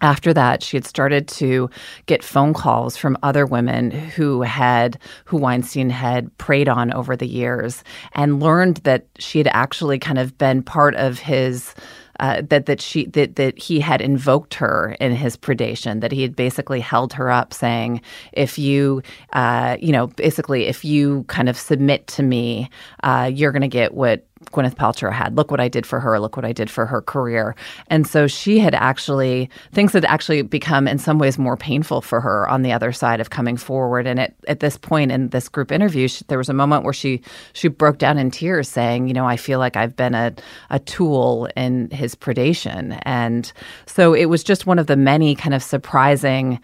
after 0.00 0.34
that, 0.34 0.62
she 0.62 0.76
had 0.76 0.84
started 0.84 1.28
to 1.28 1.70
get 2.06 2.24
phone 2.24 2.52
calls 2.52 2.96
from 2.96 3.16
other 3.22 3.46
women 3.46 3.92
who 3.92 4.42
had 4.42 4.98
who 5.24 5.36
Weinstein 5.36 5.90
had 5.90 6.36
preyed 6.38 6.68
on 6.68 6.92
over 6.92 7.16
the 7.16 7.28
years, 7.28 7.84
and 8.12 8.42
learned 8.42 8.78
that 8.78 9.06
she 9.18 9.38
had 9.38 9.48
actually 9.52 10.00
kind 10.00 10.18
of 10.18 10.36
been 10.36 10.62
part 10.62 10.94
of 10.96 11.18
his. 11.20 11.74
Uh, 12.22 12.40
that 12.48 12.66
that 12.66 12.80
she 12.80 13.06
that 13.06 13.34
that 13.34 13.58
he 13.58 13.80
had 13.80 14.00
invoked 14.00 14.54
her 14.54 14.96
in 15.00 15.12
his 15.12 15.36
predation. 15.36 16.00
That 16.00 16.12
he 16.12 16.22
had 16.22 16.36
basically 16.36 16.78
held 16.78 17.12
her 17.14 17.32
up, 17.32 17.52
saying, 17.52 18.00
"If 18.32 18.60
you, 18.60 19.02
uh, 19.32 19.76
you 19.80 19.90
know, 19.90 20.06
basically, 20.06 20.66
if 20.66 20.84
you 20.84 21.24
kind 21.24 21.48
of 21.48 21.58
submit 21.58 22.06
to 22.06 22.22
me, 22.22 22.70
uh, 23.02 23.28
you're 23.34 23.50
going 23.50 23.62
to 23.62 23.68
get 23.68 23.94
what 23.94 24.24
Gwyneth 24.46 24.74
Paltrow 24.74 25.12
had. 25.12 25.36
Look 25.36 25.50
what 25.50 25.60
I 25.60 25.68
did 25.68 25.86
for 25.86 26.00
her. 26.00 26.18
Look 26.18 26.36
what 26.36 26.44
I 26.44 26.52
did 26.52 26.70
for 26.70 26.86
her 26.86 27.00
career. 27.02 27.54
And 27.88 28.06
so 28.06 28.26
she 28.26 28.58
had 28.58 28.74
actually, 28.74 29.48
things 29.72 29.92
had 29.92 30.04
actually 30.04 30.42
become 30.42 30.88
in 30.88 30.98
some 30.98 31.18
ways 31.18 31.38
more 31.38 31.56
painful 31.56 32.00
for 32.00 32.20
her 32.20 32.48
on 32.48 32.62
the 32.62 32.72
other 32.72 32.92
side 32.92 33.20
of 33.20 33.30
coming 33.30 33.56
forward. 33.56 34.06
And 34.06 34.20
at, 34.20 34.34
at 34.48 34.60
this 34.60 34.76
point 34.76 35.12
in 35.12 35.28
this 35.28 35.48
group 35.48 35.70
interview, 35.70 36.08
she, 36.08 36.24
there 36.28 36.38
was 36.38 36.48
a 36.48 36.54
moment 36.54 36.84
where 36.84 36.92
she, 36.92 37.22
she 37.52 37.68
broke 37.68 37.98
down 37.98 38.18
in 38.18 38.30
tears 38.30 38.68
saying, 38.68 39.08
you 39.08 39.14
know, 39.14 39.26
I 39.26 39.36
feel 39.36 39.58
like 39.58 39.76
I've 39.76 39.96
been 39.96 40.14
a, 40.14 40.34
a 40.70 40.78
tool 40.78 41.48
in 41.56 41.90
his 41.90 42.14
predation. 42.14 43.00
And 43.02 43.52
so 43.86 44.14
it 44.14 44.26
was 44.26 44.42
just 44.42 44.66
one 44.66 44.78
of 44.78 44.86
the 44.86 44.96
many 44.96 45.34
kind 45.34 45.54
of 45.54 45.62
surprising 45.62 46.60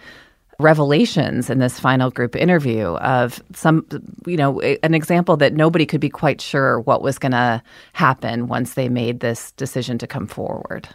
revelations 0.61 1.51
in 1.51 1.59
this 1.59 1.79
final 1.79 2.11
group 2.11 2.35
interview 2.35 2.89
of 2.97 3.43
some, 3.55 3.87
you 4.27 4.37
know, 4.37 4.61
an 4.61 4.93
example 4.95 5.37
that 5.37 5.53
nobody 5.53 5.87
could 5.87 6.01
be 6.01 6.11
quite 6.11 6.41
sure 6.41 6.81
what 6.81 7.01
was 7.01 7.19
going 7.19 7.33
to 7.33 7.63
happen 7.93 8.49
once 8.49 8.75
they 8.75 8.89
made 8.89 9.21
this 9.21 9.53
decision 9.53 9.99
to 9.99 10.07
come 10.07 10.27
forward. 10.27 10.89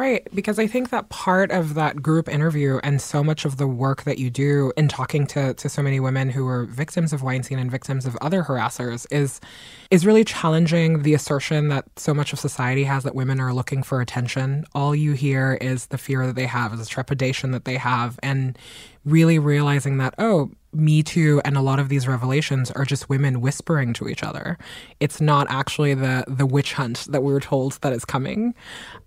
Right, 0.00 0.26
because 0.34 0.58
I 0.58 0.66
think 0.66 0.88
that 0.88 1.10
part 1.10 1.50
of 1.50 1.74
that 1.74 2.02
group 2.02 2.26
interview 2.26 2.80
and 2.82 3.02
so 3.02 3.22
much 3.22 3.44
of 3.44 3.58
the 3.58 3.66
work 3.66 4.04
that 4.04 4.16
you 4.16 4.30
do 4.30 4.72
in 4.74 4.88
talking 4.88 5.26
to, 5.26 5.52
to 5.52 5.68
so 5.68 5.82
many 5.82 6.00
women 6.00 6.30
who 6.30 6.46
were 6.46 6.64
victims 6.64 7.12
of 7.12 7.22
Weinstein 7.22 7.58
and 7.58 7.70
victims 7.70 8.06
of 8.06 8.16
other 8.22 8.42
harassers 8.42 9.06
is 9.10 9.42
is 9.90 10.06
really 10.06 10.24
challenging 10.24 11.02
the 11.02 11.12
assertion 11.12 11.68
that 11.68 11.84
so 11.96 12.14
much 12.14 12.32
of 12.32 12.38
society 12.38 12.84
has 12.84 13.04
that 13.04 13.14
women 13.14 13.40
are 13.40 13.52
looking 13.52 13.82
for 13.82 14.00
attention. 14.00 14.64
All 14.74 14.94
you 14.94 15.12
hear 15.12 15.58
is 15.60 15.88
the 15.88 15.98
fear 15.98 16.26
that 16.26 16.34
they 16.34 16.46
have, 16.46 16.72
is 16.72 16.80
the 16.80 16.86
trepidation 16.86 17.50
that 17.50 17.66
they 17.66 17.76
have, 17.76 18.18
and 18.22 18.58
really 19.04 19.38
realizing 19.38 19.98
that, 19.98 20.14
oh, 20.16 20.50
me 20.72 21.02
Too 21.02 21.40
and 21.44 21.56
a 21.56 21.60
lot 21.60 21.78
of 21.78 21.88
these 21.88 22.06
revelations 22.06 22.70
are 22.70 22.84
just 22.84 23.08
women 23.08 23.40
whispering 23.40 23.92
to 23.94 24.08
each 24.08 24.22
other. 24.22 24.56
It's 25.00 25.20
not 25.20 25.46
actually 25.50 25.94
the 25.94 26.24
the 26.28 26.46
witch 26.46 26.74
hunt 26.74 27.06
that 27.10 27.22
we 27.22 27.32
were 27.32 27.40
told 27.40 27.72
that 27.82 27.92
is 27.92 28.04
coming. 28.04 28.54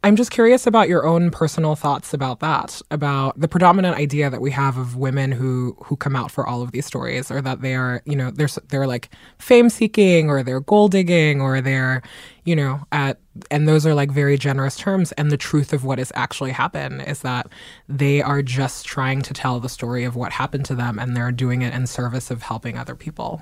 I'm 0.04 0.16
just 0.16 0.32
curious 0.32 0.68
about 0.68 0.90
your 0.90 1.06
own 1.06 1.32
personal 1.32 1.76
thoughts 1.76 2.14
about 2.14 2.42
that, 2.42 2.82
about 2.92 3.40
the 3.40 3.48
predominant 3.48 3.98
idea 3.98 4.30
that 4.30 4.42
we 4.42 4.52
have 4.52 4.78
of 4.78 4.98
women 4.98 5.32
who 5.32 5.78
who 5.84 5.96
come 5.96 6.16
out 6.16 6.32
for 6.32 6.46
all 6.46 6.62
of 6.62 6.72
these 6.72 6.86
stories, 6.86 7.32
or 7.32 7.42
that 7.42 7.62
they 7.62 7.76
are, 7.76 8.02
you 8.06 8.16
know, 8.16 8.32
they're 8.32 8.50
they're 8.68 8.88
like 8.88 9.10
fame 9.38 9.70
seeking, 9.70 10.30
or 10.30 10.44
they're 10.44 10.60
gold 10.60 10.92
digging, 10.92 11.40
or 11.40 11.62
they're, 11.62 12.02
you 12.44 12.56
know, 12.56 12.82
at 12.92 13.20
and 13.50 13.68
those 13.68 13.86
are 13.86 13.96
like 13.96 14.12
very 14.12 14.38
generous 14.38 14.78
terms 14.78 15.12
and 15.14 15.32
the 15.32 15.38
truth 15.38 15.74
of 15.74 15.84
what 15.84 15.98
has 15.98 16.12
actually 16.16 16.52
happened 16.52 17.02
is 17.02 17.22
that 17.22 17.48
they 17.90 18.22
are 18.22 18.42
just 18.42 18.86
trying 18.86 19.22
to 19.22 19.34
tell 19.34 19.60
the 19.60 19.70
story 19.70 20.04
of 20.04 20.16
what 20.16 20.32
happened 20.32 20.66
to 20.66 20.76
them 20.76 21.00
and 21.00 21.16
they're 21.16 21.32
doing 21.32 21.62
it 21.62 21.74
in 21.74 21.88
service 21.88 22.30
of 22.30 22.44
helping 22.44 22.78
other 22.78 22.96
people. 22.96 23.42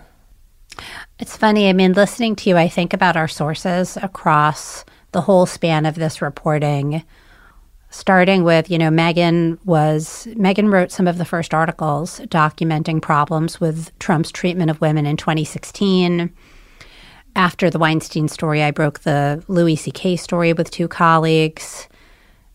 It's 1.19 1.35
funny 1.35 1.67
i 1.69 1.73
mean 1.73 1.93
listening 1.93 2.35
to 2.37 2.49
you 2.49 2.57
i 2.57 2.67
think 2.67 2.93
about 2.93 3.17
our 3.17 3.27
sources 3.27 3.97
across 4.01 4.85
the 5.11 5.21
whole 5.21 5.45
span 5.45 5.85
of 5.85 5.95
this 5.95 6.21
reporting 6.21 7.03
starting 7.89 8.43
with 8.45 8.71
you 8.71 8.77
know 8.77 8.89
megan 8.89 9.59
was 9.65 10.27
megan 10.37 10.69
wrote 10.69 10.91
some 10.91 11.07
of 11.07 11.17
the 11.17 11.25
first 11.25 11.53
articles 11.53 12.21
documenting 12.21 13.01
problems 13.01 13.59
with 13.59 13.91
trump's 13.99 14.31
treatment 14.31 14.71
of 14.71 14.79
women 14.79 15.05
in 15.05 15.17
2016 15.17 16.31
after 17.35 17.69
the 17.69 17.79
Weinstein 17.79 18.27
story, 18.27 18.63
I 18.63 18.71
broke 18.71 18.99
the 18.99 19.43
Louis 19.47 19.75
C.K. 19.75 20.15
story 20.17 20.53
with 20.53 20.71
two 20.71 20.87
colleagues. 20.87 21.87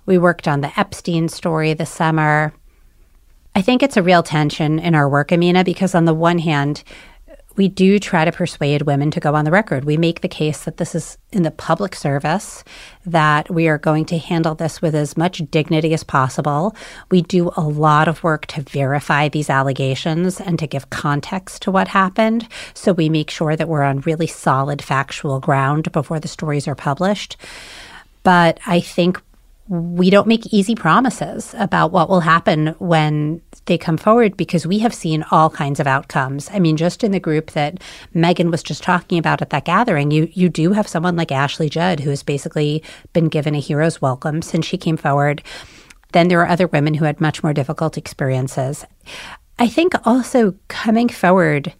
We 0.05 0.19
worked 0.19 0.47
on 0.47 0.61
the 0.61 0.79
Epstein 0.79 1.29
story 1.29 1.75
this 1.75 1.91
summer. 1.91 2.53
I 3.55 3.63
think 3.63 3.83
it's 3.83 3.97
a 3.97 4.03
real 4.03 4.23
tension 4.23 4.79
in 4.79 4.95
our 4.95 5.09
work, 5.09 5.33
Amina, 5.33 5.65
because 5.65 5.95
on 5.95 6.05
the 6.05 6.15
one 6.15 6.39
hand, 6.39 6.85
we 7.57 7.69
do 7.69 7.99
try 7.99 8.25
to 8.25 8.33
persuade 8.33 8.83
women 8.83 9.11
to 9.13 9.21
go 9.21 9.35
on 9.35 9.45
the 9.45 9.51
record. 9.51 9.85
We 9.85 9.97
make 9.97 10.21
the 10.21 10.29
case 10.29 10.65
that 10.65 10.77
this 10.77 10.95
is 10.95 11.19
in 11.33 11.43
the 11.43 11.51
public 11.51 11.95
service, 11.95 12.63
that 13.05 13.51
we 13.51 13.69
are 13.69 13.79
going 13.79 14.05
to 14.07 14.19
handle 14.19 14.55
this 14.55 14.83
with 14.83 14.95
as 14.95 15.17
much 15.17 15.43
dignity 15.51 15.93
as 15.95 16.05
possible. 16.05 16.77
We 17.11 17.23
do 17.23 17.51
a 17.57 17.63
lot 17.63 18.09
of 18.09 18.23
work 18.23 18.47
to 18.47 18.63
verify 18.63 19.29
these 19.29 19.51
allegations 19.51 20.41
and 20.41 20.59
to 20.59 20.67
give 20.67 20.91
context 20.91 21.63
to 21.63 21.71
what 21.71 21.89
happened. 21.89 22.49
So 22.75 22.93
we 22.93 23.09
make 23.09 23.31
sure 23.31 23.57
that 23.57 23.69
we're 23.69 23.83
on 23.83 24.01
really 24.01 24.27
solid 24.27 24.83
factual 24.83 25.41
ground 25.41 25.91
before 25.93 26.21
the 26.21 26.29
stories 26.29 26.69
are 26.69 26.75
published. 26.75 27.37
But 28.23 28.59
I 28.67 28.81
think 28.81 29.23
we 29.69 30.11
don't 30.11 30.29
make 30.29 30.53
easy 30.53 30.75
promises 30.75 31.55
about 31.59 31.91
what 31.91 32.09
will 32.09 32.21
happen 32.21 32.69
when 32.79 33.41
they 33.65 33.77
come 33.77 33.97
forward 33.97 34.37
because 34.37 34.67
we 34.67 34.79
have 34.79 34.95
seen 34.95 35.25
all 35.31 35.51
kinds 35.51 35.81
of 35.81 35.89
outcomes. 35.89 36.49
I 36.53 36.61
mean, 36.61 36.77
just 36.77 37.03
in 37.03 37.11
the 37.11 37.19
group 37.19 37.51
that 37.53 37.83
Megan 38.15 38.51
was 38.51 38.63
just 38.63 38.83
talking 38.83 39.19
about 39.19 39.43
at 39.43 39.51
that 39.51 39.65
gathering, 39.65 40.11
you 40.13 40.29
you 40.33 40.49
do 40.49 40.73
have 40.73 40.87
someone 40.87 41.17
like 41.17 41.33
Ashley 41.33 41.69
Judd 41.69 42.01
who 42.01 42.11
has 42.11 42.23
basically 42.23 42.83
been 43.13 43.29
given 43.29 43.55
a 43.55 43.61
hero's 43.61 44.01
welcome 44.01 44.41
since 44.41 44.67
she 44.67 44.79
came 44.79 44.97
forward. 44.97 45.43
Then 46.13 46.29
there 46.29 46.41
are 46.41 46.49
other 46.49 46.69
women 46.69 46.95
who 46.95 47.05
had 47.05 47.21
much 47.21 47.43
more 47.43 47.53
difficult 47.53 47.99
experiences. 47.99 48.85
I 49.59 49.69
think 49.69 49.95
also 50.07 50.55
coming 50.69 51.09
forward, 51.09 51.75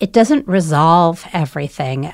it 0.00 0.12
doesn't 0.12 0.48
resolve 0.48 1.24
everything. 1.32 2.12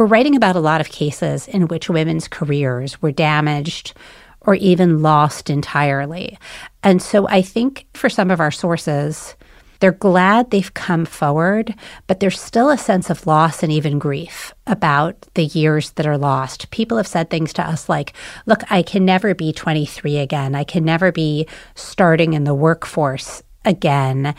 We're 0.00 0.06
writing 0.06 0.34
about 0.34 0.56
a 0.56 0.60
lot 0.60 0.80
of 0.80 0.88
cases 0.88 1.46
in 1.46 1.68
which 1.68 1.90
women's 1.90 2.26
careers 2.26 3.02
were 3.02 3.12
damaged 3.12 3.92
or 4.40 4.54
even 4.54 5.02
lost 5.02 5.50
entirely. 5.50 6.38
And 6.82 7.02
so 7.02 7.28
I 7.28 7.42
think 7.42 7.86
for 7.92 8.08
some 8.08 8.30
of 8.30 8.40
our 8.40 8.50
sources, 8.50 9.34
they're 9.80 9.92
glad 9.92 10.50
they've 10.50 10.72
come 10.72 11.04
forward, 11.04 11.74
but 12.06 12.18
there's 12.18 12.40
still 12.40 12.70
a 12.70 12.78
sense 12.78 13.10
of 13.10 13.26
loss 13.26 13.62
and 13.62 13.70
even 13.70 13.98
grief 13.98 14.54
about 14.66 15.20
the 15.34 15.44
years 15.44 15.90
that 15.90 16.06
are 16.06 16.16
lost. 16.16 16.70
People 16.70 16.96
have 16.96 17.06
said 17.06 17.28
things 17.28 17.52
to 17.52 17.62
us 17.62 17.86
like, 17.86 18.14
Look, 18.46 18.62
I 18.72 18.82
can 18.82 19.04
never 19.04 19.34
be 19.34 19.52
23 19.52 20.16
again. 20.16 20.54
I 20.54 20.64
can 20.64 20.82
never 20.82 21.12
be 21.12 21.46
starting 21.74 22.32
in 22.32 22.44
the 22.44 22.54
workforce 22.54 23.42
again. 23.66 24.34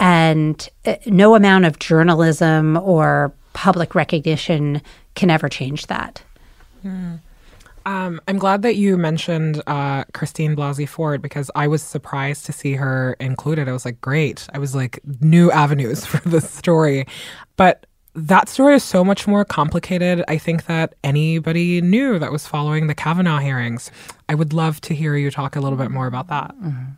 And 0.00 0.68
uh, 0.84 0.96
no 1.06 1.36
amount 1.36 1.64
of 1.64 1.78
journalism 1.78 2.76
or 2.76 3.32
public 3.56 3.94
recognition 3.94 4.82
can 5.14 5.30
ever 5.30 5.48
change 5.48 5.86
that. 5.86 6.22
Mm. 6.84 7.20
Um, 7.86 8.20
I'm 8.28 8.36
glad 8.36 8.60
that 8.62 8.76
you 8.76 8.98
mentioned 8.98 9.62
uh, 9.66 10.04
Christine 10.12 10.54
Blasey 10.54 10.86
Ford 10.86 11.22
because 11.22 11.50
I 11.54 11.66
was 11.66 11.82
surprised 11.82 12.44
to 12.46 12.52
see 12.52 12.74
her 12.74 13.16
included. 13.18 13.66
I 13.66 13.72
was 13.72 13.86
like, 13.86 13.98
great. 14.02 14.46
I 14.52 14.58
was 14.58 14.74
like, 14.74 15.00
new 15.22 15.50
avenues 15.50 16.04
for 16.10 16.18
this 16.28 16.50
story. 16.50 17.06
But 17.56 17.86
that 18.14 18.50
story 18.50 18.74
is 18.74 18.84
so 18.84 19.02
much 19.02 19.26
more 19.26 19.44
complicated. 19.44 20.22
I 20.28 20.36
think 20.36 20.66
that 20.66 20.94
anybody 21.02 21.80
knew 21.80 22.18
that 22.18 22.32
was 22.32 22.46
following 22.46 22.88
the 22.88 22.94
Kavanaugh 22.94 23.38
hearings. 23.38 23.90
I 24.28 24.34
would 24.34 24.52
love 24.52 24.82
to 24.82 24.94
hear 24.94 25.16
you 25.16 25.30
talk 25.30 25.56
a 25.56 25.60
little 25.60 25.78
bit 25.78 25.90
more 25.90 26.06
about 26.06 26.28
that. 26.28 26.54
Mm-hmm 26.56 26.92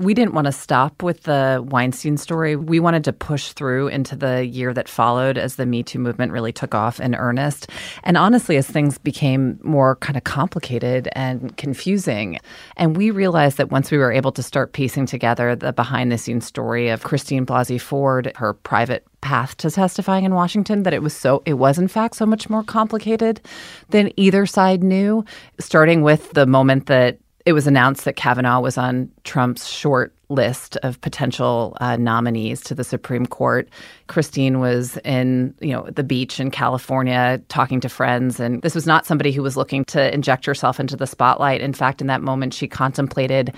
we 0.00 0.14
didn't 0.14 0.32
want 0.32 0.44
to 0.44 0.52
stop 0.52 1.02
with 1.02 1.24
the 1.24 1.64
Weinstein 1.70 2.16
story. 2.16 2.54
We 2.54 2.78
wanted 2.78 3.02
to 3.04 3.12
push 3.12 3.52
through 3.52 3.88
into 3.88 4.14
the 4.14 4.46
year 4.46 4.72
that 4.72 4.88
followed 4.88 5.36
as 5.36 5.56
the 5.56 5.66
Me 5.66 5.82
Too 5.82 5.98
movement 5.98 6.30
really 6.30 6.52
took 6.52 6.72
off 6.72 7.00
in 7.00 7.16
earnest. 7.16 7.68
And 8.04 8.16
honestly, 8.16 8.56
as 8.56 8.68
things 8.68 8.96
became 8.96 9.58
more 9.64 9.96
kind 9.96 10.16
of 10.16 10.22
complicated 10.22 11.08
and 11.12 11.56
confusing, 11.56 12.38
and 12.76 12.96
we 12.96 13.10
realized 13.10 13.56
that 13.56 13.72
once 13.72 13.90
we 13.90 13.98
were 13.98 14.12
able 14.12 14.30
to 14.32 14.42
start 14.42 14.72
piecing 14.72 15.06
together 15.06 15.56
the 15.56 15.72
behind 15.72 16.12
the 16.12 16.18
scenes 16.18 16.46
story 16.46 16.90
of 16.90 17.02
Christine 17.02 17.44
Blasey 17.44 17.80
Ford, 17.80 18.30
her 18.36 18.54
private 18.54 19.04
path 19.20 19.56
to 19.56 19.68
testifying 19.68 20.24
in 20.24 20.32
Washington 20.32 20.84
that 20.84 20.94
it 20.94 21.02
was 21.02 21.12
so 21.12 21.42
it 21.44 21.54
was 21.54 21.76
in 21.76 21.88
fact 21.88 22.14
so 22.14 22.24
much 22.24 22.48
more 22.48 22.62
complicated 22.62 23.40
than 23.88 24.12
either 24.16 24.46
side 24.46 24.80
knew 24.80 25.24
starting 25.58 26.02
with 26.02 26.30
the 26.34 26.46
moment 26.46 26.86
that 26.86 27.18
it 27.48 27.54
was 27.54 27.66
announced 27.66 28.04
that 28.04 28.14
Kavanaugh 28.14 28.60
was 28.60 28.76
on 28.76 29.10
Trump's 29.24 29.66
short 29.66 30.14
list 30.28 30.76
of 30.82 31.00
potential 31.00 31.74
uh, 31.80 31.96
nominees 31.96 32.60
to 32.60 32.74
the 32.74 32.84
Supreme 32.84 33.24
Court. 33.24 33.70
Christine 34.06 34.60
was 34.60 34.98
in, 34.98 35.54
you 35.62 35.72
know, 35.72 35.88
the 35.88 36.04
beach 36.04 36.40
in 36.40 36.50
California 36.50 37.40
talking 37.48 37.80
to 37.80 37.88
friends, 37.88 38.38
and 38.38 38.60
this 38.60 38.74
was 38.74 38.86
not 38.86 39.06
somebody 39.06 39.32
who 39.32 39.42
was 39.42 39.56
looking 39.56 39.86
to 39.86 40.12
inject 40.12 40.44
herself 40.44 40.78
into 40.78 40.94
the 40.94 41.06
spotlight. 41.06 41.62
In 41.62 41.72
fact, 41.72 42.02
in 42.02 42.06
that 42.08 42.20
moment, 42.20 42.52
she 42.52 42.68
contemplated 42.68 43.54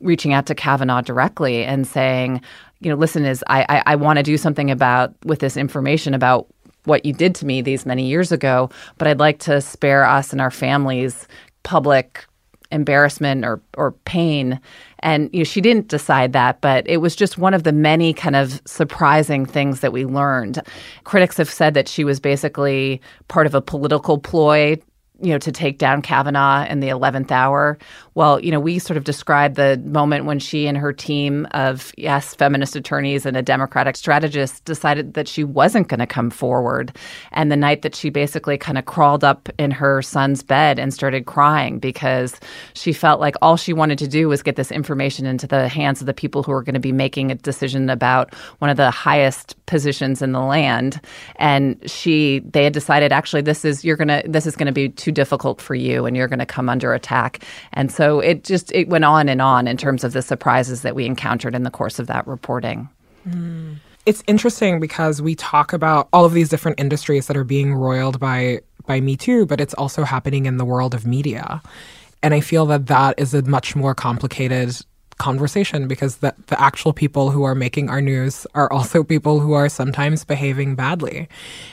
reaching 0.00 0.32
out 0.32 0.46
to 0.46 0.54
Kavanaugh 0.56 1.00
directly 1.00 1.62
and 1.62 1.86
saying, 1.86 2.40
you 2.80 2.90
know, 2.90 2.96
listen, 2.96 3.24
is 3.24 3.44
I 3.46 3.64
I, 3.68 3.92
I 3.92 3.94
want 3.94 4.16
to 4.16 4.24
do 4.24 4.38
something 4.38 4.72
about 4.72 5.14
with 5.24 5.38
this 5.38 5.56
information 5.56 6.14
about 6.14 6.48
what 6.82 7.06
you 7.06 7.12
did 7.12 7.36
to 7.36 7.46
me 7.46 7.62
these 7.62 7.86
many 7.86 8.08
years 8.08 8.32
ago, 8.32 8.70
but 8.98 9.06
I'd 9.06 9.20
like 9.20 9.38
to 9.40 9.60
spare 9.60 10.04
us 10.04 10.32
and 10.32 10.40
our 10.40 10.50
families 10.50 11.28
public 11.62 12.26
embarrassment 12.70 13.44
or 13.44 13.60
or 13.76 13.92
pain. 14.04 14.60
And 15.00 15.30
you 15.32 15.40
know, 15.40 15.44
she 15.44 15.60
didn't 15.60 15.88
decide 15.88 16.32
that, 16.32 16.60
but 16.60 16.86
it 16.88 16.98
was 16.98 17.16
just 17.16 17.38
one 17.38 17.54
of 17.54 17.62
the 17.62 17.72
many 17.72 18.12
kind 18.12 18.36
of 18.36 18.60
surprising 18.64 19.46
things 19.46 19.80
that 19.80 19.92
we 19.92 20.04
learned. 20.04 20.60
Critics 21.04 21.36
have 21.36 21.50
said 21.50 21.74
that 21.74 21.88
she 21.88 22.04
was 22.04 22.20
basically 22.20 23.00
part 23.28 23.46
of 23.46 23.54
a 23.54 23.62
political 23.62 24.18
ploy 24.18 24.78
you 25.22 25.30
know, 25.32 25.38
to 25.38 25.52
take 25.52 25.78
down 25.78 26.02
Kavanaugh 26.02 26.64
in 26.66 26.80
the 26.80 26.88
11th 26.88 27.30
hour. 27.30 27.78
Well, 28.14 28.40
you 28.40 28.50
know, 28.50 28.60
we 28.60 28.78
sort 28.78 28.96
of 28.96 29.04
described 29.04 29.56
the 29.56 29.80
moment 29.84 30.24
when 30.24 30.38
she 30.38 30.66
and 30.66 30.76
her 30.76 30.92
team 30.92 31.46
of, 31.52 31.92
yes, 31.96 32.34
feminist 32.34 32.76
attorneys 32.76 33.26
and 33.26 33.36
a 33.36 33.42
Democratic 33.42 33.96
strategist 33.96 34.64
decided 34.64 35.14
that 35.14 35.28
she 35.28 35.44
wasn't 35.44 35.88
going 35.88 36.00
to 36.00 36.06
come 36.06 36.30
forward. 36.30 36.96
And 37.32 37.52
the 37.52 37.56
night 37.56 37.82
that 37.82 37.94
she 37.94 38.10
basically 38.10 38.58
kind 38.58 38.78
of 38.78 38.86
crawled 38.86 39.24
up 39.24 39.48
in 39.58 39.70
her 39.70 40.02
son's 40.02 40.42
bed 40.42 40.78
and 40.78 40.92
started 40.92 41.26
crying 41.26 41.78
because 41.78 42.38
she 42.74 42.92
felt 42.92 43.20
like 43.20 43.36
all 43.42 43.56
she 43.56 43.72
wanted 43.72 43.98
to 43.98 44.08
do 44.08 44.28
was 44.28 44.42
get 44.42 44.56
this 44.56 44.72
information 44.72 45.26
into 45.26 45.46
the 45.46 45.68
hands 45.68 46.00
of 46.00 46.06
the 46.06 46.14
people 46.14 46.42
who 46.42 46.52
are 46.52 46.62
going 46.62 46.74
to 46.74 46.80
be 46.80 46.92
making 46.92 47.30
a 47.30 47.34
decision 47.34 47.90
about 47.90 48.34
one 48.58 48.70
of 48.70 48.76
the 48.76 48.90
highest 48.90 49.54
positions 49.70 50.20
in 50.20 50.32
the 50.32 50.40
land. 50.40 51.00
And 51.36 51.80
she, 51.88 52.40
they 52.40 52.64
had 52.64 52.74
decided 52.74 53.12
actually 53.12 53.40
this 53.40 53.64
is, 53.64 53.84
you're 53.84 53.96
going 53.96 54.08
to, 54.08 54.22
this 54.26 54.46
is 54.46 54.56
going 54.56 54.66
to 54.66 54.72
be 54.72 54.90
too 54.90 55.12
difficult 55.12 55.62
for 55.62 55.74
you 55.74 56.04
and 56.04 56.16
you're 56.16 56.28
going 56.28 56.40
to 56.40 56.46
come 56.46 56.68
under 56.68 56.92
attack. 56.92 57.42
And 57.72 57.90
so 57.90 58.20
it 58.20 58.44
just 58.44 58.70
it 58.72 58.88
went 58.88 59.04
on 59.04 59.28
and 59.28 59.40
on 59.40 59.66
in 59.66 59.76
terms 59.76 60.04
of 60.04 60.12
the 60.12 60.20
surprises 60.20 60.82
that 60.82 60.94
we 60.94 61.06
encountered 61.06 61.54
in 61.54 61.62
the 61.62 61.70
course 61.70 61.98
of 61.98 62.08
that 62.08 62.26
reporting. 62.26 62.88
Hmm. 63.22 63.74
It's 64.06 64.24
interesting 64.26 64.80
because 64.80 65.22
we 65.22 65.34
talk 65.36 65.72
about 65.72 66.08
all 66.12 66.24
of 66.24 66.32
these 66.32 66.48
different 66.48 66.80
industries 66.80 67.28
that 67.28 67.36
are 67.36 67.44
being 67.44 67.74
roiled 67.74 68.18
by 68.18 68.60
by 68.86 69.00
Me 69.00 69.16
Too, 69.16 69.46
but 69.46 69.60
it's 69.60 69.74
also 69.74 70.02
happening 70.02 70.46
in 70.46 70.56
the 70.56 70.64
world 70.64 70.94
of 70.94 71.06
media. 71.06 71.62
And 72.22 72.34
I 72.34 72.40
feel 72.40 72.66
that 72.66 72.86
that 72.86 73.18
is 73.18 73.34
a 73.34 73.42
much 73.42 73.76
more 73.76 73.94
complicated 73.94 74.76
conversation 75.20 75.86
because 75.86 76.16
the, 76.16 76.34
the 76.48 76.60
actual 76.60 76.92
people 76.92 77.30
who 77.30 77.44
are 77.44 77.54
making 77.54 77.88
our 77.88 78.00
news 78.00 78.46
are 78.54 78.72
also 78.72 79.04
people 79.14 79.38
who 79.38 79.52
are 79.52 79.68
sometimes 79.68 80.24
behaving 80.24 80.74
badly. 80.74 81.28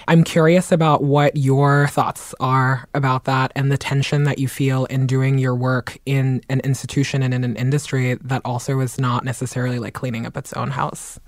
I'm 0.08 0.24
curious 0.24 0.72
about 0.72 1.04
what 1.04 1.36
your 1.36 1.88
thoughts 1.88 2.36
are 2.40 2.88
about 2.94 3.24
that 3.24 3.52
and 3.56 3.72
the 3.72 3.78
tension 3.78 4.26
that 4.26 4.38
you 4.38 4.48
feel 4.48 4.86
in 4.86 5.08
doing 5.08 5.40
your 5.40 5.56
work 5.56 5.98
in 6.06 6.44
an 6.50 6.60
institution 6.60 7.24
and 7.24 7.34
in 7.34 7.44
an 7.44 7.56
industry 7.56 8.16
that 8.16 8.42
also 8.46 8.80
is 8.82 9.00
not 9.00 9.24
necessarily 9.24 9.80
like 9.80 9.94
cleaning 9.94 10.26
up 10.26 10.38
its 10.38 10.54
own 10.54 10.70
house. 10.70 11.20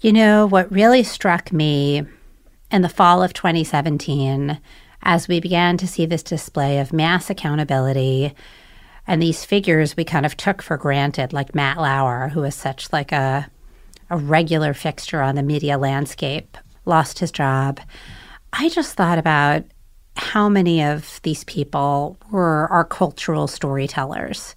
You 0.00 0.12
know, 0.12 0.46
what 0.46 0.72
really 0.72 1.04
struck 1.04 1.52
me 1.52 2.04
in 2.70 2.82
the 2.82 2.88
fall 2.88 3.22
of 3.22 3.34
2017, 3.34 4.58
as 5.02 5.28
we 5.28 5.38
began 5.38 5.76
to 5.76 5.86
see 5.86 6.06
this 6.06 6.22
display 6.22 6.78
of 6.78 6.92
mass 6.92 7.28
accountability 7.28 8.34
and 9.06 9.20
these 9.20 9.44
figures 9.44 9.96
we 9.96 10.04
kind 10.04 10.24
of 10.24 10.36
took 10.36 10.62
for 10.62 10.76
granted, 10.76 11.32
like 11.32 11.54
Matt 11.54 11.78
Lauer, 11.78 12.28
who 12.28 12.42
is 12.44 12.54
such 12.54 12.92
like 12.92 13.12
a 13.12 13.48
a 14.10 14.16
regular 14.18 14.74
fixture 14.74 15.22
on 15.22 15.36
the 15.36 15.42
media 15.42 15.78
landscape, 15.78 16.58
lost 16.84 17.18
his 17.18 17.32
job. 17.32 17.80
I 18.52 18.68
just 18.68 18.94
thought 18.94 19.16
about 19.16 19.64
how 20.16 20.50
many 20.50 20.84
of 20.84 21.18
these 21.22 21.44
people 21.44 22.18
were 22.30 22.68
our 22.70 22.84
cultural 22.84 23.46
storytellers. 23.46 24.54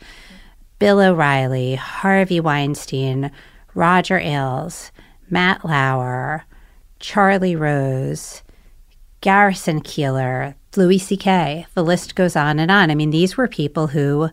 Bill 0.77 0.99
O'Reilly, 0.99 1.75
Harvey 1.75 2.41
Weinstein, 2.41 3.31
Roger 3.75 4.19
Ailes, 4.19 4.91
Matt 5.29 5.63
Lauer, 5.63 6.43
Charlie 6.99 7.55
Rose, 7.55 8.43
Garrison 9.21 9.79
Keillor, 9.81 10.53
Louis 10.77 10.97
C.K. 10.97 11.65
The 11.73 11.83
list 11.83 12.15
goes 12.15 12.35
on 12.35 12.59
and 12.59 12.71
on. 12.71 12.91
I 12.91 12.95
mean, 12.95 13.11
these 13.11 13.37
were 13.37 13.47
people 13.47 13.87
who 13.87 14.29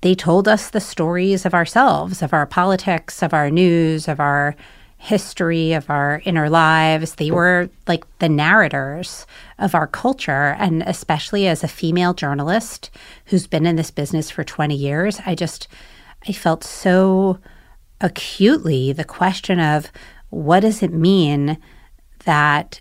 they 0.00 0.14
told 0.14 0.48
us 0.48 0.70
the 0.70 0.80
stories 0.80 1.44
of 1.44 1.54
ourselves, 1.54 2.22
of 2.22 2.32
our 2.32 2.46
politics, 2.46 3.22
of 3.22 3.34
our 3.34 3.50
news, 3.50 4.08
of 4.08 4.20
our 4.20 4.56
history, 4.96 5.72
of 5.72 5.88
our 5.88 6.20
inner 6.24 6.50
lives. 6.50 7.14
They 7.14 7.30
were 7.30 7.70
like 7.86 8.04
the 8.18 8.28
narrators 8.28 9.26
of 9.58 9.74
our 9.74 9.86
culture. 9.86 10.56
And 10.58 10.82
especially 10.82 11.48
as 11.48 11.64
a 11.64 11.68
female 11.68 12.12
journalist 12.12 12.90
who's 13.26 13.46
been 13.46 13.66
in 13.66 13.76
this 13.76 13.90
business 13.90 14.30
for 14.30 14.44
20 14.44 14.74
years, 14.74 15.20
I 15.24 15.34
just, 15.34 15.68
I 16.28 16.32
felt 16.32 16.64
so 16.64 17.38
acutely 18.00 18.92
the 18.92 19.04
question 19.04 19.58
of 19.58 19.90
what 20.28 20.60
does 20.60 20.82
it 20.82 20.92
mean 20.92 21.58
that 22.24 22.80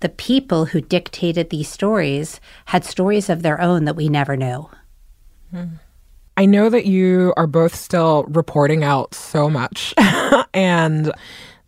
the 0.00 0.08
people 0.08 0.66
who 0.66 0.80
dictated 0.80 1.50
these 1.50 1.68
stories 1.68 2.40
had 2.66 2.84
stories 2.84 3.28
of 3.28 3.42
their 3.42 3.60
own 3.60 3.84
that 3.84 3.96
we 3.96 4.08
never 4.08 4.36
knew. 4.36 4.68
I 6.36 6.46
know 6.46 6.70
that 6.70 6.86
you 6.86 7.34
are 7.36 7.46
both 7.46 7.74
still 7.74 8.24
reporting 8.24 8.82
out 8.82 9.14
so 9.14 9.50
much 9.50 9.94
and 10.54 11.12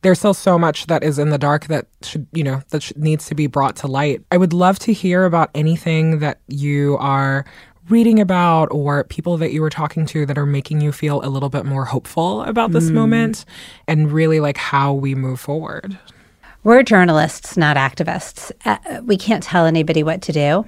there's 0.03 0.19
still 0.19 0.35
so 0.35 0.59
much 0.59 0.87
that 0.87 1.03
is 1.03 1.19
in 1.19 1.31
the 1.31 1.39
dark 1.39 1.67
that 1.67 1.87
should, 2.03 2.27
you 2.33 2.43
know, 2.43 2.63
that 2.71 2.83
should, 2.83 2.99
needs 2.99 3.27
to 3.27 3.35
be 3.35 3.47
brought 3.47 3.77
to 3.77 3.87
light. 3.87 4.23
I 4.31 4.37
would 4.37 4.53
love 4.53 4.79
to 4.81 4.93
hear 4.93 5.25
about 5.25 5.51
anything 5.55 6.19
that 6.19 6.41
you 6.49 6.97
are 6.99 7.45
reading 7.89 8.21
about 8.21 8.67
or 8.73 9.05
people 9.05 9.37
that 9.37 9.53
you 9.53 9.61
were 9.61 9.71
talking 9.71 10.07
to 10.07 10.25
that 10.27 10.39
are 10.39 10.47
making 10.47 10.81
you 10.81 10.93
feel 10.93 11.25
a 11.25 11.29
little 11.29 11.49
bit 11.49 11.65
more 11.65 11.85
hopeful 11.85 12.43
about 12.43 12.73
this 12.73 12.91
mm. 12.91 12.95
moment 12.95 13.45
and 13.89 14.13
really 14.13 14.41
like 14.41 14.57
how 14.57 14.93
we 14.93 15.15
move 15.15 15.41
forward. 15.41 15.99
We're 16.65 16.85
journalists, 16.85 17.57
not 17.57 17.77
activists. 17.77 18.53
Uh, 18.65 19.03
we 19.03 19.17
can't 19.17 19.43
tell 19.43 19.67
anybody 19.67 20.05
what 20.05 20.23
to 20.23 20.33
do. 20.33 20.65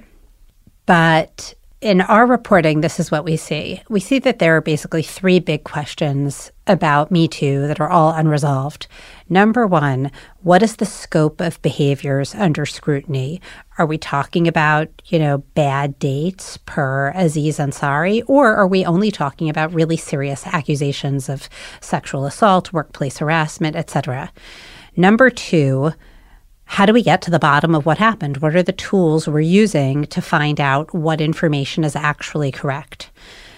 But 0.85 1.53
in 1.79 2.01
our 2.01 2.25
reporting, 2.25 2.81
this 2.81 2.99
is 2.99 3.11
what 3.11 3.23
we 3.23 3.37
see. 3.37 3.81
We 3.87 4.01
see 4.01 4.19
that 4.19 4.39
there 4.39 4.57
are 4.57 4.61
basically 4.61 5.03
three 5.03 5.39
big 5.39 5.63
questions 5.63 6.51
about 6.67 7.11
Me 7.11 7.29
Too 7.29 7.65
that 7.67 7.79
are 7.79 7.89
all 7.89 8.11
unresolved. 8.11 8.87
Number 9.29 9.65
one, 9.65 10.11
what 10.41 10.61
is 10.61 10.75
the 10.75 10.85
scope 10.85 11.39
of 11.39 11.61
behaviors 11.61 12.35
under 12.35 12.65
scrutiny? 12.65 13.39
Are 13.77 13.85
we 13.85 13.97
talking 13.97 14.49
about, 14.49 14.89
you 15.05 15.17
know, 15.17 15.37
bad 15.53 15.97
dates 15.97 16.57
per 16.65 17.13
Aziz 17.15 17.57
Ansari, 17.57 18.21
or 18.27 18.53
are 18.53 18.67
we 18.67 18.83
only 18.83 19.11
talking 19.11 19.49
about 19.49 19.73
really 19.73 19.97
serious 19.97 20.45
accusations 20.45 21.29
of 21.29 21.47
sexual 21.79 22.25
assault, 22.25 22.73
workplace 22.73 23.19
harassment, 23.19 23.77
etc.? 23.77 24.29
Number 24.97 25.29
two, 25.29 25.91
how 26.65 26.85
do 26.85 26.93
we 26.93 27.03
get 27.03 27.21
to 27.23 27.31
the 27.31 27.39
bottom 27.39 27.75
of 27.75 27.85
what 27.85 27.97
happened? 27.97 28.37
What 28.37 28.55
are 28.55 28.63
the 28.63 28.71
tools 28.71 29.27
we're 29.27 29.41
using 29.41 30.05
to 30.05 30.21
find 30.21 30.59
out 30.59 30.93
what 30.93 31.21
information 31.21 31.83
is 31.83 31.95
actually 31.95 32.51
correct? 32.51 33.11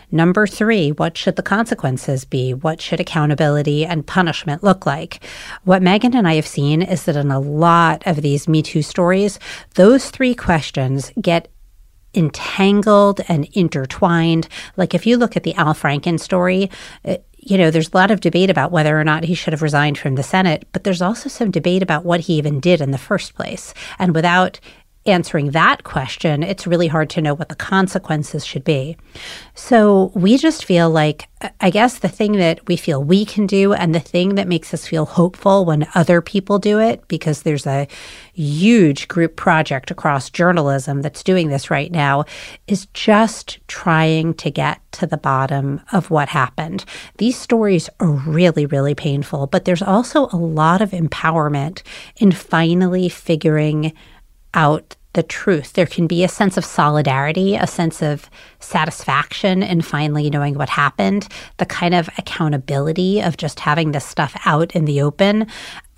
Number 0.09 0.47
three, 0.47 0.91
what 0.91 1.17
should 1.17 1.35
the 1.35 1.43
consequences 1.43 2.23
be? 2.25 2.53
What 2.53 2.81
should 2.81 2.99
accountability 2.99 3.85
and 3.85 4.07
punishment 4.07 4.63
look 4.63 4.85
like? 4.85 5.23
What 5.63 5.81
Megan 5.81 6.15
and 6.15 6.27
I 6.27 6.35
have 6.35 6.47
seen 6.47 6.81
is 6.81 7.05
that 7.05 7.17
in 7.17 7.29
a 7.29 7.39
lot 7.39 8.03
of 8.07 8.21
these 8.21 8.47
Me 8.47 8.61
Too 8.61 8.81
stories, 8.81 9.37
those 9.75 10.09
three 10.09 10.33
questions 10.33 11.11
get 11.21 11.49
entangled 12.13 13.21
and 13.27 13.47
intertwined. 13.51 14.47
Like 14.77 14.93
if 14.95 15.05
you 15.05 15.17
look 15.17 15.35
at 15.35 15.43
the 15.43 15.55
Al 15.55 15.73
Franken 15.73 16.19
story, 16.19 16.71
you 17.49 17.57
know, 17.57 17.71
there's 17.71 17.93
a 17.93 17.97
lot 17.97 18.11
of 18.11 18.19
debate 18.19 18.49
about 18.49 18.73
whether 18.73 18.99
or 18.99 19.05
not 19.05 19.23
he 19.23 19.33
should 19.33 19.53
have 19.53 19.61
resigned 19.61 19.97
from 19.97 20.15
the 20.15 20.23
Senate, 20.23 20.67
but 20.73 20.83
there's 20.83 21.01
also 21.01 21.29
some 21.29 21.49
debate 21.49 21.81
about 21.81 22.03
what 22.03 22.19
he 22.19 22.33
even 22.33 22.59
did 22.59 22.81
in 22.81 22.91
the 22.91 22.97
first 22.97 23.35
place. 23.35 23.73
And 23.97 24.13
without 24.13 24.59
answering 25.07 25.51
that 25.51 25.83
question, 25.83 26.43
it's 26.43 26.67
really 26.67 26.87
hard 26.87 27.09
to 27.11 27.21
know 27.21 27.33
what 27.33 27.49
the 27.49 27.55
consequences 27.55 28.45
should 28.45 28.63
be. 28.63 28.97
So 29.53 30.11
we 30.15 30.37
just 30.37 30.65
feel 30.65 30.89
like, 30.89 31.29
I 31.61 31.69
guess 31.69 31.99
the 31.99 32.07
thing 32.09 32.33
that 32.33 32.65
we 32.67 32.77
feel 32.77 33.03
we 33.03 33.23
can 33.23 33.45
do 33.45 33.73
and 33.73 33.93
the 33.93 33.99
thing 33.99 34.35
that 34.35 34.47
makes 34.47 34.73
us 34.73 34.87
feel 34.87 35.05
hopeful 35.05 35.65
when 35.65 35.87
other 35.93 36.19
people 36.19 36.57
do 36.57 36.79
it, 36.79 37.07
because 37.07 37.43
there's 37.43 37.67
a 37.67 37.87
huge 38.33 39.07
group 39.07 39.35
project 39.35 39.91
across 39.91 40.29
journalism 40.29 41.01
that's 41.01 41.23
doing 41.23 41.49
this 41.49 41.69
right 41.69 41.91
now, 41.91 42.25
is 42.67 42.87
just 42.93 43.59
trying 43.67 44.33
to 44.35 44.49
get 44.49 44.81
to 44.93 45.05
the 45.05 45.17
bottom 45.17 45.79
of 45.91 46.09
what 46.09 46.29
happened. 46.29 46.85
These 47.17 47.37
stories 47.37 47.87
are 47.99 48.07
really, 48.09 48.65
really 48.65 48.95
painful, 48.95 49.47
but 49.47 49.65
there's 49.65 49.83
also 49.83 50.27
a 50.31 50.37
lot 50.37 50.81
of 50.81 50.91
empowerment 50.91 51.83
in 52.17 52.31
finally 52.31 53.09
figuring 53.09 53.93
out 54.53 54.95
the 55.17 55.23
truth. 55.23 55.73
There 55.73 55.87
can 55.87 56.05
be 56.05 56.23
a 56.23 56.27
sense 56.27 56.57
of 56.57 56.63
solidarity, 56.63 57.55
a 57.55 57.65
sense 57.65 58.03
of 58.03 58.29
satisfaction 58.59 59.63
in 59.63 59.81
finally 59.81 60.29
knowing 60.29 60.53
what 60.53 60.69
happened, 60.69 61.27
the 61.57 61.65
kind 61.65 61.95
of 61.95 62.07
accountability 62.19 63.19
of 63.19 63.35
just 63.35 63.59
having 63.59 63.93
this 63.93 64.05
stuff 64.05 64.39
out 64.45 64.75
in 64.75 64.85
the 64.85 65.01
open. 65.01 65.47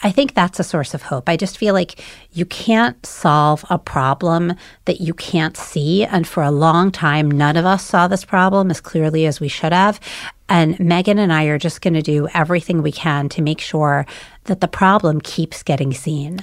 I 0.03 0.11
think 0.11 0.33
that's 0.33 0.57
a 0.57 0.63
source 0.63 0.93
of 0.93 1.01
hope. 1.01 1.27
I 1.27 1.35
just 1.35 1.57
feel 1.57 1.73
like 1.73 2.01
you 2.31 2.45
can't 2.45 3.05
solve 3.05 3.65
a 3.69 3.77
problem 3.77 4.53
that 4.85 5.01
you 5.01 5.13
can't 5.13 5.57
see. 5.57 6.05
And 6.05 6.25
for 6.25 6.41
a 6.41 6.49
long 6.49 6.89
time, 6.89 7.29
none 7.29 7.57
of 7.57 7.65
us 7.65 7.83
saw 7.83 8.07
this 8.07 8.23
problem 8.23 8.71
as 8.71 8.79
clearly 8.79 9.25
as 9.25 9.41
we 9.41 9.49
should 9.49 9.73
have. 9.73 9.99
And 10.47 10.79
Megan 10.79 11.19
and 11.19 11.33
I 11.33 11.43
are 11.47 11.59
just 11.59 11.81
going 11.81 11.95
to 11.95 12.01
do 12.01 12.29
everything 12.33 12.81
we 12.81 12.93
can 12.93 13.27
to 13.29 13.41
make 13.41 13.59
sure 13.59 14.05
that 14.45 14.61
the 14.61 14.69
problem 14.69 15.19
keeps 15.19 15.61
getting 15.61 15.93
seen. 15.93 16.39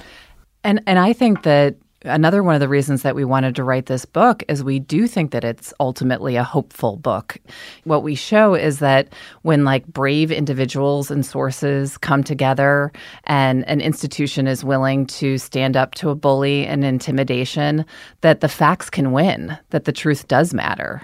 And 0.63 0.83
and 0.87 0.99
I 0.99 1.15
think 1.15 1.43
that 1.45 1.77
another 2.07 2.43
one 2.43 2.55
of 2.55 2.61
the 2.61 2.69
reasons 2.69 3.03
that 3.03 3.15
we 3.15 3.25
wanted 3.25 3.55
to 3.57 3.65
write 3.65 3.87
this 3.87 4.05
book 4.05 4.43
is 4.49 4.65
we 4.65 4.79
do 4.79 5.07
think 5.07 5.31
that 5.33 5.45
it's 5.45 5.75
ultimately 5.81 6.37
a 6.37 6.45
hopeful 6.45 6.97
book. 6.97 7.39
What 7.85 8.03
we 8.03 8.15
show 8.15 8.55
is 8.55 8.79
that 8.79 9.09
when 9.43 9.65
like 9.65 9.87
brave 9.87 10.31
individuals 10.31 11.11
and 11.11 11.25
sources 11.25 11.99
come 11.99 12.25
together 12.25 12.93
and 13.25 13.67
an 13.69 13.81
institution 13.81 14.47
is 14.47 14.65
willing 14.65 15.07
to 15.07 15.39
stand 15.39 15.77
up 15.77 15.95
to 15.97 16.11
a 16.11 16.15
bully 16.15 16.67
and 16.67 16.85
intimidation, 16.85 17.85
that 18.23 18.41
the 18.41 18.49
facts 18.49 18.89
can 18.89 19.13
win, 19.13 19.59
that 19.71 19.85
the 19.85 19.93
truth 19.93 20.29
does 20.29 20.55
matter. 20.55 21.03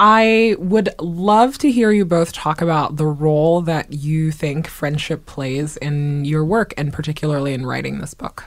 I 0.00 0.54
would 0.60 0.90
love 1.00 1.58
to 1.58 1.72
hear 1.72 1.90
you 1.90 2.04
both 2.04 2.32
talk 2.32 2.62
about 2.62 2.96
the 2.96 3.06
role 3.06 3.62
that 3.62 3.92
you 3.92 4.30
think 4.30 4.68
friendship 4.68 5.26
plays 5.26 5.76
in 5.78 6.24
your 6.24 6.44
work 6.44 6.72
and 6.76 6.92
particularly 6.92 7.52
in 7.52 7.66
writing 7.66 7.98
this 7.98 8.14
book. 8.14 8.44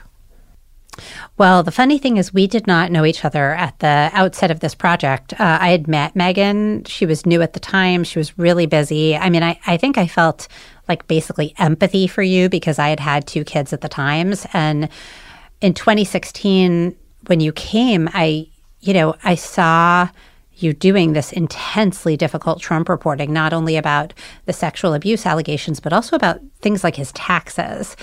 Well, 1.38 1.62
the 1.62 1.72
funny 1.72 1.98
thing 1.98 2.18
is, 2.18 2.34
we 2.34 2.46
did 2.46 2.66
not 2.66 2.92
know 2.92 3.04
each 3.04 3.24
other 3.24 3.52
at 3.52 3.78
the 3.78 4.10
outset 4.12 4.50
of 4.50 4.60
this 4.60 4.74
project. 4.74 5.32
Uh, 5.34 5.58
I 5.60 5.70
had 5.70 5.88
met 5.88 6.14
Megan. 6.14 6.84
She 6.84 7.06
was 7.06 7.24
new 7.24 7.40
at 7.40 7.54
the 7.54 7.60
time. 7.60 8.04
She 8.04 8.18
was 8.18 8.38
really 8.38 8.66
busy. 8.66 9.16
I 9.16 9.30
mean, 9.30 9.42
I, 9.42 9.58
I 9.66 9.76
think 9.78 9.96
I 9.96 10.06
felt 10.06 10.48
like 10.88 11.06
basically 11.08 11.54
empathy 11.58 12.06
for 12.06 12.22
you 12.22 12.48
because 12.48 12.78
I 12.78 12.88
had 12.88 13.00
had 13.00 13.26
two 13.26 13.44
kids 13.44 13.72
at 13.72 13.80
the 13.80 13.88
times. 13.88 14.46
And 14.52 14.88
in 15.60 15.72
2016, 15.74 16.94
when 17.26 17.40
you 17.40 17.52
came, 17.52 18.10
I, 18.12 18.48
you 18.80 18.92
know, 18.92 19.14
I 19.24 19.36
saw 19.36 20.08
you 20.62 20.72
doing 20.72 21.12
this 21.12 21.32
intensely 21.32 22.16
difficult 22.16 22.60
Trump 22.60 22.88
reporting, 22.88 23.32
not 23.32 23.52
only 23.52 23.76
about 23.76 24.14
the 24.46 24.52
sexual 24.52 24.94
abuse 24.94 25.26
allegations, 25.26 25.80
but 25.80 25.92
also 25.92 26.16
about 26.16 26.40
things 26.60 26.84
like 26.84 26.96
his 26.96 27.12
taxes. 27.12 27.96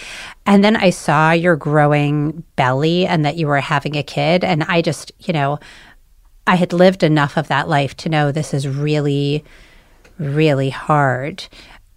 And 0.45 0.63
then 0.63 0.75
I 0.75 0.89
saw 0.89 1.31
your 1.31 1.55
growing 1.55 2.43
belly 2.55 3.05
and 3.05 3.25
that 3.25 3.37
you 3.37 3.47
were 3.47 3.59
having 3.59 3.95
a 3.95 4.03
kid. 4.03 4.43
And 4.43 4.63
I 4.63 4.81
just, 4.81 5.11
you 5.19 5.33
know, 5.33 5.59
I 6.47 6.55
had 6.55 6.73
lived 6.73 7.03
enough 7.03 7.37
of 7.37 7.47
that 7.47 7.69
life 7.69 7.95
to 7.97 8.09
know 8.09 8.31
this 8.31 8.53
is 8.53 8.67
really, 8.67 9.43
really 10.17 10.69
hard. 10.69 11.43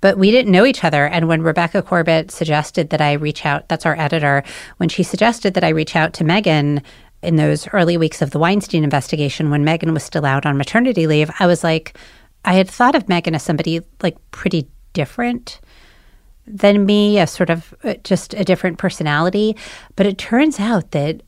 But 0.01 0.19
we 0.19 0.31
didn't 0.33 0.53
know 0.53 0.67
each 0.67 0.85
other. 0.85 1.07
And 1.07 1.29
when 1.29 1.43
Rebecca 1.43 1.81
Corbett 1.81 2.31
suggested 2.31 2.91
that 2.91 3.01
I 3.01 3.13
reach 3.13 3.47
out, 3.47 3.69
that's 3.69 3.87
our 3.87 3.99
editor, 3.99 4.43
when 4.79 4.89
she 4.89 5.05
suggested 5.05 5.55
that 5.55 5.65
I 5.65 5.69
reach 5.69 5.95
out 5.95 6.13
to 6.15 6.25
Megan, 6.25 6.83
in 7.23 7.37
those 7.37 7.69
early 7.69 7.97
weeks 7.97 8.21
of 8.21 8.31
the 8.31 8.39
Weinstein 8.39 8.85
investigation 8.85 9.51
when 9.51 9.65
Megan 9.65 9.95
was 9.95 10.03
still 10.03 10.27
out 10.27 10.45
on 10.45 10.57
maternity 10.59 11.07
leave, 11.07 11.31
I 11.39 11.47
was 11.47 11.63
like, 11.63 11.97
I 12.45 12.55
had 12.55 12.69
thought 12.69 12.95
of 12.95 13.09
Megan 13.09 13.35
as 13.35 13.43
somebody 13.43 13.81
like 14.03 14.17
pretty 14.33 14.67
different 14.93 15.61
than 16.47 16.85
me, 16.85 17.19
a 17.19 17.27
sort 17.27 17.51
of 17.51 17.73
uh, 17.85 17.95
just 18.03 18.35
a 18.35 18.45
different 18.45 18.79
personality. 18.79 19.57
But 19.95 20.07
it 20.07 20.19
turns 20.19 20.59
out 20.59 20.91
that 20.91 21.23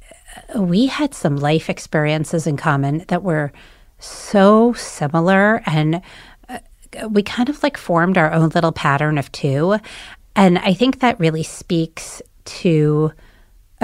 uh, 0.55 0.63
we 0.63 0.87
had 0.87 1.15
some 1.15 1.37
life 1.37 1.71
experiences 1.71 2.47
in 2.47 2.57
common 2.57 3.05
that 3.09 3.23
were 3.23 3.53
so 4.01 4.73
similar 4.73 5.63
and 5.67 6.03
uh, 6.49 6.59
we 7.09 7.23
kind 7.23 7.49
of 7.49 7.63
like 7.63 7.77
formed 7.77 8.19
our 8.19 8.33
own 8.33 8.49
little 8.51 8.73
pattern 8.73 9.19
of 9.19 9.31
two. 9.31 9.79
And 10.37 10.59
I 10.59 10.75
think 10.75 10.99
that 10.99 11.21
really 11.21 11.45
speaks 11.45 12.21
to 12.45 13.13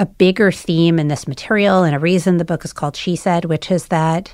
a 0.01 0.05
bigger 0.07 0.51
theme 0.51 0.97
in 0.97 1.09
this 1.09 1.27
material 1.27 1.83
and 1.83 1.95
a 1.95 1.99
reason 1.99 2.37
the 2.37 2.43
book 2.43 2.65
is 2.65 2.73
called 2.73 2.95
She 2.95 3.15
Said, 3.15 3.45
which 3.45 3.69
is 3.69 3.85
that 3.87 4.33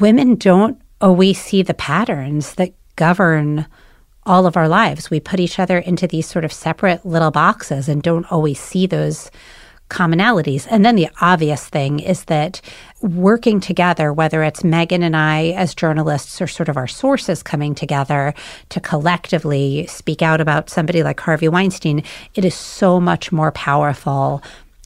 women 0.00 0.34
don't 0.34 0.82
always 1.00 1.40
see 1.40 1.62
the 1.62 1.72
patterns 1.72 2.56
that 2.56 2.74
govern 2.96 3.66
all 4.26 4.46
of 4.46 4.56
our 4.56 4.66
lives. 4.66 5.10
We 5.10 5.20
put 5.20 5.38
each 5.38 5.60
other 5.60 5.78
into 5.78 6.08
these 6.08 6.26
sort 6.26 6.44
of 6.44 6.52
separate 6.52 7.06
little 7.06 7.30
boxes 7.30 7.88
and 7.88 8.02
don't 8.02 8.30
always 8.32 8.58
see 8.58 8.88
those 8.88 9.30
commonalities. 9.90 10.66
And 10.68 10.84
then 10.84 10.96
the 10.96 11.08
obvious 11.20 11.68
thing 11.68 12.00
is 12.00 12.24
that 12.24 12.60
working 13.02 13.60
together, 13.60 14.12
whether 14.12 14.42
it's 14.42 14.64
Megan 14.64 15.02
and 15.02 15.16
I 15.16 15.50
as 15.50 15.74
journalists 15.74 16.40
or 16.40 16.46
sort 16.46 16.68
of 16.68 16.76
our 16.76 16.86
sources 16.86 17.42
coming 17.42 17.74
together 17.74 18.32
to 18.70 18.80
collectively 18.80 19.86
speak 19.86 20.22
out 20.22 20.40
about 20.40 20.70
somebody 20.70 21.02
like 21.02 21.20
Harvey 21.20 21.48
Weinstein, 21.48 22.04
it 22.34 22.44
is 22.44 22.54
so 22.54 23.00
much 23.00 23.32
more 23.32 23.52
powerful 23.52 24.42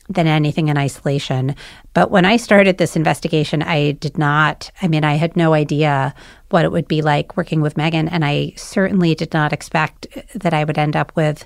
than 0.08 0.26
anything 0.26 0.68
in 0.68 0.78
isolation. 0.78 1.54
But 1.92 2.10
when 2.10 2.24
I 2.24 2.36
started 2.36 2.78
this 2.78 2.96
investigation, 2.96 3.62
I 3.62 3.92
did 3.92 4.16
not, 4.16 4.70
I 4.80 4.88
mean, 4.88 5.04
I 5.04 5.14
had 5.14 5.36
no 5.36 5.52
idea 5.52 6.14
what 6.50 6.64
it 6.64 6.72
would 6.72 6.88
be 6.88 7.02
like 7.02 7.36
working 7.36 7.60
with 7.60 7.76
Megan. 7.76 8.08
And 8.08 8.24
I 8.24 8.52
certainly 8.56 9.14
did 9.14 9.32
not 9.32 9.52
expect 9.52 10.06
that 10.34 10.54
I 10.54 10.64
would 10.64 10.78
end 10.78 10.96
up 10.96 11.14
with 11.16 11.44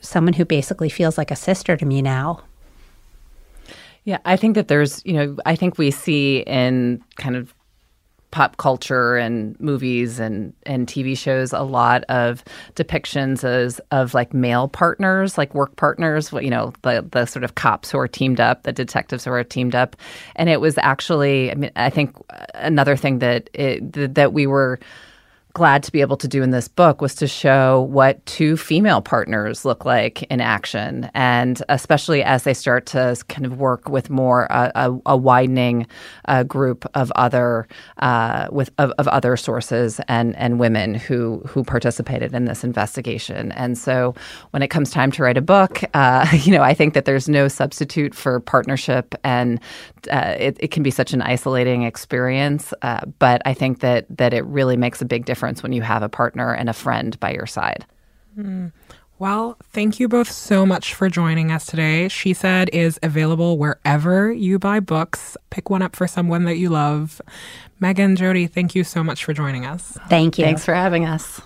someone 0.00 0.34
who 0.34 0.44
basically 0.44 0.90
feels 0.90 1.18
like 1.18 1.30
a 1.30 1.36
sister 1.36 1.76
to 1.76 1.86
me 1.86 2.02
now. 2.02 2.42
Yeah, 4.08 4.20
I 4.24 4.36
think 4.36 4.54
that 4.54 4.68
there's, 4.68 5.02
you 5.04 5.12
know, 5.12 5.36
I 5.44 5.54
think 5.54 5.76
we 5.76 5.90
see 5.90 6.38
in 6.46 7.04
kind 7.16 7.36
of 7.36 7.52
pop 8.30 8.56
culture 8.56 9.18
and 9.18 9.54
movies 9.60 10.18
and 10.18 10.54
and 10.62 10.86
TV 10.86 11.14
shows 11.14 11.52
a 11.52 11.60
lot 11.60 12.04
of 12.04 12.42
depictions 12.74 13.44
as 13.44 13.82
of 13.90 14.14
like 14.14 14.32
male 14.32 14.66
partners, 14.66 15.36
like 15.36 15.54
work 15.54 15.76
partners, 15.76 16.32
you 16.32 16.48
know, 16.48 16.72
the 16.80 17.06
the 17.12 17.26
sort 17.26 17.44
of 17.44 17.54
cops 17.54 17.90
who 17.90 17.98
are 17.98 18.08
teamed 18.08 18.40
up, 18.40 18.62
the 18.62 18.72
detectives 18.72 19.26
who 19.26 19.30
are 19.30 19.44
teamed 19.44 19.74
up. 19.74 19.94
And 20.36 20.48
it 20.48 20.62
was 20.62 20.78
actually 20.78 21.50
I 21.50 21.54
mean 21.56 21.70
I 21.76 21.90
think 21.90 22.16
uh, 22.30 22.46
another 22.54 22.96
thing 22.96 23.18
that 23.18 23.50
it, 23.52 24.14
that 24.14 24.32
we 24.32 24.46
were 24.46 24.80
glad 25.58 25.82
to 25.82 25.90
be 25.90 26.00
able 26.00 26.16
to 26.16 26.28
do 26.28 26.40
in 26.40 26.52
this 26.52 26.68
book 26.68 27.02
was 27.02 27.16
to 27.16 27.26
show 27.26 27.82
what 27.90 28.24
two 28.26 28.56
female 28.56 29.02
partners 29.02 29.64
look 29.64 29.84
like 29.84 30.22
in 30.30 30.40
action, 30.40 31.10
and 31.14 31.60
especially 31.68 32.22
as 32.22 32.44
they 32.44 32.54
start 32.54 32.86
to 32.86 33.16
kind 33.28 33.44
of 33.44 33.58
work 33.58 33.88
with 33.88 34.08
more 34.08 34.50
uh, 34.52 34.70
a, 34.76 34.96
a, 35.06 35.16
widening 35.16 35.84
uh, 36.26 36.44
group 36.44 36.86
of 36.94 37.10
other 37.16 37.66
uh, 37.96 38.46
with 38.52 38.70
of, 38.78 38.92
of, 38.98 39.08
other 39.08 39.36
sources 39.36 40.00
and 40.06 40.36
and 40.36 40.60
women 40.60 40.94
who 40.94 41.42
who 41.44 41.64
participated 41.64 42.32
in 42.32 42.44
this 42.44 42.62
investigation. 42.62 43.50
And 43.52 43.76
so, 43.76 44.14
when 44.52 44.62
it 44.62 44.68
comes 44.68 44.90
time 44.92 45.10
to 45.10 45.24
write 45.24 45.36
a 45.36 45.42
book, 45.42 45.82
uh, 45.92 46.24
you 46.44 46.52
know, 46.52 46.62
I 46.62 46.72
think 46.72 46.94
that 46.94 47.04
there's 47.04 47.28
no 47.28 47.48
substitute 47.48 48.14
for 48.14 48.38
partnership, 48.38 49.16
and 49.24 49.60
uh, 50.12 50.36
it, 50.38 50.56
it, 50.60 50.70
can 50.70 50.84
be 50.84 50.92
such 50.92 51.12
an 51.12 51.20
isolating 51.20 51.82
experience. 51.82 52.72
Uh, 52.82 53.00
but 53.18 53.42
I 53.44 53.54
think 53.54 53.80
that 53.80 54.06
that 54.16 54.32
it 54.32 54.44
really 54.44 54.76
makes 54.76 55.02
a 55.02 55.04
big 55.04 55.24
difference 55.24 55.47
difference 55.48 55.62
when 55.62 55.72
you 55.72 55.82
have 55.82 56.02
a 56.02 56.08
partner 56.08 56.52
and 56.52 56.68
a 56.68 56.72
friend 56.74 57.18
by 57.20 57.32
your 57.32 57.46
side. 57.46 57.86
Mm. 58.38 58.72
Well, 59.18 59.56
thank 59.72 59.98
you 59.98 60.06
both 60.06 60.30
so 60.30 60.64
much 60.64 60.94
for 60.94 61.08
joining 61.08 61.50
us 61.50 61.66
today. 61.66 62.08
She 62.08 62.34
Said 62.34 62.68
is 62.72 63.00
available 63.02 63.58
wherever 63.58 64.30
you 64.30 64.58
buy 64.58 64.80
books. 64.80 65.36
Pick 65.50 65.70
one 65.70 65.82
up 65.82 65.96
for 65.96 66.06
someone 66.06 66.44
that 66.44 66.56
you 66.56 66.68
love. 66.68 67.20
Megan, 67.80 68.14
Jodi, 68.14 68.46
thank 68.46 68.74
you 68.74 68.84
so 68.84 69.02
much 69.02 69.24
for 69.24 69.32
joining 69.32 69.64
us. 69.64 69.98
Thank 70.08 70.38
you. 70.38 70.44
Thanks 70.44 70.64
for 70.64 70.74
having 70.74 71.04
us. 71.04 71.40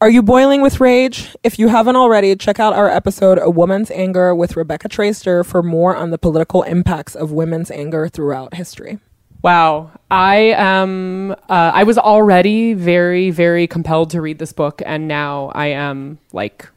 Are 0.00 0.08
you 0.08 0.22
boiling 0.22 0.62
with 0.62 0.80
rage? 0.80 1.34
If 1.42 1.58
you 1.58 1.68
haven't 1.68 1.96
already, 1.96 2.36
check 2.36 2.60
out 2.60 2.72
our 2.72 2.88
episode 2.88 3.38
A 3.42 3.50
Woman's 3.50 3.90
Anger 3.90 4.32
with 4.32 4.56
Rebecca 4.56 4.88
Traister 4.88 5.44
for 5.44 5.60
more 5.60 5.96
on 5.96 6.10
the 6.10 6.18
political 6.18 6.62
impacts 6.62 7.16
of 7.16 7.32
women's 7.32 7.70
anger 7.70 8.08
throughout 8.08 8.54
history. 8.54 9.00
Wow. 9.42 9.92
I 10.10 10.54
am, 10.56 11.32
uh, 11.32 11.36
I 11.48 11.84
was 11.84 11.98
already 11.98 12.74
very, 12.74 13.30
very 13.30 13.66
compelled 13.66 14.10
to 14.10 14.20
read 14.20 14.38
this 14.38 14.52
book, 14.52 14.82
and 14.84 15.06
now 15.06 15.52
I 15.54 15.66
am 15.66 16.18
like, 16.32 16.68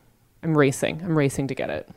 I'm 0.43 0.57
racing. 0.57 1.01
I'm 1.03 1.17
racing 1.17 1.47
to 1.47 1.55
get 1.55 1.69
it. 1.69 1.89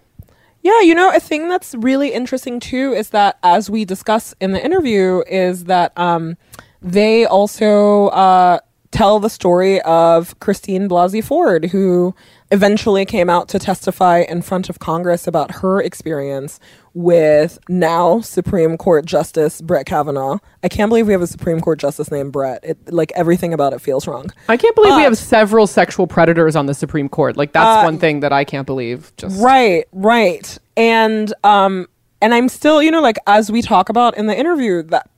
Yeah, 0.63 0.81
you 0.81 0.95
know, 0.95 1.15
a 1.15 1.21
thing 1.21 1.49
that's 1.49 1.75
really 1.75 2.13
interesting 2.13 2.59
too 2.61 2.93
is 2.93 3.11
that, 3.11 3.39
as 3.43 3.69
we 3.69 3.85
discuss 3.85 4.35
in 4.41 4.53
the 4.53 4.65
interview, 4.65 5.23
is 5.27 5.65
that 5.65 5.93
um, 5.99 6.39
they 6.81 7.27
also 7.27 8.07
uh, 8.09 8.61
tell 8.95 9.19
the 9.19 9.29
story 9.29 9.81
of 9.83 10.39
Christine 10.39 10.89
Blasey 10.89 11.23
Ford, 11.23 11.67
who 11.67 12.15
eventually 12.53 13.05
came 13.05 13.29
out 13.29 13.49
to 13.49 13.59
testify 13.59 14.21
in 14.21 14.41
front 14.41 14.71
of 14.71 14.79
Congress 14.79 15.27
about 15.27 15.57
her 15.57 15.83
experience 15.83 16.61
with 16.95 17.59
now 17.69 18.21
Supreme 18.21 18.77
Court 18.77 19.05
Justice 19.05 19.61
Brett 19.61 19.85
Kavanaugh. 19.87 20.39
I 20.63 20.69
can't 20.69 20.89
believe 20.89 21.09
we 21.09 21.13
have 21.13 21.23
a 21.23 21.27
Supreme 21.27 21.61
Court 21.61 21.81
Justice 21.81 22.13
named 22.13 22.33
Brett. 22.33 22.61
It, 22.63 22.93
like 22.93 23.11
everything 23.17 23.53
about 23.53 23.73
it 23.73 23.81
feels 23.81 24.07
wrong. 24.07 24.31
I 24.49 24.57
can't 24.57 24.77
believe 24.77 24.95
we 24.95 25.03
have 25.03 25.19
several 25.19 25.67
sexual 25.67 26.07
predators 26.07 26.55
on 26.55 26.67
the 26.67 26.75
Supreme 26.75 27.09
Court. 27.09 27.37
Like 27.37 27.53
that's 27.53 27.83
uh, 27.83 27.83
one 27.83 27.99
thing 27.99 28.21
that 28.21 28.33
I 28.33 28.45
can't 28.45 28.67
believe. 28.67 29.13
Just 29.17 29.43
right, 29.43 29.87
right, 29.93 30.57
and 30.77 31.35
um, 31.43 31.89
and 32.23 32.33
I'm 32.33 32.49
still, 32.49 32.81
you 32.81 32.93
know, 32.93 33.03
like 33.03 33.19
as 33.27 33.51
we 33.51 33.61
talk 33.61 33.89
about 33.89 34.17
in 34.17 34.27
the 34.29 34.39
interview 34.39 34.83
that 34.85 35.11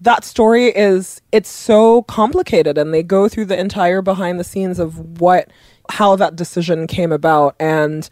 that 0.00 0.24
story 0.24 0.66
is 0.66 1.22
it's 1.32 1.48
so 1.48 2.02
complicated 2.02 2.76
and 2.76 2.92
they 2.92 3.02
go 3.02 3.28
through 3.28 3.46
the 3.46 3.58
entire 3.58 4.02
behind 4.02 4.38
the 4.38 4.44
scenes 4.44 4.78
of 4.78 5.20
what 5.20 5.50
how 5.90 6.16
that 6.16 6.36
decision 6.36 6.86
came 6.86 7.12
about 7.12 7.54
and 7.58 8.10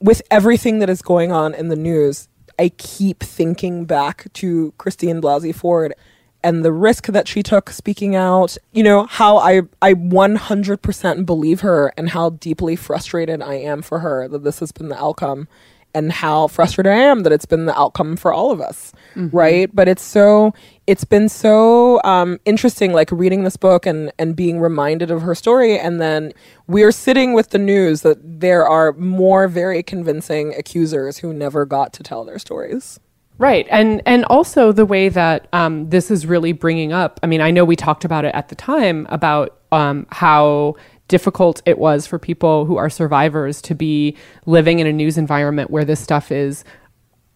with 0.00 0.22
everything 0.30 0.78
that 0.78 0.88
is 0.90 1.02
going 1.02 1.30
on 1.30 1.54
in 1.54 1.68
the 1.68 1.76
news 1.76 2.28
I 2.58 2.68
keep 2.76 3.20
thinking 3.20 3.86
back 3.86 4.30
to 4.34 4.74
Christine 4.76 5.22
Blasey 5.22 5.54
Ford 5.54 5.94
and 6.42 6.62
the 6.64 6.72
risk 6.72 7.06
that 7.06 7.26
she 7.26 7.42
took 7.42 7.70
speaking 7.70 8.14
out, 8.14 8.56
you 8.72 8.82
know, 8.82 9.06
how 9.06 9.38
I 9.38 9.62
I 9.80 9.94
100% 9.94 11.26
believe 11.26 11.60
her 11.60 11.92
and 11.96 12.10
how 12.10 12.30
deeply 12.30 12.76
frustrated 12.76 13.40
I 13.42 13.54
am 13.54 13.80
for 13.80 14.00
her 14.00 14.28
that 14.28 14.44
this 14.44 14.58
has 14.60 14.72
been 14.72 14.90
the 14.90 15.02
outcome. 15.02 15.48
And 15.94 16.12
how 16.12 16.48
frustrated 16.48 16.92
I 16.92 16.96
am 16.96 17.22
that 17.22 17.32
it's 17.32 17.46
been 17.46 17.66
the 17.66 17.78
outcome 17.78 18.16
for 18.16 18.32
all 18.32 18.50
of 18.50 18.60
us, 18.60 18.92
right? 19.32 19.74
But 19.74 19.88
it's 19.88 20.02
so 20.02 20.52
it's 20.86 21.04
been 21.04 21.28
so 21.28 22.00
um, 22.02 22.38
interesting, 22.44 22.92
like 22.92 23.10
reading 23.12 23.44
this 23.44 23.56
book 23.56 23.86
and 23.86 24.12
and 24.18 24.34
being 24.34 24.60
reminded 24.60 25.10
of 25.10 25.22
her 25.22 25.34
story, 25.34 25.78
and 25.78 26.00
then 26.00 26.32
we're 26.66 26.92
sitting 26.92 27.32
with 27.32 27.50
the 27.50 27.58
news 27.58 28.02
that 28.02 28.18
there 28.22 28.66
are 28.66 28.92
more 28.92 29.48
very 29.48 29.82
convincing 29.82 30.54
accusers 30.54 31.18
who 31.18 31.32
never 31.32 31.64
got 31.64 31.92
to 31.94 32.02
tell 32.02 32.24
their 32.24 32.38
stories. 32.38 33.00
Right, 33.38 33.66
and 33.70 34.02
and 34.04 34.26
also 34.26 34.70
the 34.70 34.84
way 34.84 35.08
that 35.08 35.48
um, 35.54 35.88
this 35.88 36.10
is 36.10 36.26
really 36.26 36.52
bringing 36.52 36.92
up. 36.92 37.18
I 37.22 37.26
mean, 37.26 37.40
I 37.40 37.50
know 37.50 37.64
we 37.64 37.74
talked 37.74 38.04
about 38.04 38.26
it 38.26 38.34
at 38.34 38.48
the 38.48 38.54
time 38.54 39.06
about 39.08 39.56
um, 39.72 40.06
how 40.10 40.76
difficult 41.10 41.60
it 41.66 41.76
was 41.76 42.06
for 42.06 42.18
people 42.18 42.64
who 42.64 42.76
are 42.76 42.88
survivors 42.88 43.60
to 43.60 43.74
be 43.74 44.16
living 44.46 44.78
in 44.78 44.86
a 44.86 44.92
news 44.92 45.18
environment 45.18 45.68
where 45.68 45.84
this 45.84 45.98
stuff 46.00 46.30
is 46.30 46.64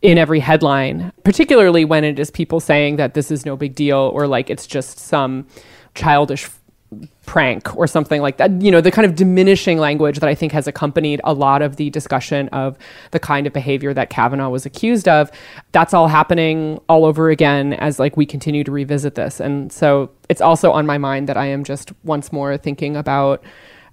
in 0.00 0.16
every 0.16 0.38
headline, 0.38 1.12
particularly 1.24 1.84
when 1.84 2.04
it 2.04 2.18
is 2.18 2.30
people 2.30 2.60
saying 2.60 2.96
that 2.96 3.14
this 3.14 3.32
is 3.32 3.44
no 3.44 3.56
big 3.56 3.74
deal 3.74 4.12
or 4.14 4.28
like 4.28 4.48
it's 4.48 4.66
just 4.66 4.98
some 4.98 5.44
childish 5.94 6.48
prank 7.26 7.76
or 7.76 7.86
something 7.86 8.20
like 8.20 8.36
that. 8.36 8.62
You 8.62 8.70
know, 8.70 8.80
the 8.80 8.90
kind 8.90 9.06
of 9.06 9.14
diminishing 9.14 9.78
language 9.78 10.18
that 10.18 10.28
I 10.28 10.34
think 10.34 10.52
has 10.52 10.66
accompanied 10.66 11.20
a 11.24 11.32
lot 11.32 11.62
of 11.62 11.76
the 11.76 11.90
discussion 11.90 12.48
of 12.48 12.76
the 13.12 13.18
kind 13.18 13.46
of 13.46 13.52
behavior 13.52 13.94
that 13.94 14.10
Kavanaugh 14.10 14.50
was 14.50 14.66
accused 14.66 15.08
of. 15.08 15.30
That's 15.72 15.94
all 15.94 16.08
happening 16.08 16.80
all 16.88 17.04
over 17.04 17.30
again 17.30 17.74
as 17.74 17.98
like 17.98 18.16
we 18.16 18.26
continue 18.26 18.64
to 18.64 18.70
revisit 18.70 19.14
this. 19.14 19.40
And 19.40 19.72
so 19.72 20.10
it's 20.28 20.40
also 20.40 20.72
on 20.72 20.86
my 20.86 20.98
mind 20.98 21.28
that 21.28 21.36
I 21.36 21.46
am 21.46 21.64
just 21.64 21.92
once 22.04 22.32
more 22.32 22.56
thinking 22.56 22.96
about 22.96 23.42